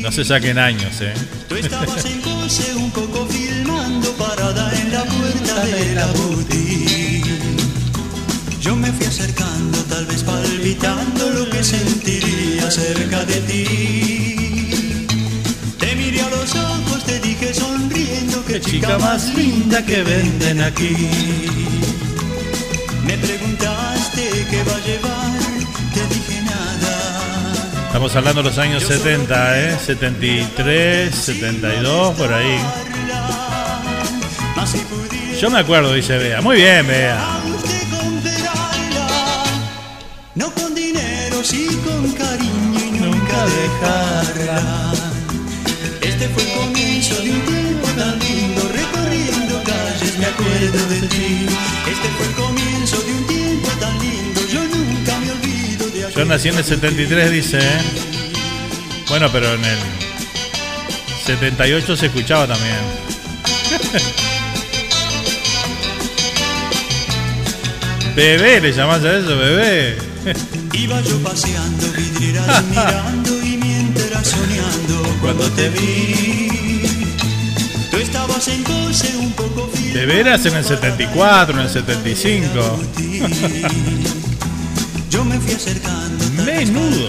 No 0.00 0.12
se 0.12 0.24
saquen 0.26 0.58
años, 0.58 1.00
¿eh? 1.00 1.14
Un 2.44 2.90
poco 2.90 3.24
filmando 3.24 4.12
parada 4.18 4.70
en 4.78 4.92
la 4.92 5.02
puerta 5.04 5.64
de 5.64 5.94
la 5.94 6.06
boutique. 6.08 7.24
Yo 8.60 8.76
me 8.76 8.92
fui 8.92 9.06
acercando, 9.06 9.78
tal 9.84 10.04
vez 10.04 10.22
palpitando 10.22 11.30
lo 11.30 11.48
que 11.48 11.64
sentiría 11.64 12.70
cerca 12.70 13.24
de 13.24 13.40
ti. 13.48 14.70
Te 15.78 15.96
miré 15.96 16.20
a 16.20 16.28
los 16.28 16.54
ojos, 16.54 17.04
te 17.06 17.18
dije 17.20 17.54
sonriendo 17.54 18.44
que 18.44 18.60
chica 18.60 18.98
más 18.98 19.34
linda 19.34 19.82
que 19.82 20.02
venden 20.02 20.60
aquí. 20.60 20.94
Me 23.06 23.16
preguntaste 23.16 24.46
qué 24.50 24.62
va 24.64 24.76
a 24.76 24.80
llevar. 24.80 25.13
Estamos 27.94 28.16
hablando 28.16 28.42
de 28.42 28.48
los 28.48 28.58
años 28.58 28.82
70, 28.82 29.60
¿eh? 29.60 29.78
73, 29.78 31.14
72, 31.14 32.16
por 32.16 32.32
ahí. 32.32 32.58
Yo 35.40 35.48
me 35.48 35.60
acuerdo, 35.60 35.94
dice 35.94 36.18
Bea. 36.18 36.40
Muy 36.40 36.56
bien, 36.56 36.84
Bea. 36.88 37.16
no 40.34 40.50
con 40.54 40.74
dinero, 40.74 41.44
sí 41.44 41.68
con 41.86 42.10
cariño 42.14 42.80
y 42.84 42.90
nunca 42.98 43.46
dejarla. 43.46 44.92
Este 46.00 46.28
fue 46.30 46.42
el 46.42 46.58
comienzo 46.58 47.14
de 47.22 47.30
un 47.30 47.40
tiempo 47.42 47.86
tan 47.96 48.18
lindo, 48.18 48.72
recorriendo 48.74 49.62
calles 49.62 50.18
me 50.18 50.26
acuerdo 50.26 50.88
de 50.88 51.00
ti. 51.06 51.63
Yo 56.16 56.24
nací 56.24 56.48
en 56.48 56.56
el 56.56 56.64
73, 56.64 57.30
dice. 57.30 57.58
¿eh? 57.58 57.80
Bueno, 59.08 59.28
pero 59.32 59.52
en 59.52 59.64
el 59.64 59.78
78 61.26 61.96
se 61.96 62.06
escuchaba 62.06 62.46
también. 62.46 62.76
Bebé, 68.14 68.60
le 68.60 68.72
llamás 68.72 69.02
a 69.02 69.16
eso, 69.16 69.36
bebé. 69.36 69.98
Iba 70.72 71.00
yo 71.00 71.18
paseando, 71.18 71.90
vidrieras 71.96 72.64
mirando 72.66 73.42
y 73.42 73.56
mientras 73.56 74.28
soñando 74.28 75.02
cuando 75.20 75.50
te 75.50 75.68
vi. 75.70 76.80
Tú 77.90 77.96
estabas 77.96 78.46
en 78.48 78.62
coche 78.62 79.16
un 79.18 79.32
poco 79.32 79.68
Bebé 79.92 80.20
eras 80.20 80.46
en 80.46 80.54
el 80.54 80.64
74, 80.64 81.56
en 81.56 81.60
el 81.66 81.70
75. 81.70 82.80
Yo 85.14 85.24
me 85.24 85.38
fui 85.38 85.54
acercando, 85.54 86.24
Menudo. 86.44 87.08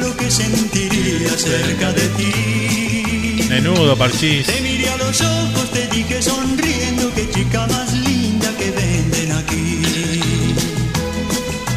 lo 0.00 0.16
que 0.16 0.30
sentiría 0.30 1.30
cerca 1.36 1.92
de 1.92 2.06
ti. 2.10 3.46
Menudo, 3.48 3.96
parchís. 3.96 4.46
Te 4.46 4.60
miré 4.60 4.88
a 4.88 4.96
los 4.98 5.20
ojos, 5.20 5.68
te 5.72 5.88
dije 5.88 6.22
sonriendo 6.22 7.12
que 7.12 7.28
chica 7.30 7.66
más 7.66 7.92
linda 7.92 8.48
que 8.56 8.70
venden 8.70 9.32
aquí. 9.32 9.82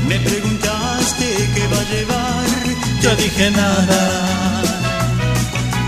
Me 0.07 0.19
preguntaste 0.19 1.25
qué 1.55 1.67
va 1.73 1.79
a 1.79 1.89
llevar, 1.91 3.01
yo 3.01 3.15
dije 3.15 3.49
nada. 3.49 4.61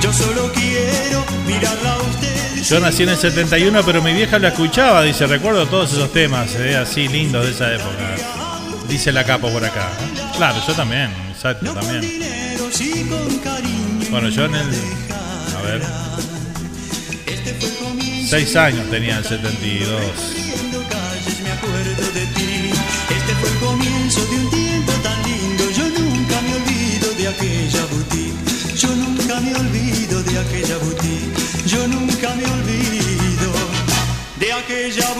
Yo 0.01 0.11
solo 0.11 0.51
quiero 0.51 1.23
mirarla 1.45 1.93
a 1.93 1.97
usted. 1.97 2.63
Yo 2.63 2.79
nací 2.79 3.03
en 3.03 3.09
el 3.09 3.17
71, 3.17 3.83
pero 3.85 4.01
mi 4.01 4.13
vieja 4.13 4.39
la 4.39 4.47
escuchaba, 4.47 5.03
dice, 5.03 5.27
recuerdo 5.27 5.67
todos 5.67 5.93
esos 5.93 6.11
temas, 6.11 6.55
eh, 6.55 6.75
así 6.75 7.07
lindos 7.07 7.45
de 7.45 7.51
esa 7.51 7.71
época. 7.71 8.28
Dice 8.89 9.11
la 9.11 9.23
capo 9.23 9.49
por 9.49 9.63
acá. 9.63 9.87
Claro, 10.35 10.59
yo 10.65 10.73
también, 10.73 11.11
exacto, 11.31 11.71
también. 11.73 12.01
Bueno, 14.09 14.29
yo 14.29 14.45
en 14.45 14.55
el... 14.55 14.67
A 15.55 15.61
ver. 15.61 15.81
Seis 18.27 18.55
años 18.55 18.89
tenía 18.89 19.19
el 19.19 19.23
72. 19.23 19.89
Recorriendo 19.89 20.83
calles 20.89 21.39
me 21.41 21.51
acuerdo 21.51 22.11
de 22.13 22.25
ti. 22.33 22.71
Este 23.09 23.33
fue 23.35 23.49
el 23.49 23.57
comienzo 23.59 24.25
de 24.25 24.35
un 24.37 24.49
tiempo 24.49 24.91
tan 25.03 25.23
lindo. 25.23 25.69
Yo 25.71 25.89
nunca 25.89 26.41
me 26.41 26.53
olvido 26.55 27.13
de 27.13 27.27
aquella 27.27 27.85
boutique. 27.91 28.75
Yo 28.75 28.95
nunca 28.95 29.39
me 29.39 29.55
olvido 29.55 30.23
de 30.23 30.39
aquella 30.39 30.77
boutique. 30.77 31.67
Yo 31.67 31.87
nunca 31.87 32.33
me 32.35 32.45
olvido 32.45 33.51
de 34.39 34.53
aquella 34.53 35.13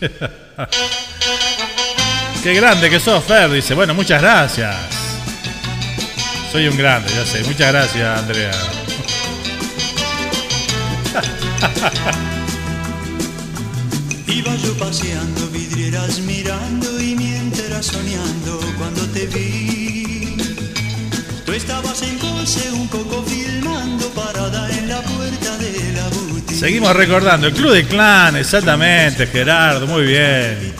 Qué 2.42 2.54
grande 2.54 2.88
que 2.88 2.98
sos, 3.00 3.22
Fer, 3.24 3.50
dice. 3.50 3.74
Bueno, 3.74 3.94
muchas 3.94 4.22
gracias. 4.22 4.76
Soy 6.52 6.68
un 6.68 6.76
grande, 6.76 7.12
ya 7.12 7.26
sé. 7.26 7.42
Muchas 7.44 7.72
gracias, 7.72 8.18
Andrea. 8.18 8.52
Iba 14.26 14.54
yo 14.56 14.74
paseando, 14.78 15.48
vidrieras 15.48 16.20
mirando 16.20 17.00
y 17.00 17.16
mientras 17.16 17.86
soñando 17.86 18.60
cuando 18.78 19.04
te 19.08 19.26
vi. 19.26 19.67
Estabas 21.58 22.02
en 22.02 22.74
un 22.74 22.86
poco 22.86 23.20
filmando 23.24 24.08
parada 24.10 24.70
en 24.70 24.88
la 24.88 25.02
puerta 25.02 25.58
de 25.58 25.92
la 25.92 26.08
boutique. 26.08 26.54
Seguimos 26.54 26.94
recordando. 26.94 27.48
El 27.48 27.52
Club 27.52 27.72
de 27.72 27.84
Clan, 27.84 28.36
exactamente, 28.36 29.26
Gerardo. 29.26 29.88
Muy 29.88 30.04
bien. 30.04 30.72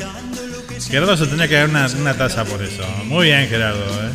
Gerardo 0.89 1.17
se 1.17 1.27
tenía 1.27 1.49
que 1.49 1.57
dar 1.57 1.69
una, 1.69 1.89
una 1.89 2.15
taza 2.15 2.45
por 2.45 2.63
eso. 2.63 2.87
Muy 3.07 3.27
bien, 3.27 3.49
Gerardo. 3.49 3.81
¿eh? 3.81 4.11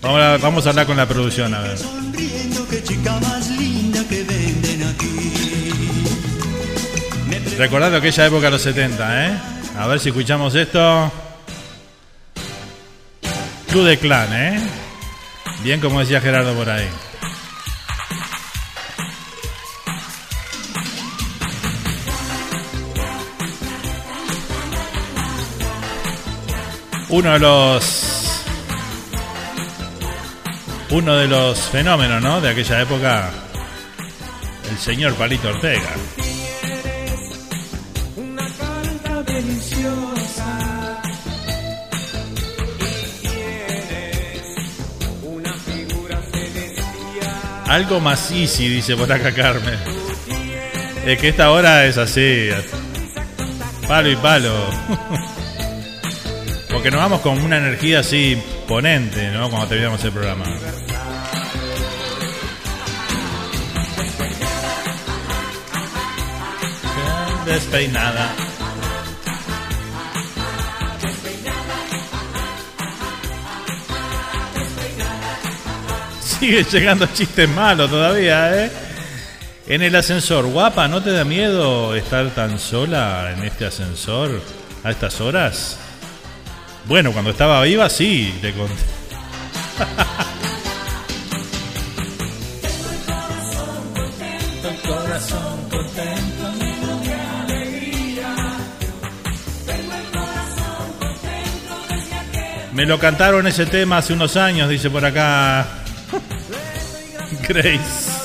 Vamos, 0.00 0.20
a, 0.22 0.36
vamos 0.38 0.66
a 0.66 0.70
hablar 0.70 0.86
con 0.86 0.96
la 0.96 1.06
producción, 1.06 1.52
a 1.52 1.60
ver. 1.60 1.78
Recordando 7.58 7.98
aquella 7.98 8.26
época 8.26 8.46
de 8.46 8.50
los 8.52 8.62
70, 8.62 9.26
¿eh? 9.26 9.38
A 9.78 9.86
ver 9.86 10.00
si 10.00 10.08
escuchamos 10.08 10.54
esto. 10.54 11.12
Club 13.68 13.84
de 13.84 13.98
Clan, 13.98 14.28
¿eh? 14.32 14.83
Bien 15.64 15.80
como 15.80 16.00
decía 16.00 16.20
Gerardo 16.20 16.54
por 16.54 16.68
ahí. 16.68 16.86
Uno 27.08 27.32
de 27.32 27.38
los 27.38 28.44
uno 30.90 31.16
de 31.16 31.28
los 31.28 31.58
fenómenos, 31.58 32.22
¿no? 32.22 32.42
De 32.42 32.50
aquella 32.50 32.82
época, 32.82 33.30
el 34.70 34.76
señor 34.76 35.14
Palito 35.14 35.48
Ortega. 35.48 35.94
Algo 47.74 47.98
más 47.98 48.30
easy, 48.30 48.68
dice 48.68 48.94
por 48.94 49.12
acá 49.12 49.34
Carmen. 49.34 49.76
Es 51.04 51.18
que 51.18 51.30
esta 51.30 51.50
hora 51.50 51.84
es 51.86 51.98
así. 51.98 52.50
Palo 53.88 54.12
y 54.12 54.14
palo. 54.14 54.54
Porque 56.70 56.92
nos 56.92 57.00
vamos 57.00 57.20
con 57.20 57.36
una 57.42 57.56
energía 57.56 57.98
así 57.98 58.40
ponente, 58.68 59.28
¿no? 59.32 59.50
Cuando 59.50 59.66
terminamos 59.66 60.04
el 60.04 60.12
programa. 60.12 60.44
Despeinada. 67.44 68.53
Sigue 76.44 76.62
llegando 76.64 77.06
chistes 77.06 77.48
malos 77.48 77.88
todavía, 77.88 78.66
¿eh? 78.66 78.70
En 79.66 79.80
el 79.80 79.96
ascensor, 79.96 80.44
guapa, 80.44 80.88
¿no 80.88 81.02
te 81.02 81.10
da 81.10 81.24
miedo 81.24 81.94
estar 81.96 82.28
tan 82.34 82.58
sola 82.58 83.32
en 83.34 83.44
este 83.44 83.64
ascensor 83.64 84.42
a 84.82 84.90
estas 84.90 85.22
horas? 85.22 85.78
Bueno, 86.84 87.12
cuando 87.12 87.30
estaba 87.30 87.62
viva, 87.62 87.88
sí, 87.88 88.34
te 88.42 88.52
conté. 88.52 88.74
Me 102.74 102.84
lo 102.84 102.98
cantaron 102.98 103.46
ese 103.46 103.64
tema 103.64 103.96
hace 103.96 104.12
unos 104.12 104.36
años, 104.36 104.68
dice 104.68 104.90
por 104.90 105.06
acá. 105.06 105.83
Grace. 107.48 108.24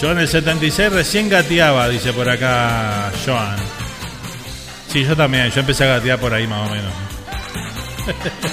Yo 0.00 0.12
en 0.12 0.18
el 0.18 0.28
76 0.28 0.92
recién 0.92 1.28
gateaba, 1.28 1.88
dice 1.88 2.12
por 2.12 2.28
acá 2.28 3.10
Joan. 3.26 3.56
Sí, 4.92 5.04
yo 5.04 5.16
también, 5.16 5.50
yo 5.50 5.60
empecé 5.60 5.84
a 5.84 5.96
gatear 5.96 6.20
por 6.20 6.32
ahí 6.32 6.46
más 6.46 6.68
o 6.68 6.72
menos. 6.72 6.92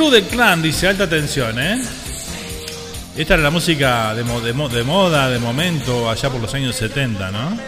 Club 0.00 0.12
del 0.12 0.24
Clan 0.24 0.62
dice 0.62 0.88
alta 0.88 1.06
tensión, 1.06 1.60
¿eh? 1.60 1.78
Esta 3.18 3.34
era 3.34 3.42
la 3.42 3.50
música 3.50 4.14
de, 4.14 4.24
mo- 4.24 4.40
de 4.40 4.54
mo- 4.54 4.70
de 4.70 4.82
moda, 4.82 5.28
de 5.28 5.38
momento, 5.38 6.08
allá 6.08 6.30
por 6.30 6.40
los 6.40 6.54
años 6.54 6.74
70, 6.74 7.30
¿no? 7.30 7.58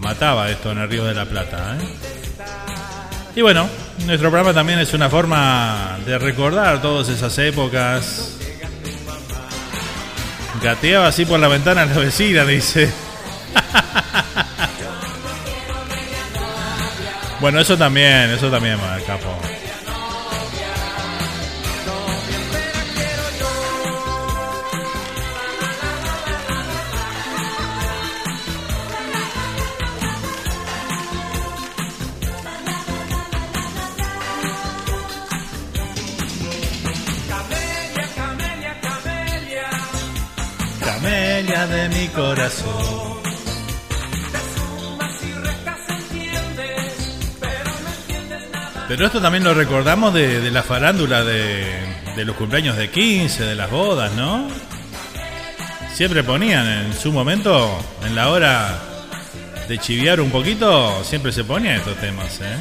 Mataba 0.00 0.50
esto 0.50 0.70
en 0.70 0.76
el 0.80 0.90
Río 0.90 1.06
de 1.06 1.14
la 1.14 1.24
Plata, 1.24 1.78
¿eh? 1.80 1.84
Y 3.36 3.40
bueno, 3.40 3.70
nuestro 4.04 4.28
programa 4.28 4.52
también 4.52 4.80
es 4.80 4.92
una 4.92 5.08
forma 5.08 5.96
de 6.04 6.18
recordar 6.18 6.82
todas 6.82 7.08
esas 7.08 7.38
épocas. 7.38 8.36
Gateaba 10.62 11.06
así 11.06 11.24
por 11.24 11.40
la 11.40 11.48
ventana 11.48 11.86
la 11.86 11.94
vecina, 11.94 12.44
dice. 12.44 12.92
bueno, 17.40 17.60
eso 17.60 17.78
también, 17.78 18.30
eso 18.32 18.50
también, 18.50 18.76
capo. 19.06 19.38
Pero 49.02 49.08
esto 49.08 49.20
también 49.20 49.42
lo 49.42 49.52
recordamos 49.52 50.14
de, 50.14 50.40
de 50.40 50.50
la 50.52 50.62
farándula 50.62 51.24
de, 51.24 51.64
de 52.14 52.24
los 52.24 52.36
cumpleaños 52.36 52.76
de 52.76 52.88
15, 52.88 53.42
de 53.42 53.56
las 53.56 53.68
bodas, 53.68 54.12
¿no? 54.12 54.46
Siempre 55.92 56.22
ponían 56.22 56.64
en 56.68 56.94
su 56.94 57.10
momento, 57.10 57.84
en 58.06 58.14
la 58.14 58.28
hora 58.28 58.78
de 59.68 59.76
chiviar 59.78 60.20
un 60.20 60.30
poquito, 60.30 61.02
siempre 61.02 61.32
se 61.32 61.42
ponían 61.42 61.78
estos 61.78 61.96
temas, 61.96 62.40
¿eh? 62.42 62.56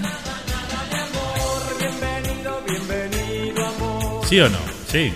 ¿Sí 4.28 4.40
o 4.40 4.50
no? 4.50 4.58
Sí. 4.88 5.14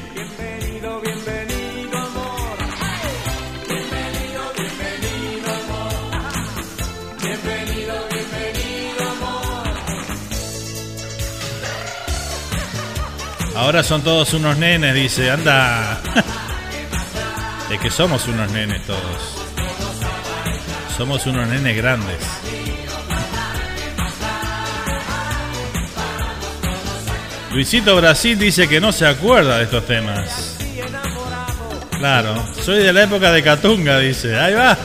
Ahora 13.55 13.83
son 13.83 14.01
todos 14.01 14.33
unos 14.33 14.57
nenes, 14.57 14.93
dice, 14.93 15.31
anda. 15.31 16.01
Es 17.71 17.79
que 17.79 17.89
somos 17.89 18.27
unos 18.27 18.51
nenes 18.51 18.85
todos. 18.85 18.99
Somos 20.95 21.25
unos 21.25 21.47
nenes 21.47 21.75
grandes. 21.75 22.19
Luisito 27.51 27.95
Brasil 27.95 28.37
dice 28.37 28.67
que 28.67 28.79
no 28.79 28.91
se 28.91 29.07
acuerda 29.07 29.57
de 29.57 29.63
estos 29.63 29.85
temas. 29.87 30.57
Claro, 31.97 32.45
soy 32.61 32.83
de 32.83 32.93
la 32.93 33.03
época 33.03 33.31
de 33.31 33.41
Catunga, 33.41 33.97
dice. 33.99 34.37
Ahí 34.37 34.53
va. 34.53 34.77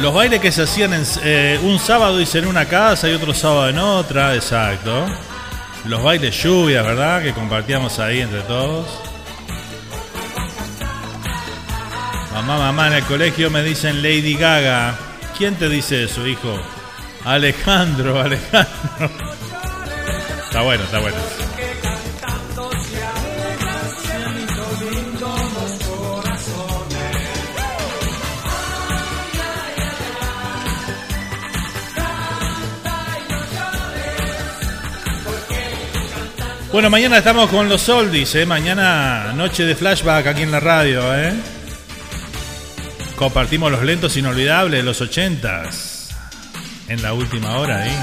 Los 0.00 0.12
bailes 0.14 0.40
que 0.40 0.52
se 0.52 0.62
hacían 0.62 0.92
en, 0.92 1.04
eh, 1.22 1.58
un 1.62 1.78
sábado 1.78 2.18
dice 2.18 2.38
en 2.38 2.46
una 2.46 2.66
casa 2.66 3.08
y 3.08 3.12
otro 3.12 3.34
sábado 3.34 3.68
en 3.68 3.78
otra, 3.78 4.34
exacto. 4.34 5.06
Los 5.86 6.02
bailes 6.02 6.42
lluvia, 6.42 6.82
¿verdad? 6.82 7.22
Que 7.22 7.32
compartíamos 7.32 7.98
ahí 7.98 8.20
entre 8.20 8.42
todos. 8.42 8.86
Mamá, 12.32 12.58
mamá, 12.58 12.88
en 12.88 12.92
el 12.94 13.04
colegio 13.04 13.50
me 13.50 13.62
dicen 13.62 14.02
Lady 14.02 14.34
Gaga. 14.34 14.94
¿Quién 15.38 15.54
te 15.54 15.68
dice 15.68 16.04
eso, 16.04 16.26
hijo? 16.26 16.60
Alejandro, 17.24 18.20
Alejandro. 18.22 19.10
Está 20.44 20.62
bueno, 20.62 20.84
está 20.84 20.98
bueno. 20.98 21.16
Bueno, 36.76 36.90
mañana 36.90 37.16
estamos 37.16 37.48
con 37.48 37.70
los 37.70 37.88
Oldies, 37.88 38.34
¿eh? 38.34 38.44
Mañana 38.44 39.32
noche 39.34 39.64
de 39.64 39.74
flashback 39.74 40.26
aquí 40.26 40.42
en 40.42 40.50
la 40.50 40.60
radio, 40.60 41.00
¿eh? 41.16 41.32
compartimos 43.16 43.72
los 43.72 43.82
lentos 43.82 44.14
inolvidables 44.18 44.80
de 44.80 44.84
los 44.84 45.00
ochentas 45.00 46.14
en 46.86 47.00
la 47.00 47.14
última 47.14 47.56
hora 47.56 47.78
ahí. 47.78 47.96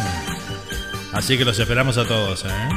Así 1.11 1.37
que 1.37 1.45
los 1.45 1.59
esperamos 1.59 1.99
a 1.99 2.07
todos. 2.07 2.45
¿eh? 2.45 2.69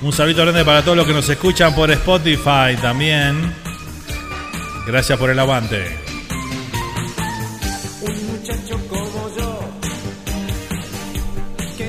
Un 0.00 0.12
saludo 0.14 0.40
grande 0.40 0.64
para 0.64 0.80
todos 0.80 0.96
los 0.96 1.06
que 1.06 1.12
nos 1.12 1.28
escuchan 1.28 1.74
por 1.74 1.90
Spotify 1.90 2.74
también. 2.80 3.54
Gracias 4.86 5.18
por 5.18 5.28
el 5.28 5.38
aguante. 5.38 5.99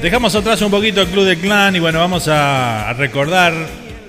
Dejamos 0.02 0.34
atrás 0.34 0.60
un 0.64 0.72
poquito 0.72 1.02
el 1.02 1.10
Club 1.10 1.26
de 1.26 1.38
Clan 1.38 1.76
y 1.76 1.80
bueno, 1.80 2.00
vamos 2.00 2.28
a 2.28 2.92
recordar 2.94 3.54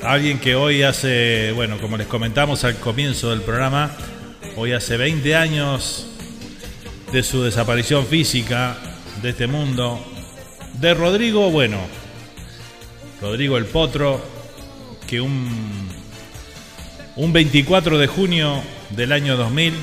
a 0.03 0.13
alguien 0.13 0.39
que 0.39 0.55
hoy 0.55 0.83
hace, 0.83 1.53
bueno, 1.53 1.79
como 1.83 1.99
les 1.99 2.07
comentamos 2.07 2.65
al 2.65 2.77
comienzo 2.77 3.29
del 3.29 3.43
programa, 3.43 3.91
hoy 4.57 4.73
hace 4.73 4.97
20 4.97 5.37
años 5.37 6.07
de 7.13 7.23
su 7.23 7.43
desaparición 7.43 8.07
física 8.07 8.79
de 9.21 9.31
este 9.31 9.47
mundo. 9.47 10.03
De 10.81 10.95
Rodrigo, 10.95 11.51
bueno, 11.51 11.77
Rodrigo 13.21 13.59
el 13.59 13.67
Potro, 13.67 14.25
que 15.07 15.21
un, 15.21 15.91
un 17.17 17.33
24 17.35 17.99
de 17.99 18.07
junio 18.07 18.63
del 18.97 19.13
año 19.13 19.37
2000, 19.37 19.75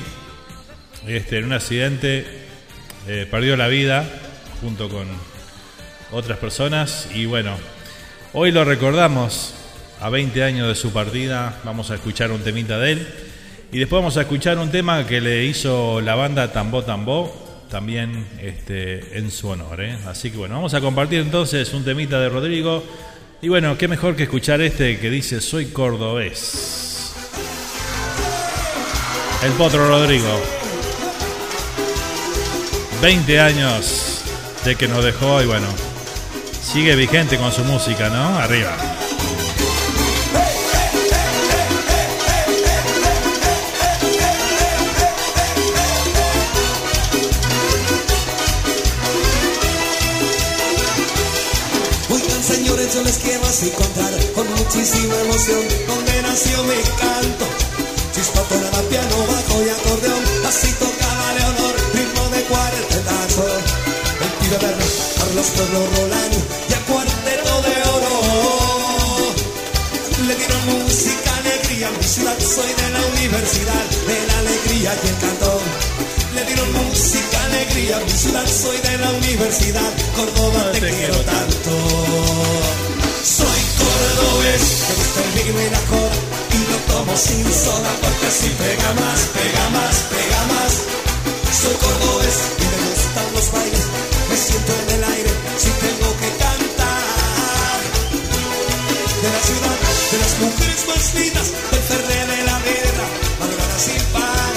este, 1.06 1.38
en 1.38 1.44
un 1.44 1.52
accidente, 1.52 2.26
eh, 3.06 3.28
perdió 3.30 3.56
la 3.56 3.68
vida 3.68 4.04
junto 4.60 4.88
con 4.88 5.06
otras 6.12 6.38
personas 6.38 7.08
y 7.14 7.26
bueno, 7.26 7.56
hoy 8.32 8.52
lo 8.52 8.64
recordamos 8.64 9.54
a 10.00 10.08
20 10.10 10.42
años 10.42 10.68
de 10.68 10.74
su 10.74 10.92
partida, 10.92 11.60
vamos 11.64 11.90
a 11.90 11.94
escuchar 11.94 12.32
un 12.32 12.40
temita 12.40 12.78
de 12.78 12.92
él 12.92 13.08
y 13.72 13.78
después 13.78 14.00
vamos 14.00 14.16
a 14.16 14.22
escuchar 14.22 14.58
un 14.58 14.70
tema 14.70 15.06
que 15.06 15.20
le 15.20 15.44
hizo 15.44 16.00
la 16.00 16.14
banda 16.14 16.52
Tambo 16.52 16.82
Tambo, 16.82 17.66
también 17.70 18.26
este, 18.40 19.16
en 19.16 19.30
su 19.30 19.48
honor. 19.48 19.80
¿eh? 19.80 19.96
Así 20.06 20.30
que 20.30 20.36
bueno, 20.38 20.56
vamos 20.56 20.74
a 20.74 20.80
compartir 20.80 21.20
entonces 21.20 21.72
un 21.72 21.84
temita 21.84 22.18
de 22.18 22.28
Rodrigo 22.28 22.82
y 23.40 23.48
bueno, 23.48 23.78
qué 23.78 23.88
mejor 23.88 24.16
que 24.16 24.24
escuchar 24.24 24.60
este 24.60 24.98
que 24.98 25.08
dice 25.08 25.40
Soy 25.40 25.66
cordobés. 25.66 27.14
El 29.44 29.52
potro 29.52 29.88
Rodrigo. 29.88 30.38
20 33.00 33.40
años 33.40 34.22
de 34.64 34.74
que 34.76 34.86
nos 34.86 35.02
dejó 35.02 35.40
y 35.40 35.46
bueno, 35.46 35.66
sigue 36.72 36.94
vigente 36.94 37.36
con 37.36 37.50
su 37.50 37.64
música, 37.64 38.08
¿no? 38.10 38.38
Arriba. 38.38 38.76
Oigan 52.08 52.42
señores, 52.44 52.94
yo 52.94 53.02
les 53.02 53.18
quiero 53.18 53.44
así 53.46 53.70
contar 53.70 54.12
con 54.36 54.48
muchísima 54.54 55.14
emoción 55.22 55.60
donde 55.88 56.22
nació 56.22 56.62
mi 56.64 56.74
canto. 57.00 57.46
Chispa 58.14 58.42
tonada, 58.42 58.80
piano, 58.88 59.16
bajo 59.26 59.64
y 59.64 59.68
acordeón, 59.70 60.24
así 60.46 60.72
tocaba 60.74 61.34
Leonor, 61.34 61.74
ritmo 61.94 62.28
de 62.28 62.42
cuartetazo. 62.44 63.46
El 64.20 64.48
tío 64.48 64.58
Verne, 65.30 65.42
Carlos 65.42 65.46
Pueblo 65.50 65.86
Rolando 65.96 66.38
y 66.68 66.72
a 66.72 66.80
cuarteto 66.86 67.62
de 67.62 67.74
oro. 67.88 68.14
Le 70.26 70.34
dieron 70.34 70.66
música, 70.66 71.36
alegría, 71.36 71.90
mi 71.90 72.04
ciudad 72.04 72.38
soy 72.38 72.72
de 72.72 72.90
la 72.90 73.06
universidad, 73.06 73.84
de 74.06 74.26
la 74.26 74.38
alegría 74.38 74.94
y 75.02 75.08
el 75.08 75.16
cantón. 75.18 75.62
Le 76.34 76.44
dieron 76.44 76.72
música, 76.72 77.44
alegría, 77.44 78.00
mi 78.00 78.10
ciudad 78.10 78.46
soy 78.46 78.78
de 78.78 78.98
la 78.98 79.10
universidad, 79.10 79.92
Córdoba 80.16 80.72
te, 80.72 80.80
quiero 80.80 81.16
tanto. 81.16 81.70
Soy 83.22 83.60
cordobés, 83.78 84.64
me 84.88 84.94
gusta 84.94 85.20
el 85.24 85.30
vino 85.44 85.60
y 85.60 85.70
la 85.70 85.80
cola, 85.90 86.16
y 86.54 86.60
lo 86.70 86.78
tomo 86.94 87.16
sin 87.16 87.44
soda 87.52 87.90
porque 88.02 88.26
así 88.26 88.48
pega 88.58 88.92
más, 88.94 89.20
pega 89.34 89.70
más, 89.70 89.94
pega 90.10 90.40
más. 90.52 90.72
Soy 91.60 91.74
cordobés 91.74 92.38
y 92.58 92.64
me 92.70 92.78
gustan 92.90 93.26
los 93.34 93.52
bailes, 93.52 93.86
me 94.28 94.36
siento 94.36 94.72
en 94.72 94.90
el 94.94 94.99
si 95.58 95.70
tengo 95.70 96.08
que 96.20 96.28
cantar. 96.42 97.80
De 99.22 99.28
la 99.30 99.42
ciudad, 99.48 99.78
de 100.12 100.18
las 100.18 100.34
mujeres 100.40 100.86
más 100.88 101.12
del 101.70 101.82
ferre 101.90 102.26
de 102.26 102.42
la 102.44 102.58
guerra, 102.60 103.06
madrugada 103.38 103.78
sin 103.78 104.02
par. 104.14 104.54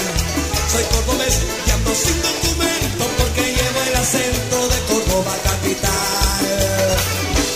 Soy 0.72 0.84
cordobés 0.92 1.40
y 1.66 1.70
ando 1.70 1.94
sin 1.94 2.18
documento 2.22 3.04
porque 3.18 3.42
llevo 3.56 3.80
el 3.88 3.94
acento 3.96 4.68
de 4.72 4.78
Córdoba 4.88 5.34
capital. 5.44 6.44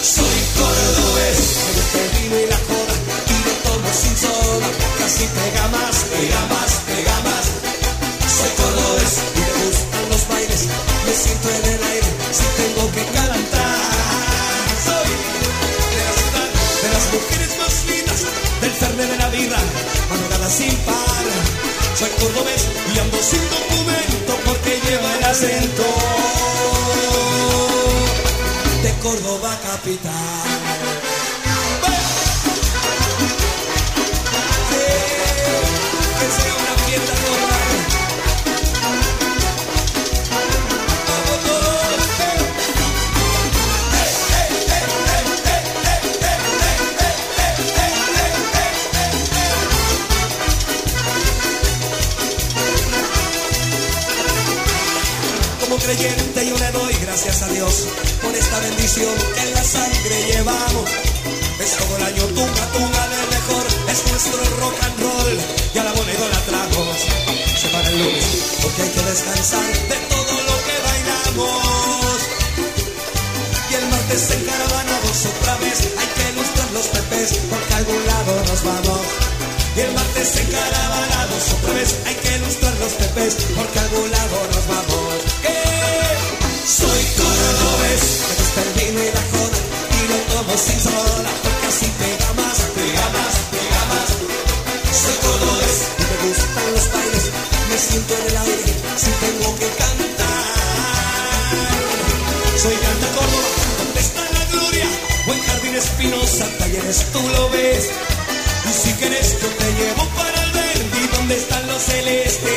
Soy 0.02 0.38
cordobés, 0.58 1.38
me 1.64 1.70
gusta 1.76 1.98
el 2.04 2.10
y 2.18 2.46
la 2.46 2.60
joda 2.68 2.94
y 3.32 3.36
lo 3.46 3.54
tomo 3.64 3.90
sin 3.92 4.16
soda, 4.16 4.68
casi 4.98 5.24
pega 5.26 5.68
más, 5.68 5.96
acento 25.28 25.84
de 28.82 28.92
Córdoba 29.02 29.58
capital. 29.62 30.57
Descansar 69.18 69.66
de 69.66 69.96
todo 70.14 70.34
lo 70.48 70.56
que 70.66 70.76
bailamos. 70.86 72.18
Y 73.70 73.74
el 73.74 73.86
martes 73.90 74.30
encaravanados 74.30 75.26
otra 75.26 75.56
vez 75.58 75.78
hay 75.98 76.08
que 76.14 76.24
ilustrar 76.32 76.70
los 76.72 76.86
pepes 76.86 77.28
porque 77.50 77.74
a 77.74 77.76
algún 77.78 78.06
lado 78.06 78.32
nos 78.46 78.62
vamos. 78.62 79.00
Y 79.76 79.80
el 79.80 79.92
martes 79.92 80.36
encaravanados 80.36 81.42
otra 81.58 81.72
vez 81.74 81.96
hay 82.06 82.14
que 82.14 82.36
ilustrar 82.36 82.74
los 82.78 82.92
pepes 82.92 83.36
porque 83.56 83.78
a 83.78 83.82
algún 83.82 84.10
lado 84.10 84.36
nos 84.54 84.64
vamos. 84.68 85.14
¿Qué? 85.42 85.58
Soy 86.78 87.02
cordobés, 87.18 88.04
me 88.28 88.34
gusta 88.38 88.60
y 88.78 89.10
la 89.18 89.24
joda 89.32 89.58
y 89.98 90.02
lo 90.10 90.18
tomo 90.30 90.54
sin 90.56 90.80
soda 90.80 91.30
porque 91.42 91.66
así 91.66 91.86
pega 91.98 92.30
más, 92.38 92.56
pega 92.76 93.06
más, 93.16 93.34
pega 93.50 93.82
más. 93.90 94.08
Soy 95.02 95.16
cordobés 95.26 95.76
y 95.98 96.02
me 96.06 96.16
gustan 96.28 96.66
los 96.74 96.86
bailes, 96.92 97.24
me 97.68 97.78
siento 97.78 98.14
en 98.14 98.26
el 98.28 98.36
aire 98.36 98.87
tú 107.12 107.20
lo 107.20 107.50
ves. 107.50 107.90
Y 108.64 108.72
si 108.72 108.92
quieres 108.94 109.36
yo 109.42 109.48
te 109.48 109.72
llevo 109.74 110.04
para 110.16 110.42
el 110.42 110.52
verde, 110.52 111.00
¿y 111.04 111.16
dónde 111.16 111.36
están 111.36 111.66
los 111.66 111.82
celestes? 111.82 112.52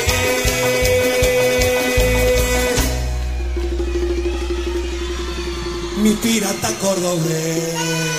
Mi 5.97 6.13
pirata 6.13 6.69
cordobés. 6.79 8.10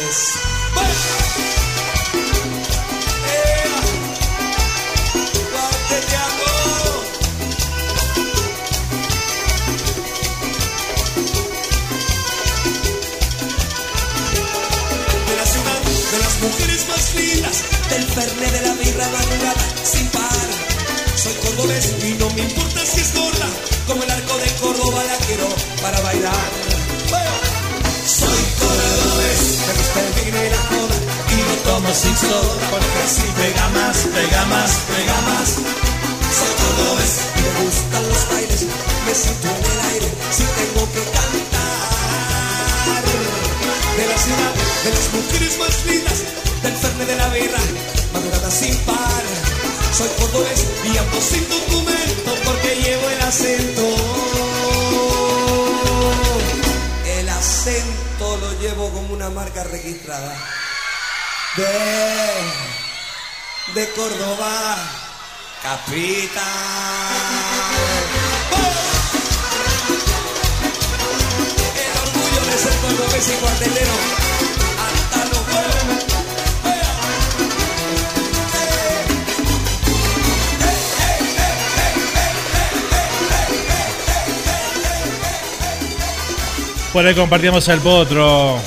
Porque 31.92 33.02
así 33.04 33.22
pega 33.36 33.68
más, 33.68 33.96
pega 34.14 34.44
más, 34.46 34.70
pega 34.88 35.20
más. 35.28 35.48
Soy 36.32 36.52
cordobés 36.56 37.20
me 37.36 37.50
gustan 37.64 38.08
los 38.08 38.28
bailes, 38.30 38.62
me 39.04 39.14
siento 39.14 39.48
en 39.48 39.56
el 39.56 39.80
aire 39.92 40.08
si 40.30 40.42
tengo 40.42 40.88
que 40.90 41.02
cantar. 41.12 41.42
De 43.98 44.06
la 44.08 44.16
ciudad, 44.16 44.54
de 44.84 44.90
las 44.90 45.12
mujeres 45.12 45.58
más 45.58 45.84
lindas, 45.84 46.18
del 46.62 46.76
fernet 46.76 47.08
de 47.08 47.16
la 47.16 47.28
birra, 47.28 47.60
madrugada 48.14 48.50
sin 48.50 48.74
par. 48.86 49.24
Soy 49.92 50.08
cordobés 50.18 50.64
y 50.84 50.96
ando 50.96 51.20
sin 51.20 51.46
documento 51.46 52.34
porque 52.46 52.74
llevo 52.76 53.10
el 53.10 53.20
acento. 53.20 53.82
El 57.18 57.28
acento 57.28 58.38
lo 58.38 58.58
llevo 58.60 58.88
como 58.92 59.12
una 59.12 59.28
marca 59.28 59.62
registrada. 59.64 60.34
De, 61.56 61.64
de 63.74 63.90
Córdoba, 63.90 64.76
capital. 65.62 66.42
El 71.76 71.92
orgullo 72.00 72.40
de 72.50 72.58
ser 72.58 72.72
cordobés 72.80 73.28
y 73.28 73.32
cuartelero. 73.32 73.96
Hasta 74.80 75.18
los 75.26 75.42
huevos. 75.48 76.04
Por 86.94 87.06
ahí 87.06 87.14
compartíamos 87.14 87.68
el 87.68 87.80
potro 87.80 88.58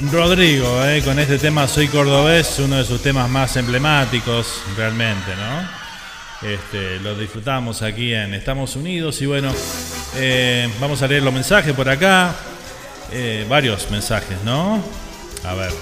Rodrigo, 0.00 0.84
eh, 0.84 1.02
con 1.02 1.18
este 1.18 1.38
tema 1.38 1.66
Soy 1.66 1.88
Cordobés, 1.88 2.60
uno 2.60 2.76
de 2.76 2.84
sus 2.84 3.02
temas 3.02 3.28
más 3.28 3.56
emblemáticos 3.56 4.62
realmente, 4.76 5.32
¿no? 5.34 6.48
Este, 6.48 7.00
lo 7.00 7.16
disfrutamos 7.16 7.82
aquí 7.82 8.14
en 8.14 8.32
Estamos 8.32 8.76
Unidos 8.76 9.20
y 9.20 9.26
bueno, 9.26 9.52
eh, 10.14 10.70
vamos 10.80 11.02
a 11.02 11.08
leer 11.08 11.24
los 11.24 11.34
mensajes 11.34 11.74
por 11.74 11.88
acá, 11.88 12.34
Eh, 13.10 13.46
varios 13.48 13.90
mensajes, 13.90 14.36
¿no? 14.44 14.82
A 15.42 15.54
ver. 15.54 15.72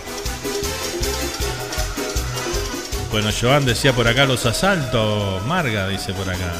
Bueno, 3.10 3.30
Joan 3.38 3.64
decía 3.64 3.92
por 3.92 4.06
acá 4.06 4.24
los 4.26 4.46
asaltos, 4.46 5.44
Marga 5.44 5.88
dice 5.88 6.12
por 6.14 6.30
acá. 6.30 6.52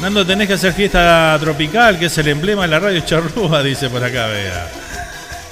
Nando, 0.00 0.24
tenés 0.24 0.46
que 0.46 0.52
hacer 0.54 0.72
fiesta 0.74 1.36
tropical, 1.40 1.98
que 1.98 2.06
es 2.06 2.18
el 2.18 2.28
emblema 2.28 2.62
de 2.62 2.68
la 2.68 2.78
radio 2.78 3.00
charrúa, 3.00 3.62
dice 3.64 3.90
por 3.90 4.04
acá, 4.04 4.28
vea. 4.28 4.85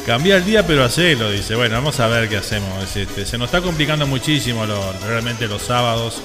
Cambia 0.06 0.36
el 0.36 0.44
día, 0.44 0.66
pero 0.66 0.85
hacelo, 0.85 1.31
dice. 1.31 1.55
Bueno, 1.55 1.76
vamos 1.76 1.98
a 1.98 2.06
ver 2.09 2.28
qué 2.28 2.36
hacemos. 2.36 2.85
Es, 2.85 2.94
este, 2.97 3.24
se 3.24 3.39
nos 3.39 3.47
está 3.47 3.62
complicando 3.62 4.06
muchísimo 4.06 4.66
realmente 5.06 5.48
los 5.48 5.62
sábados. 5.62 6.20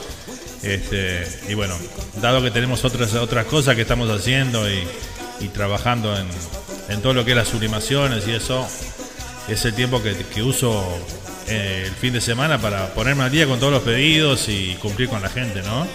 Este, 0.62 1.26
y 1.48 1.54
bueno, 1.54 1.78
dado 2.22 2.44
que 2.44 2.52
tenemos 2.52 2.84
otras, 2.84 3.14
otras 3.14 3.46
cosas 3.46 3.76
que 3.76 3.84
estamos 3.84 4.10
haciendo 4.10 4.70
y, 4.70 4.86
trabajando 5.54 6.14
en, 6.90 7.02
todo 7.02 7.14
lo 7.14 7.24
que 7.24 7.32
es 7.32 7.38
las 7.38 7.48
sublimaciones 7.48 8.28
y 8.28 8.32
eso, 8.32 8.68
es 9.48 9.64
el 9.64 9.74
tiempo 9.74 10.04
que, 10.04 10.14
que 10.14 10.44
uso 10.44 10.84
eh, 11.48 11.86
el 11.88 11.94
fin 11.94 12.12
de 12.12 12.20
semana 12.20 12.60
para 12.60 12.94
ponerme 12.94 13.24
al 13.24 13.32
día 13.32 13.48
con 13.48 13.60
todos 13.60 13.72
los 13.72 13.84
pedidos 13.84 14.50
y 14.50 14.76
cumplir 14.82 15.08
con 15.08 15.22
la 15.22 15.30
gente, 15.30 15.62
¿no? 15.62 15.88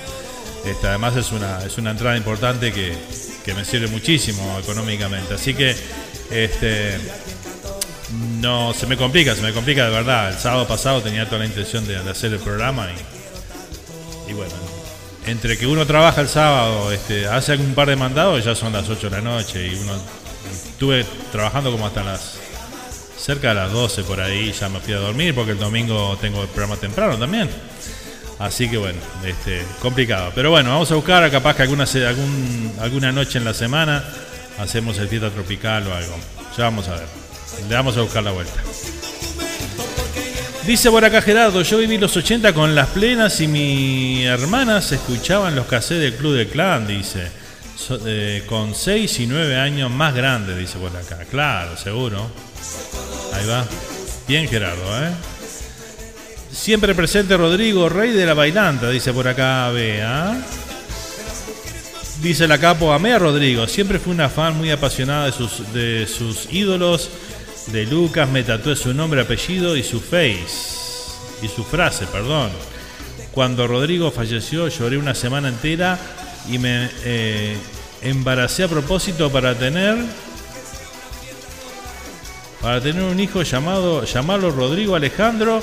Este, 0.64 0.86
además 0.86 1.16
es 1.16 1.32
una, 1.32 1.62
es 1.62 1.76
una 1.76 1.90
entrada 1.90 2.16
importante 2.16 2.72
que, 2.72 2.94
que 3.44 3.52
me 3.52 3.66
sirve 3.66 3.88
muchísimo 3.88 4.58
económicamente. 4.58 5.34
Así 5.34 5.52
que 5.52 5.76
este, 6.30 6.98
no 8.44 8.74
se 8.74 8.86
me 8.86 8.96
complica, 8.96 9.34
se 9.34 9.42
me 9.42 9.52
complica 9.52 9.86
de 9.86 9.90
verdad. 9.90 10.28
El 10.28 10.38
sábado 10.38 10.68
pasado 10.68 11.00
tenía 11.00 11.24
toda 11.24 11.40
la 11.40 11.46
intención 11.46 11.86
de, 11.86 11.96
hacer 11.96 12.32
el 12.32 12.38
programa 12.38 12.86
y, 14.28 14.32
bueno, 14.34 14.52
entre 15.26 15.56
que 15.56 15.66
uno 15.66 15.86
trabaja 15.86 16.20
el 16.20 16.28
sábado, 16.28 16.92
este, 16.92 17.26
hace 17.26 17.56
un 17.56 17.74
par 17.74 17.88
de 17.88 17.96
mandados, 17.96 18.44
ya 18.44 18.54
son 18.54 18.72
las 18.72 18.88
8 18.88 19.08
de 19.08 19.16
la 19.16 19.22
noche 19.22 19.66
y 19.66 19.74
uno 19.74 19.94
estuve 20.52 21.06
trabajando 21.32 21.72
como 21.72 21.86
hasta 21.86 22.04
las 22.04 22.38
cerca 23.18 23.48
de 23.48 23.54
las 23.54 23.72
12 23.72 24.04
por 24.04 24.20
ahí, 24.20 24.52
ya 24.52 24.68
me 24.68 24.80
fui 24.80 24.92
a 24.92 24.98
dormir 24.98 25.34
porque 25.34 25.52
el 25.52 25.58
domingo 25.58 26.18
tengo 26.20 26.42
el 26.42 26.48
programa 26.48 26.76
temprano 26.76 27.16
también. 27.16 27.48
Así 28.38 28.68
que 28.68 28.76
bueno, 28.76 28.98
este, 29.24 29.64
complicado. 29.80 30.32
Pero 30.34 30.50
bueno, 30.50 30.70
vamos 30.70 30.90
a 30.90 30.96
buscar 30.96 31.30
capaz 31.30 31.56
que 31.56 31.62
alguna, 31.62 31.84
algún, 31.84 32.74
alguna 32.80 33.12
noche 33.12 33.38
en 33.38 33.44
la 33.44 33.54
semana 33.54 34.04
hacemos 34.58 34.98
el 34.98 35.08
fiesta 35.08 35.30
tropical 35.30 35.86
o 35.86 35.94
algo. 35.94 36.14
Ya 36.58 36.64
vamos 36.64 36.88
a 36.88 36.96
ver. 36.96 37.23
Le 37.68 37.74
vamos 37.74 37.96
a 37.96 38.02
buscar 38.02 38.22
la 38.22 38.32
vuelta. 38.32 38.60
Dice 40.66 40.90
por 40.90 41.04
acá 41.04 41.20
Gerardo, 41.20 41.60
yo 41.60 41.76
viví 41.76 41.98
los 41.98 42.16
80 42.16 42.54
con 42.54 42.74
las 42.74 42.88
plenas 42.88 43.40
y 43.40 43.48
mi 43.48 44.24
hermana 44.24 44.80
se 44.80 44.94
escuchaban 44.94 45.54
los 45.54 45.66
cassettes 45.66 46.00
del 46.00 46.14
Club 46.14 46.36
de 46.36 46.48
Clan, 46.48 46.86
dice. 46.86 47.28
Eh, 48.06 48.44
con 48.46 48.74
6 48.74 49.20
y 49.20 49.26
9 49.26 49.56
años 49.56 49.90
más 49.90 50.14
grande, 50.14 50.56
dice 50.56 50.78
por 50.78 50.96
acá. 50.96 51.18
Claro, 51.30 51.76
seguro. 51.76 52.30
Ahí 53.34 53.46
va. 53.46 53.66
Bien 54.26 54.48
Gerardo, 54.48 55.04
¿eh? 55.04 55.10
Siempre 56.50 56.94
presente 56.94 57.36
Rodrigo, 57.36 57.88
rey 57.90 58.12
de 58.12 58.24
la 58.24 58.32
bailanta, 58.32 58.88
dice 58.88 59.12
por 59.12 59.28
acá 59.28 59.68
Bea. 59.70 60.34
Dice 62.22 62.48
la 62.48 62.56
capo, 62.58 62.92
amé 62.92 63.12
a 63.12 63.18
Rodrigo, 63.18 63.66
siempre 63.66 63.98
fui 63.98 64.12
una 64.14 64.30
fan 64.30 64.56
muy 64.56 64.70
apasionada 64.70 65.26
de 65.26 65.32
sus, 65.32 65.72
de 65.74 66.06
sus 66.06 66.50
ídolos, 66.50 67.10
de 67.68 67.86
Lucas, 67.86 68.28
me 68.28 68.42
tatué 68.42 68.76
su 68.76 68.92
nombre, 68.92 69.20
apellido 69.20 69.76
y 69.76 69.82
su 69.82 70.00
face, 70.00 71.14
y 71.42 71.48
su 71.48 71.64
frase, 71.64 72.06
perdón. 72.06 72.50
Cuando 73.32 73.66
Rodrigo 73.66 74.10
falleció 74.10 74.68
lloré 74.68 74.96
una 74.96 75.14
semana 75.14 75.48
entera 75.48 75.98
y 76.48 76.58
me 76.58 76.88
eh, 77.04 77.56
embaracé 78.02 78.64
a 78.64 78.68
propósito 78.68 79.30
para 79.30 79.58
tener 79.58 79.96
para 82.60 82.80
tener 82.80 83.02
un 83.02 83.18
hijo 83.18 83.42
llamado 83.42 84.04
llamarlo 84.04 84.50
Rodrigo 84.50 84.94
Alejandro 84.94 85.62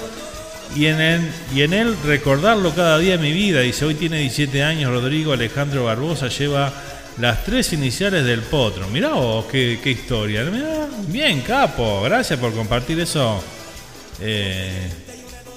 y 0.76 0.86
en, 0.86 1.32
y 1.54 1.62
en 1.62 1.74
él 1.74 1.96
recordarlo 2.06 2.74
cada 2.76 2.98
día 2.98 3.18
de 3.18 3.24
mi 3.24 3.34
vida. 3.34 3.62
Dice, 3.62 3.86
hoy 3.86 3.96
tiene 3.96 4.20
17 4.20 4.64
años, 4.64 4.92
Rodrigo 4.92 5.34
Alejandro 5.34 5.86
Barbosa 5.86 6.28
lleva 6.28 6.72
las 7.20 7.44
tres 7.44 7.74
iniciales 7.74 8.26
del 8.26 8.42
potro. 8.42 8.88
Mirá 8.88 9.10
vos, 9.10 9.46
qué, 9.46 9.80
historia. 9.86 10.44
Mirá, 10.46 10.88
bien, 11.08 11.42
capo, 11.42 12.02
gracias 12.04 12.40
por 12.40 12.54
compartir 12.54 13.00
eso 13.00 13.44
eh, 14.20 14.90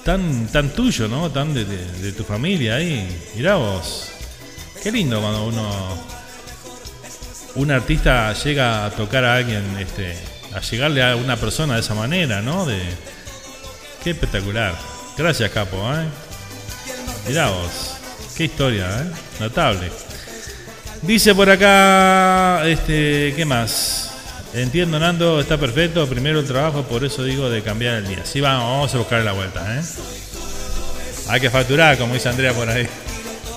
tan, 0.03 0.47
tan 0.47 0.69
tuyo, 0.69 1.07
¿no? 1.07 1.31
Tan 1.31 1.53
de 1.53 2.11
tu 2.11 2.23
familia 2.23 2.75
ahí. 2.75 3.07
Mirá 3.35 3.55
vos. 3.55 4.11
Qué 4.85 4.91
lindo 4.91 5.19
cuando 5.19 5.45
uno, 5.47 5.97
un 7.55 7.71
artista 7.71 8.31
llega 8.33 8.85
a 8.85 8.91
tocar 8.91 9.25
a 9.25 9.37
alguien, 9.37 9.63
este, 9.79 10.15
a 10.53 10.61
llegarle 10.61 11.03
a 11.03 11.15
una 11.15 11.37
persona 11.37 11.73
de 11.73 11.79
esa 11.79 11.95
manera, 11.95 12.43
¿no? 12.43 12.67
De, 12.67 12.79
qué 14.03 14.11
espectacular. 14.11 14.75
Gracias, 15.17 15.49
Capo, 15.49 15.77
¿eh? 15.91 16.05
Mirá 17.27 17.49
vos. 17.49 17.95
Qué 18.37 18.43
historia, 18.43 18.85
¿eh? 19.01 19.11
Notable. 19.39 19.89
Dice 21.05 21.35
por 21.35 21.49
acá, 21.49 22.67
este, 22.67 23.33
¿qué 23.35 23.45
más? 23.45 24.11
Entiendo, 24.53 24.99
Nando, 24.99 25.39
está 25.39 25.57
perfecto. 25.57 26.07
Primero 26.07 26.39
el 26.39 26.47
trabajo, 26.47 26.83
por 26.83 27.03
eso 27.03 27.23
digo 27.23 27.49
de 27.49 27.61
cambiar 27.61 27.95
el 27.95 28.07
día. 28.07 28.25
Sí, 28.25 28.41
vamos, 28.41 28.93
a 28.93 28.97
buscar 28.97 29.21
la 29.21 29.33
vuelta, 29.33 29.77
¿eh? 29.77 29.83
Hay 31.27 31.41
que 31.41 31.49
facturar, 31.49 31.97
como 31.97 32.13
dice 32.13 32.29
Andrea 32.29 32.53
por 32.53 32.69
ahí. 32.69 32.87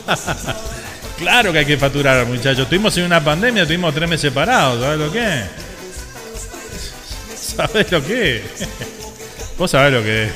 claro 1.19 1.53
que 1.53 1.61
hay 1.61 1.66
que 1.66 1.79
facturar, 1.79 2.27
muchachos. 2.27 2.61
Estuvimos 2.61 2.97
en 2.99 3.05
una 3.05 3.25
pandemia, 3.25 3.65
tuvimos 3.65 3.95
tres 3.95 4.09
meses 4.09 4.33
parados, 4.33 4.83
¿sabes 4.83 4.99
lo 4.99 5.11
que 5.11 5.41
es? 5.41 5.47
¿Sabes 7.57 7.91
lo 7.91 8.05
que? 8.05 8.43
Vos 9.59 9.70
sabés 9.70 9.93
lo 9.93 10.03
que 10.03 10.31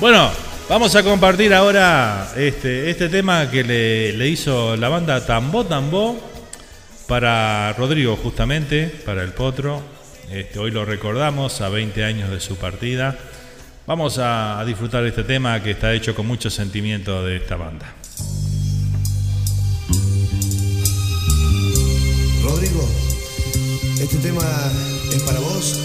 bueno, 0.00 0.30
vamos 0.68 0.94
a 0.96 1.02
compartir 1.02 1.52
ahora 1.52 2.32
este, 2.36 2.90
este 2.90 3.08
tema 3.08 3.50
que 3.50 3.64
le, 3.64 4.28
hizo 4.28 4.76
la 4.76 4.88
banda 4.88 5.24
Tambo 5.24 5.64
Tambo 5.64 6.18
para 7.06 7.72
Rodrigo, 7.74 8.16
justamente, 8.16 8.86
para 9.04 9.22
el 9.22 9.32
Potro. 9.32 9.82
Este, 10.30 10.58
hoy 10.58 10.70
lo 10.70 10.84
recordamos 10.84 11.60
a 11.60 11.68
20 11.68 12.04
años 12.04 12.30
de 12.30 12.40
su 12.40 12.56
partida. 12.56 13.16
Vamos 13.86 14.18
a, 14.18 14.62
disfrutar 14.66 15.04
este 15.04 15.24
tema 15.24 15.62
que 15.62 15.72
está 15.72 15.92
hecho 15.92 16.14
con 16.14 16.26
mucho 16.26 16.48
sentimiento 16.48 17.22
de 17.24 17.36
esta 17.36 17.56
banda. 17.56 17.94
Rodrigo, 22.42 22.88
este 24.00 24.16
tema 24.18 24.72
es 25.14 25.22
para 25.22 25.40
vos, 25.40 25.80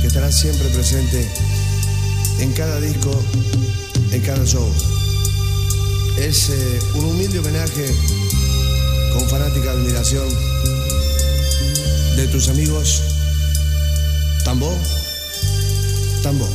que 0.00 0.06
estarás 0.06 0.38
siempre 0.38 0.68
presente 0.68 1.28
en 2.40 2.52
cada 2.52 2.80
disco, 2.80 3.10
en 4.12 4.20
cada 4.22 4.44
show. 4.44 4.68
Es 6.18 6.50
eh, 6.50 6.78
un 6.94 7.04
humilde 7.04 7.38
homenaje 7.38 7.94
con 9.12 9.28
fanática 9.28 9.70
admiración 9.72 10.28
de 12.16 12.26
tus 12.28 12.48
amigos 12.48 13.02
Tambo, 14.44 14.72
Tambo. 16.22 16.48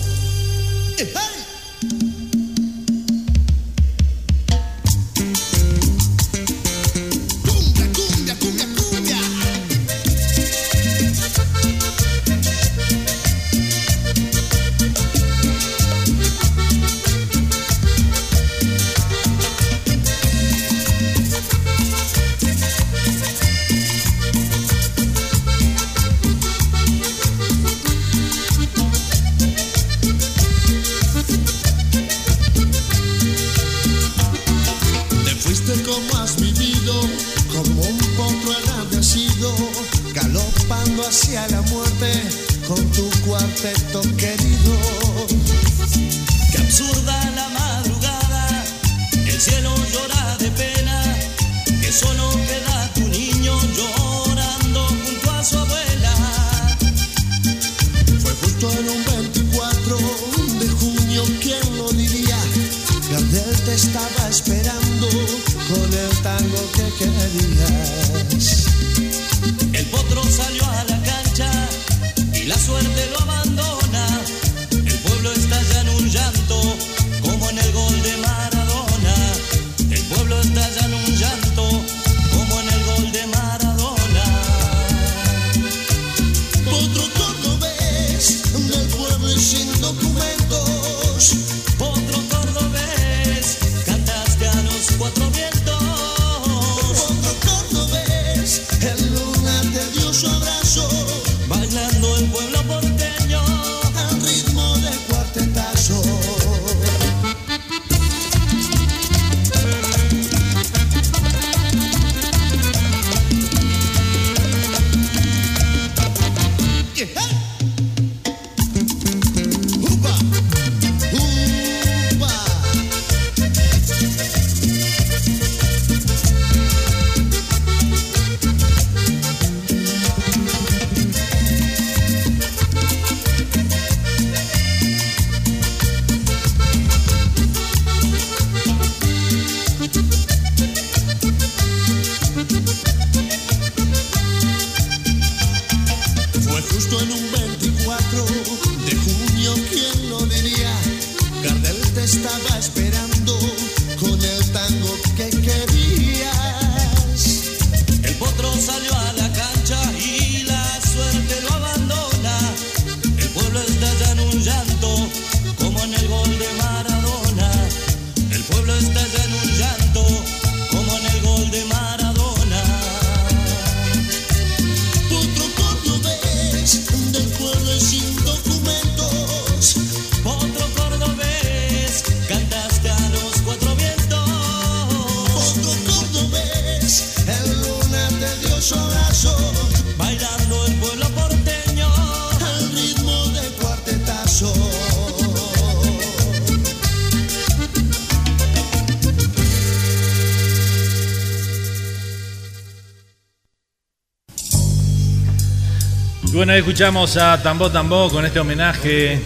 Bueno, 206.52 206.66
ahí 206.66 206.70
escuchamos 206.70 207.16
a 207.16 207.42
Tambo 207.42 207.72
Tambo 207.72 208.10
con 208.10 208.26
este 208.26 208.38
homenaje 208.38 209.22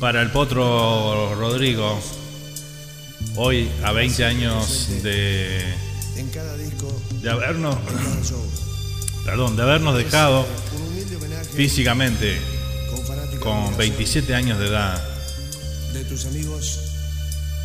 para 0.00 0.22
el 0.22 0.30
potro 0.30 1.34
Rodrigo. 1.34 2.00
Hoy, 3.34 3.68
a 3.84 3.92
20 3.92 4.24
años 4.24 5.02
de, 5.02 5.62
de 7.20 7.30
habernos, 7.30 7.76
perdón, 9.26 9.54
de 9.56 9.62
habernos 9.64 9.98
dejado 9.98 10.46
físicamente 11.54 12.40
con 12.90 13.04
fanática 13.04 13.38
con 13.38 13.52
admiración 13.52 13.76
27 13.76 14.34
años 14.34 14.58
de 14.58 14.66
edad. 14.68 15.04
de 15.92 16.04
tus 16.04 16.24
amigos 16.24 16.80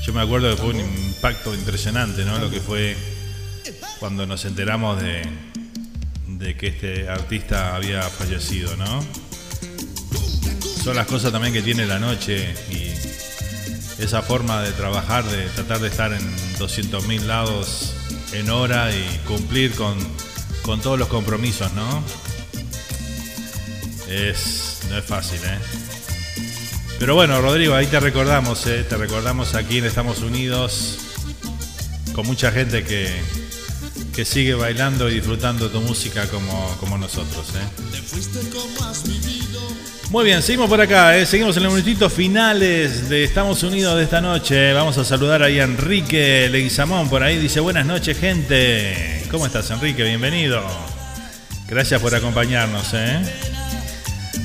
Yo 0.06 0.12
me 0.12 0.20
acuerdo 0.20 0.54
que 0.54 0.62
fue 0.62 0.72
un 0.72 0.82
impacto 0.82 1.56
impresionante, 1.56 2.26
¿no? 2.26 2.40
Lo 2.40 2.50
que 2.50 2.60
fue 2.60 2.98
cuando 4.02 4.26
nos 4.26 4.44
enteramos 4.44 5.02
de, 5.02 5.22
de 6.42 6.58
que 6.58 6.68
este 6.68 7.08
artista 7.08 7.76
había 7.76 8.02
fallecido, 8.02 8.76
¿no? 8.76 9.06
Son 10.84 10.96
las 10.96 11.06
cosas 11.06 11.32
también 11.32 11.54
que 11.54 11.62
tiene 11.62 11.86
la 11.86 12.00
noche 12.00 12.56
y 12.72 12.92
esa 14.02 14.24
forma 14.24 14.64
de 14.64 14.72
trabajar, 14.72 15.24
de 15.24 15.44
tratar 15.50 15.80
de 15.80 15.90
estar 15.90 16.12
en 16.12 16.36
200.000 16.58 17.22
lados 17.22 17.94
en 18.34 18.50
hora 18.50 18.92
y 18.92 19.20
cumplir 19.28 19.76
con, 19.76 19.96
con 20.64 20.82
todos 20.82 20.98
los 20.98 21.08
compromisos, 21.08 21.72
¿no? 21.74 22.04
Es, 24.10 24.80
no 24.90 24.98
es 24.98 25.06
fácil, 25.06 25.40
¿eh? 25.46 25.60
Pero 26.98 27.14
bueno, 27.14 27.40
Rodrigo, 27.40 27.76
ahí 27.76 27.86
te 27.86 28.00
recordamos, 28.00 28.66
¿eh? 28.66 28.84
te 28.84 28.98
recordamos 28.98 29.54
aquí 29.54 29.78
en 29.78 29.86
Estamos 29.86 30.20
Unidos, 30.22 30.98
con 32.14 32.26
mucha 32.26 32.52
gente 32.52 32.84
que, 32.84 33.22
que 34.14 34.26
sigue 34.26 34.54
bailando 34.54 35.10
y 35.10 35.16
disfrutando 35.16 35.70
tu 35.70 35.82
música 35.82 36.28
como, 36.28 36.76
como 36.80 36.98
nosotros. 36.98 37.48
¿eh? 37.56 37.82
Muy 40.10 40.26
bien, 40.26 40.42
seguimos 40.42 40.70
por 40.70 40.82
acá, 40.82 41.18
¿eh? 41.18 41.26
seguimos 41.26 41.56
en 41.56 41.64
los 41.64 41.74
minutitos 41.74 42.12
finales 42.12 43.08
de 43.08 43.24
Estamos 43.24 43.64
Unidos 43.64 43.96
de 43.98 44.04
esta 44.04 44.20
noche. 44.20 44.74
Vamos 44.74 44.98
a 44.98 45.06
saludar 45.06 45.42
ahí 45.44 45.60
a 45.60 45.64
Enrique 45.64 46.50
Leguizamón, 46.52 47.10
por 47.10 47.24
ahí 47.24 47.38
dice 47.38 47.62
buenas 47.62 47.86
noches 47.86 48.18
gente. 48.18 49.26
¿Cómo 49.32 49.46
estás 49.46 49.72
Enrique? 49.72 50.04
Bienvenido. 50.04 50.62
Gracias 51.68 52.02
por 52.02 52.14
acompañarnos. 52.14 52.90
¿eh? 52.94 53.22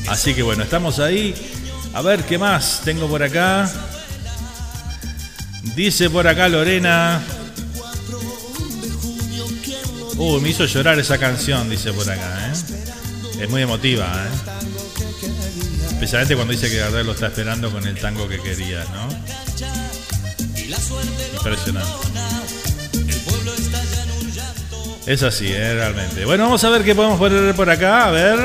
Así 0.09 0.35
que 0.35 0.43
bueno, 0.45 0.63
estamos 0.63 1.01
ahí. 1.01 1.35
A 1.93 2.03
ver, 2.03 2.23
¿qué 2.25 2.39
más 2.39 2.83
tengo 2.85 3.09
por 3.09 3.25
acá? 3.25 3.69
Dice 5.75 6.09
por 6.09 6.29
acá 6.29 6.49
Lorena. 6.49 7.21
Uh, 10.19 10.41
me 10.41 10.49
hizo 10.49 10.65
llorar 10.65 10.99
esa 10.99 11.19
canción, 11.19 11.69
dice 11.69 11.93
por 11.93 12.11
acá, 12.11 12.49
¿eh? 12.49 13.43
Es 13.43 13.51
muy 13.51 13.63
emotiva, 13.63 14.07
¿eh? 14.07 14.57
Especialmente 15.89 16.35
cuando 16.37 16.53
dice 16.53 16.71
que 16.71 16.77
Gardel 16.79 17.07
lo 17.07 17.13
está 17.13 17.27
esperando 17.27 17.71
con 17.71 17.87
el 17.87 17.99
tango 17.99 18.29
que 18.29 18.41
quería, 18.41 18.85
¿no? 18.93 19.09
Impresionante. 21.35 21.91
Es 25.07 25.23
así, 25.23 25.47
¿eh? 25.53 25.75
realmente. 25.75 26.25
Bueno, 26.25 26.45
vamos 26.45 26.65
a 26.65 26.71
ver 26.71 26.83
qué 26.83 26.95
podemos 26.95 27.19
poner 27.19 27.55
por 27.55 27.71
acá. 27.71 28.09
A 28.09 28.11
ver. 28.11 28.39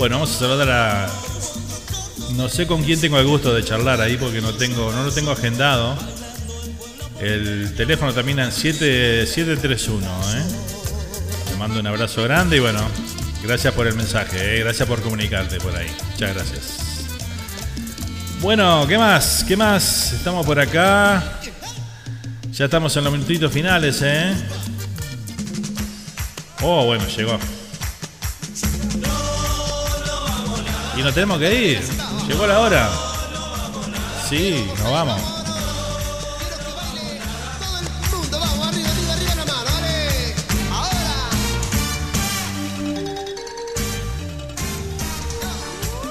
Bueno, 0.00 0.16
vamos 0.16 0.34
a 0.34 0.38
saludar 0.38 0.70
a. 0.70 1.10
No 2.34 2.48
sé 2.48 2.66
con 2.66 2.82
quién 2.82 2.98
tengo 2.98 3.18
el 3.18 3.26
gusto 3.26 3.52
de 3.52 3.62
charlar 3.62 4.00
ahí 4.00 4.16
porque 4.16 4.40
no 4.40 4.54
tengo, 4.54 4.90
no 4.92 5.04
lo 5.04 5.12
tengo 5.12 5.30
agendado. 5.30 5.94
El 7.20 7.74
teléfono 7.76 8.14
termina 8.14 8.46
en 8.46 8.50
7, 8.50 9.26
731, 9.26 10.06
¿eh? 10.06 10.42
Te 11.50 11.56
mando 11.56 11.80
un 11.80 11.86
abrazo 11.86 12.22
grande 12.22 12.56
y 12.56 12.60
bueno, 12.60 12.80
gracias 13.42 13.74
por 13.74 13.86
el 13.88 13.94
mensaje, 13.94 14.56
¿eh? 14.56 14.60
gracias 14.60 14.88
por 14.88 15.02
comunicarte 15.02 15.58
por 15.58 15.76
ahí. 15.76 15.88
Muchas 16.12 16.34
gracias. 16.34 17.04
Bueno, 18.40 18.86
¿qué 18.88 18.96
más? 18.96 19.44
¿Qué 19.46 19.54
más? 19.54 20.14
Estamos 20.14 20.46
por 20.46 20.58
acá. 20.58 21.40
Ya 22.52 22.64
estamos 22.64 22.96
en 22.96 23.04
los 23.04 23.12
minutitos 23.12 23.52
finales, 23.52 24.00
¿eh? 24.00 24.34
Oh, 26.62 26.86
bueno, 26.86 27.06
llegó. 27.06 27.38
Y 31.00 31.02
nos 31.02 31.14
tenemos 31.14 31.38
que 31.38 31.54
ir. 31.54 31.80
Llegó 32.28 32.46
la 32.46 32.60
hora. 32.60 32.90
Sí, 34.28 34.66
nos 34.82 34.92
vamos. 34.92 35.18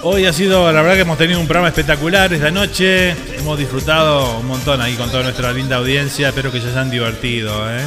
Hoy 0.01 0.25
ha 0.25 0.33
sido, 0.33 0.71
la 0.71 0.81
verdad 0.81 0.95
que 0.95 1.01
hemos 1.01 1.19
tenido 1.19 1.39
un 1.39 1.45
programa 1.45 1.67
espectacular 1.67 2.33
esta 2.33 2.49
noche. 2.49 3.11
Hemos 3.37 3.59
disfrutado 3.59 4.39
un 4.39 4.47
montón 4.47 4.81
ahí 4.81 4.95
con 4.95 5.11
toda 5.11 5.21
nuestra 5.21 5.53
linda 5.53 5.75
audiencia. 5.75 6.29
Espero 6.29 6.51
que 6.51 6.61
se 6.61 6.69
hayan 6.69 6.89
divertido. 6.89 7.51
¿eh? 7.69 7.85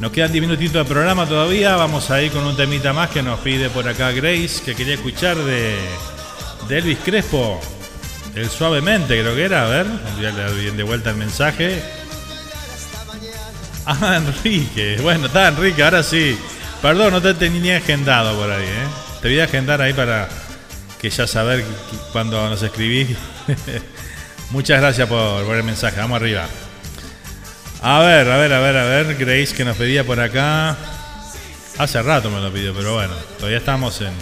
Nos 0.00 0.10
quedan 0.10 0.32
10 0.32 0.42
minutitos 0.42 0.74
de 0.74 0.84
programa 0.84 1.26
todavía. 1.26 1.76
Vamos 1.76 2.10
a 2.10 2.20
ir 2.20 2.32
con 2.32 2.44
un 2.44 2.56
temita 2.56 2.92
más 2.92 3.10
que 3.10 3.22
nos 3.22 3.38
pide 3.40 3.70
por 3.70 3.88
acá 3.88 4.10
Grace, 4.10 4.62
que 4.64 4.74
quería 4.74 4.94
escuchar 4.94 5.36
de, 5.36 5.78
Elvis 6.68 6.98
Crespo. 7.04 7.60
El 8.34 8.50
suavemente, 8.50 9.20
creo 9.20 9.34
que 9.34 9.44
era. 9.44 9.66
A 9.66 9.68
ver, 9.68 9.86
ya 10.20 10.32
le 10.32 10.42
doy 10.42 10.70
de 10.70 10.82
vuelta 10.82 11.10
el 11.10 11.16
mensaje. 11.16 11.80
Ah, 13.86 14.16
Enrique. 14.16 14.98
Bueno, 15.00 15.26
está 15.26 15.48
Enrique, 15.48 15.82
ahora 15.84 16.02
sí. 16.02 16.36
Perdón, 16.82 17.12
no 17.12 17.22
te 17.22 17.34
tenía 17.34 17.76
agendado 17.76 18.36
por 18.36 18.50
ahí, 18.50 18.64
¿eh? 18.64 18.86
Te 19.22 19.28
voy 19.28 19.40
a 19.40 19.44
agendar 19.44 19.80
ahí 19.80 19.92
para 19.92 20.28
que 21.00 21.08
ya 21.08 21.26
saber 21.26 21.64
cuando 22.12 22.48
nos 22.50 22.62
escribís. 22.62 23.16
Muchas 24.50 24.80
gracias 24.80 25.08
por, 25.08 25.44
por 25.44 25.56
el 25.56 25.62
mensaje. 25.62 26.00
Vamos 26.00 26.16
arriba. 26.16 26.46
A 27.86 28.00
ver, 28.00 28.30
a 28.30 28.38
ver, 28.38 28.50
a 28.50 28.60
ver, 28.60 28.76
a 28.78 28.84
ver. 28.84 29.14
Grace 29.14 29.54
que 29.54 29.62
nos 29.62 29.76
pedía 29.76 30.04
por 30.04 30.18
acá. 30.18 30.74
Hace 31.76 32.00
rato 32.00 32.30
me 32.30 32.40
lo 32.40 32.50
pidió, 32.50 32.72
pero 32.74 32.94
bueno, 32.94 33.12
todavía 33.36 33.58
estamos 33.58 34.00
en. 34.00 34.14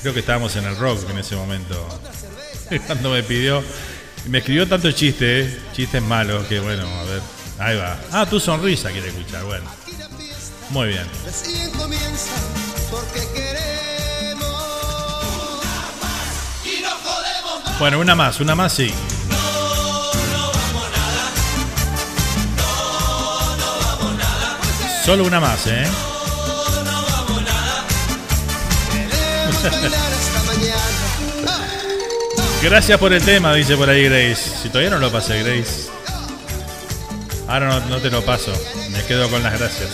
Creo 0.00 0.12
que 0.12 0.18
estábamos 0.18 0.56
en 0.56 0.64
el 0.64 0.76
rock 0.76 1.08
en 1.08 1.18
ese 1.18 1.36
momento. 1.36 2.00
Cuando 2.88 3.12
me 3.12 3.22
pidió. 3.22 3.62
y 4.26 4.28
Me 4.28 4.38
escribió 4.38 4.66
tanto 4.66 4.90
chiste, 4.90 5.42
¿eh? 5.42 5.60
chistes 5.72 6.02
malos, 6.02 6.48
que 6.48 6.58
bueno, 6.58 6.84
a 6.84 7.04
ver. 7.04 7.20
Ahí 7.60 7.76
va. 7.76 7.96
Ah, 8.10 8.26
tu 8.28 8.40
sonrisa 8.40 8.90
quiere 8.90 9.06
escuchar, 9.06 9.44
bueno. 9.44 9.70
Muy 10.70 10.88
bien. 10.88 11.06
Recién 11.24 11.70
comienza 11.70 12.32
porque 12.90 13.20
queremos. 13.32 14.50
Bueno, 17.78 18.00
una 18.00 18.16
más, 18.16 18.40
una 18.40 18.56
más 18.56 18.72
sí. 18.72 18.92
Solo 25.04 25.24
una 25.24 25.40
más, 25.40 25.66
¿eh? 25.66 25.84
Gracias 32.62 32.98
por 32.98 33.12
el 33.12 33.22
tema, 33.22 33.54
dice 33.54 33.76
por 33.76 33.88
ahí 33.88 34.04
Grace. 34.04 34.50
Si 34.62 34.68
todavía 34.68 34.90
no 34.90 34.98
lo 34.98 35.10
pasé, 35.10 35.42
Grace. 35.42 35.88
Ahora 37.48 37.68
no, 37.68 37.80
no 37.86 37.98
te 37.98 38.10
lo 38.10 38.22
paso. 38.22 38.52
Me 38.92 39.02
quedo 39.04 39.28
con 39.30 39.42
las 39.42 39.58
gracias. 39.58 39.90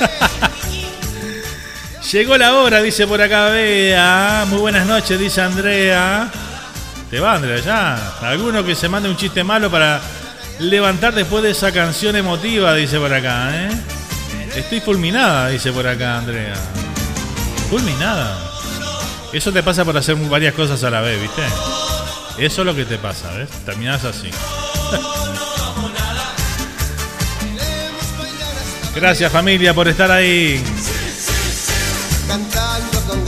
Llegó 2.12 2.38
la 2.38 2.54
hora, 2.54 2.80
dice 2.80 3.06
por 3.06 3.20
acá 3.20 3.48
Bea. 3.48 4.44
Muy 4.48 4.58
buenas 4.58 4.86
noches, 4.86 5.18
dice 5.18 5.40
Andrea. 5.40 6.30
Te 7.10 7.20
va, 7.20 7.34
Andrea, 7.34 7.58
ya. 7.58 8.12
Alguno 8.22 8.64
que 8.64 8.74
se 8.74 8.88
mande 8.88 9.08
un 9.08 9.16
chiste 9.16 9.44
malo 9.44 9.70
para 9.70 10.00
levantar 10.60 11.14
después 11.14 11.42
de 11.42 11.50
esa 11.50 11.72
canción 11.72 12.16
emotiva, 12.16 12.74
dice 12.74 12.98
por 12.98 13.12
acá, 13.12 13.50
¿eh? 13.54 13.70
Estoy 14.56 14.80
fulminada, 14.80 15.48
dice 15.48 15.72
por 15.72 15.86
acá 15.86 16.18
Andrea. 16.18 16.54
Fulminada. 17.70 18.38
Eso 19.32 19.50
te 19.50 19.62
pasa 19.62 19.84
por 19.84 19.96
hacer 19.96 20.14
varias 20.16 20.54
cosas 20.54 20.84
a 20.84 20.90
la 20.90 21.00
vez, 21.00 21.20
¿viste? 21.20 21.42
Eso 22.38 22.62
es 22.62 22.66
lo 22.66 22.74
que 22.74 22.84
te 22.84 22.98
pasa, 22.98 23.30
¿ves? 23.32 23.48
Terminás 23.64 24.04
así. 24.04 24.30
Gracias 28.94 29.32
familia 29.32 29.72
por 29.72 29.88
estar 29.88 30.10
ahí. 30.10 30.62
Cantando 32.28 33.00
con 33.08 33.24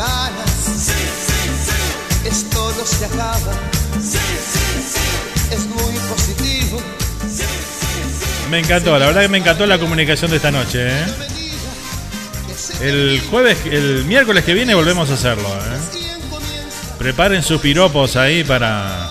Me 8.55 8.60
encantó, 8.60 8.97
la 8.97 9.06
verdad 9.06 9.22
que 9.22 9.28
me 9.28 9.39
encantó 9.39 9.66
la 9.66 9.81
comunicación 9.81 10.31
de 10.31 10.36
esta 10.36 10.52
noche. 10.52 10.86
¿eh? 10.89 11.05
El 12.82 13.20
jueves, 13.28 13.59
el 13.66 14.05
miércoles 14.05 14.44
que 14.44 14.55
viene 14.55 14.76
volvemos 14.76 15.10
a 15.10 15.14
hacerlo. 15.14 15.48
¿eh? 15.48 15.81
Preparen 16.97 17.43
sus 17.43 17.60
piropos 17.60 18.14
ahí 18.14 18.44
para 18.44 19.10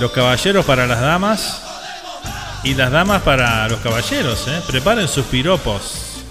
los 0.00 0.10
caballeros, 0.10 0.64
para 0.64 0.88
las 0.88 1.00
damas. 1.00 1.62
Y 2.64 2.74
las 2.74 2.90
damas 2.90 3.22
para 3.22 3.68
los 3.68 3.78
caballeros. 3.78 4.48
¿eh? 4.48 4.60
Preparen 4.66 5.06
sus 5.06 5.26
piropos. 5.26 6.24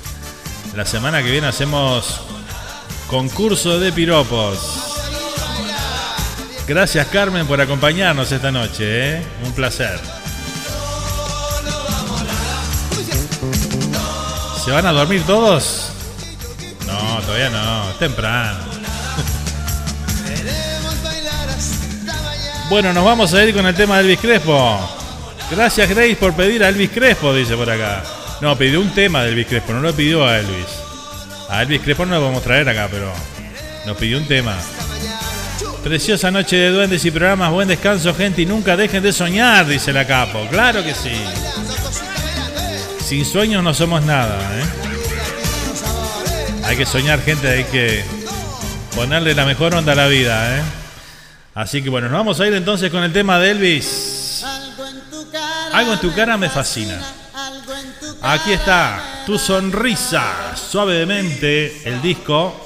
La 0.76 0.86
semana 0.86 1.24
que 1.24 1.32
viene 1.32 1.48
hacemos 1.48 2.20
concurso 3.07 3.80
de 3.80 3.94
piropos. 3.94 4.60
Gracias 6.68 7.07
Carmen 7.07 7.48
por 7.48 7.62
acompañarnos 7.62 8.30
esta 8.30 8.52
noche. 8.52 9.20
¿eh? 9.20 9.24
Un 9.45 9.53
placer. 9.53 10.25
¿Se 14.66 14.72
van 14.72 14.88
a 14.88 14.92
dormir 14.92 15.22
todos? 15.28 15.92
No, 16.88 17.22
todavía 17.22 17.52
no, 17.52 17.92
es 17.92 18.00
temprano. 18.00 18.58
Bueno, 22.68 22.92
nos 22.92 23.06
vamos 23.06 23.32
a 23.36 23.46
ir 23.46 23.54
con 23.54 23.64
el 23.68 23.76
tema 23.76 23.98
de 23.98 24.02
Elvis 24.02 24.20
Crespo. 24.20 24.80
Gracias 25.52 25.88
Grace 25.88 26.16
por 26.16 26.34
pedir 26.34 26.64
a 26.64 26.70
Elvis 26.70 26.90
Crespo, 26.90 27.32
dice 27.32 27.56
por 27.56 27.70
acá. 27.70 28.02
No, 28.42 28.58
pidió 28.58 28.82
un 28.82 28.90
tema 28.90 29.22
de 29.22 29.30
Elvis 29.30 29.46
Crespo, 29.46 29.72
no 29.72 29.82
lo 29.82 29.94
pidió 29.94 30.26
a 30.26 30.40
Elvis. 30.40 30.66
A 31.48 31.62
Elvis 31.62 31.82
Crespo 31.82 32.08
no 32.08 32.16
lo 32.16 32.24
vamos 32.24 32.42
a 32.42 32.44
traer 32.44 32.68
acá, 32.68 32.88
pero 32.90 33.12
nos 33.86 33.96
pidió 33.98 34.18
un 34.18 34.26
tema. 34.26 34.58
Preciosa 35.84 36.32
noche 36.32 36.56
de 36.56 36.72
duendes 36.72 37.06
y 37.06 37.12
programas, 37.12 37.52
buen 37.52 37.68
descanso 37.68 38.16
gente 38.16 38.42
y 38.42 38.48
nunca 38.48 38.76
dejen 38.76 39.04
de 39.04 39.14
soñar, 39.14 39.68
dice 39.68 39.94
la 39.94 40.08
capo. 40.08 40.48
Claro 40.50 40.84
que 40.84 40.96
sí. 40.96 41.12
Sin 43.06 43.23
sueños 43.23 43.64
no 43.64 43.72
somos 43.72 44.03
nada, 44.03 44.40
¿eh? 44.60 44.64
Hay 46.64 46.76
que 46.76 46.88
soñar, 46.88 47.22
gente, 47.22 47.48
hay 47.48 47.64
que 47.65 48.03
ponerle 48.95 49.36
la 49.36 49.45
mejor 49.45 49.76
onda 49.76 49.91
a 49.91 49.95
la 49.95 50.07
vida, 50.07 50.57
¿eh? 50.57 50.64
Así 51.53 51.84
que 51.84 51.90
bueno, 51.91 52.10
nos 52.10 52.18
vamos 52.18 52.40
a 52.40 52.48
ir 52.48 52.53
entonces 52.56 52.90
con 52.90 53.03
el 53.03 53.14
tema 53.14 53.38
de 53.38 53.52
Elvis. 53.52 54.44
Algo 55.72 55.94
en 55.94 55.99
tu 55.99 56.15
cara 56.15 56.36
me 56.36 56.49
fascina. 56.49 56.99
Aquí 58.23 58.53
está, 58.53 59.23
tu 59.27 59.38
sonrisa, 59.38 60.56
suavemente, 60.56 61.88
el 61.88 62.02
disco. 62.02 62.65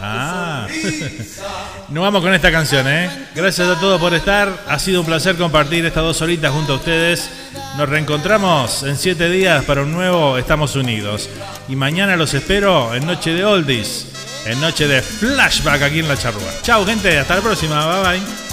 Ah. 0.00 0.66
Nos 1.88 2.02
vamos 2.02 2.22
con 2.22 2.34
esta 2.34 2.50
canción, 2.50 2.86
¿eh? 2.88 3.10
Gracias 3.34 3.68
a 3.68 3.80
todos 3.80 4.00
por 4.00 4.14
estar. 4.14 4.64
Ha 4.68 4.78
sido 4.78 5.00
un 5.00 5.06
placer 5.06 5.36
compartir 5.36 5.84
estas 5.84 6.02
dos 6.02 6.20
horitas 6.22 6.52
junto 6.52 6.74
a 6.74 6.76
ustedes. 6.76 7.30
Nos 7.76 7.88
reencontramos 7.88 8.82
en 8.82 8.96
siete 8.96 9.30
días 9.30 9.64
para 9.64 9.82
un 9.82 9.92
nuevo 9.92 10.38
Estamos 10.38 10.76
Unidos. 10.76 11.28
Y 11.68 11.76
mañana 11.76 12.16
los 12.16 12.34
espero 12.34 12.94
en 12.94 13.06
Noche 13.06 13.32
de 13.32 13.44
Oldies, 13.44 14.06
en 14.44 14.60
Noche 14.60 14.86
de 14.86 15.02
Flashback 15.02 15.82
aquí 15.82 16.00
en 16.00 16.08
La 16.08 16.16
Charrúa. 16.16 16.52
Chao, 16.62 16.84
gente. 16.84 17.18
Hasta 17.18 17.36
la 17.36 17.42
próxima. 17.42 18.02
Bye 18.02 18.18
bye. 18.18 18.47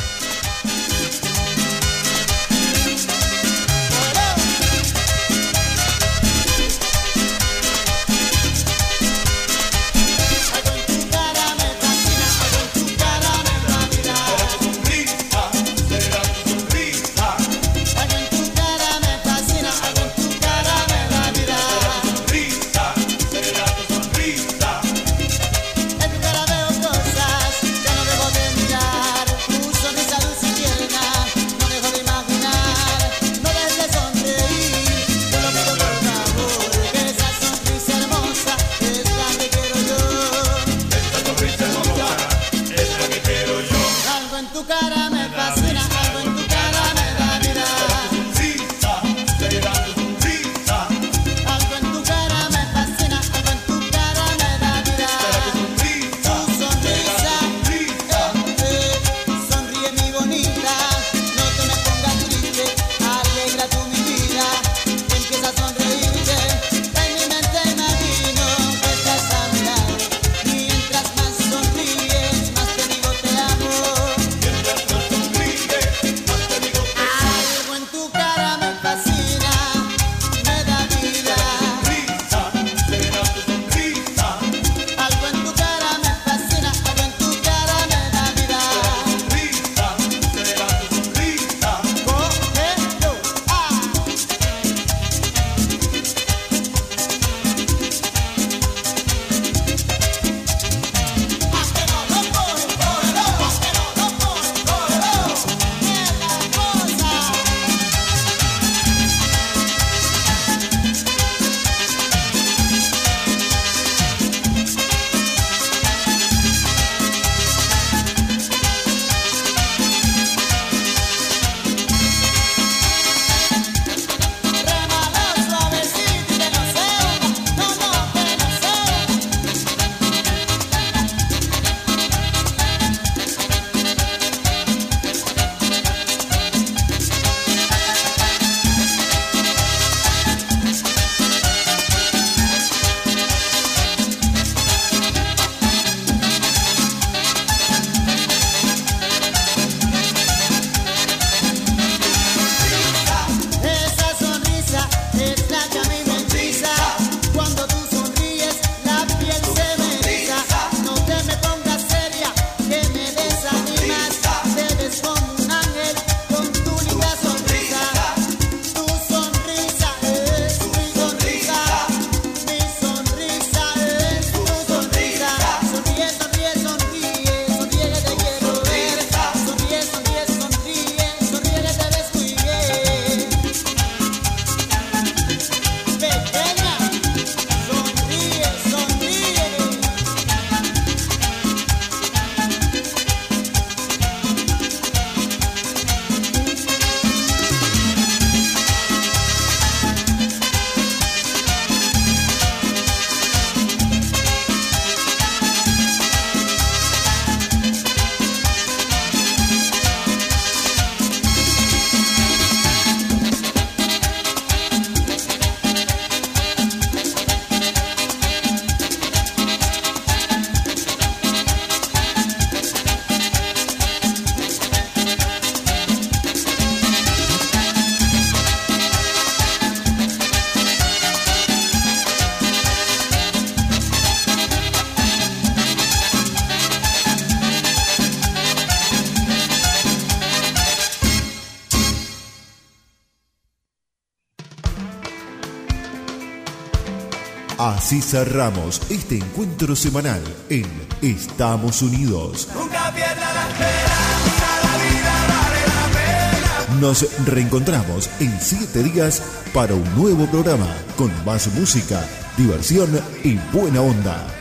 Así 247.86 248.02
cerramos 248.02 248.82
este 248.90 249.18
encuentro 249.18 249.76
semanal 249.76 250.20
en 250.49 250.66
Estamos 251.03 251.84
Unidos. 251.84 252.48
Nunca 252.56 252.91
pierda 252.91 253.32
la 253.32 253.48
esperanza, 253.48 254.48
la 254.64 254.78
vida 254.84 255.14
vale 255.30 255.62
la 255.68 256.66
pena. 256.66 256.80
Nos 256.82 257.26
reencontramos 257.28 258.10
en 258.20 258.41
siete 258.41 258.82
días 258.82 259.22
para 259.53 259.76
un 259.76 259.95
nuevo 259.95 260.26
programa 260.26 260.66
con 260.98 261.12
más 261.26 261.45
música, 261.53 262.03
diversión 262.36 262.90
y 263.24 263.36
buena 263.53 263.82
onda. 263.82 264.35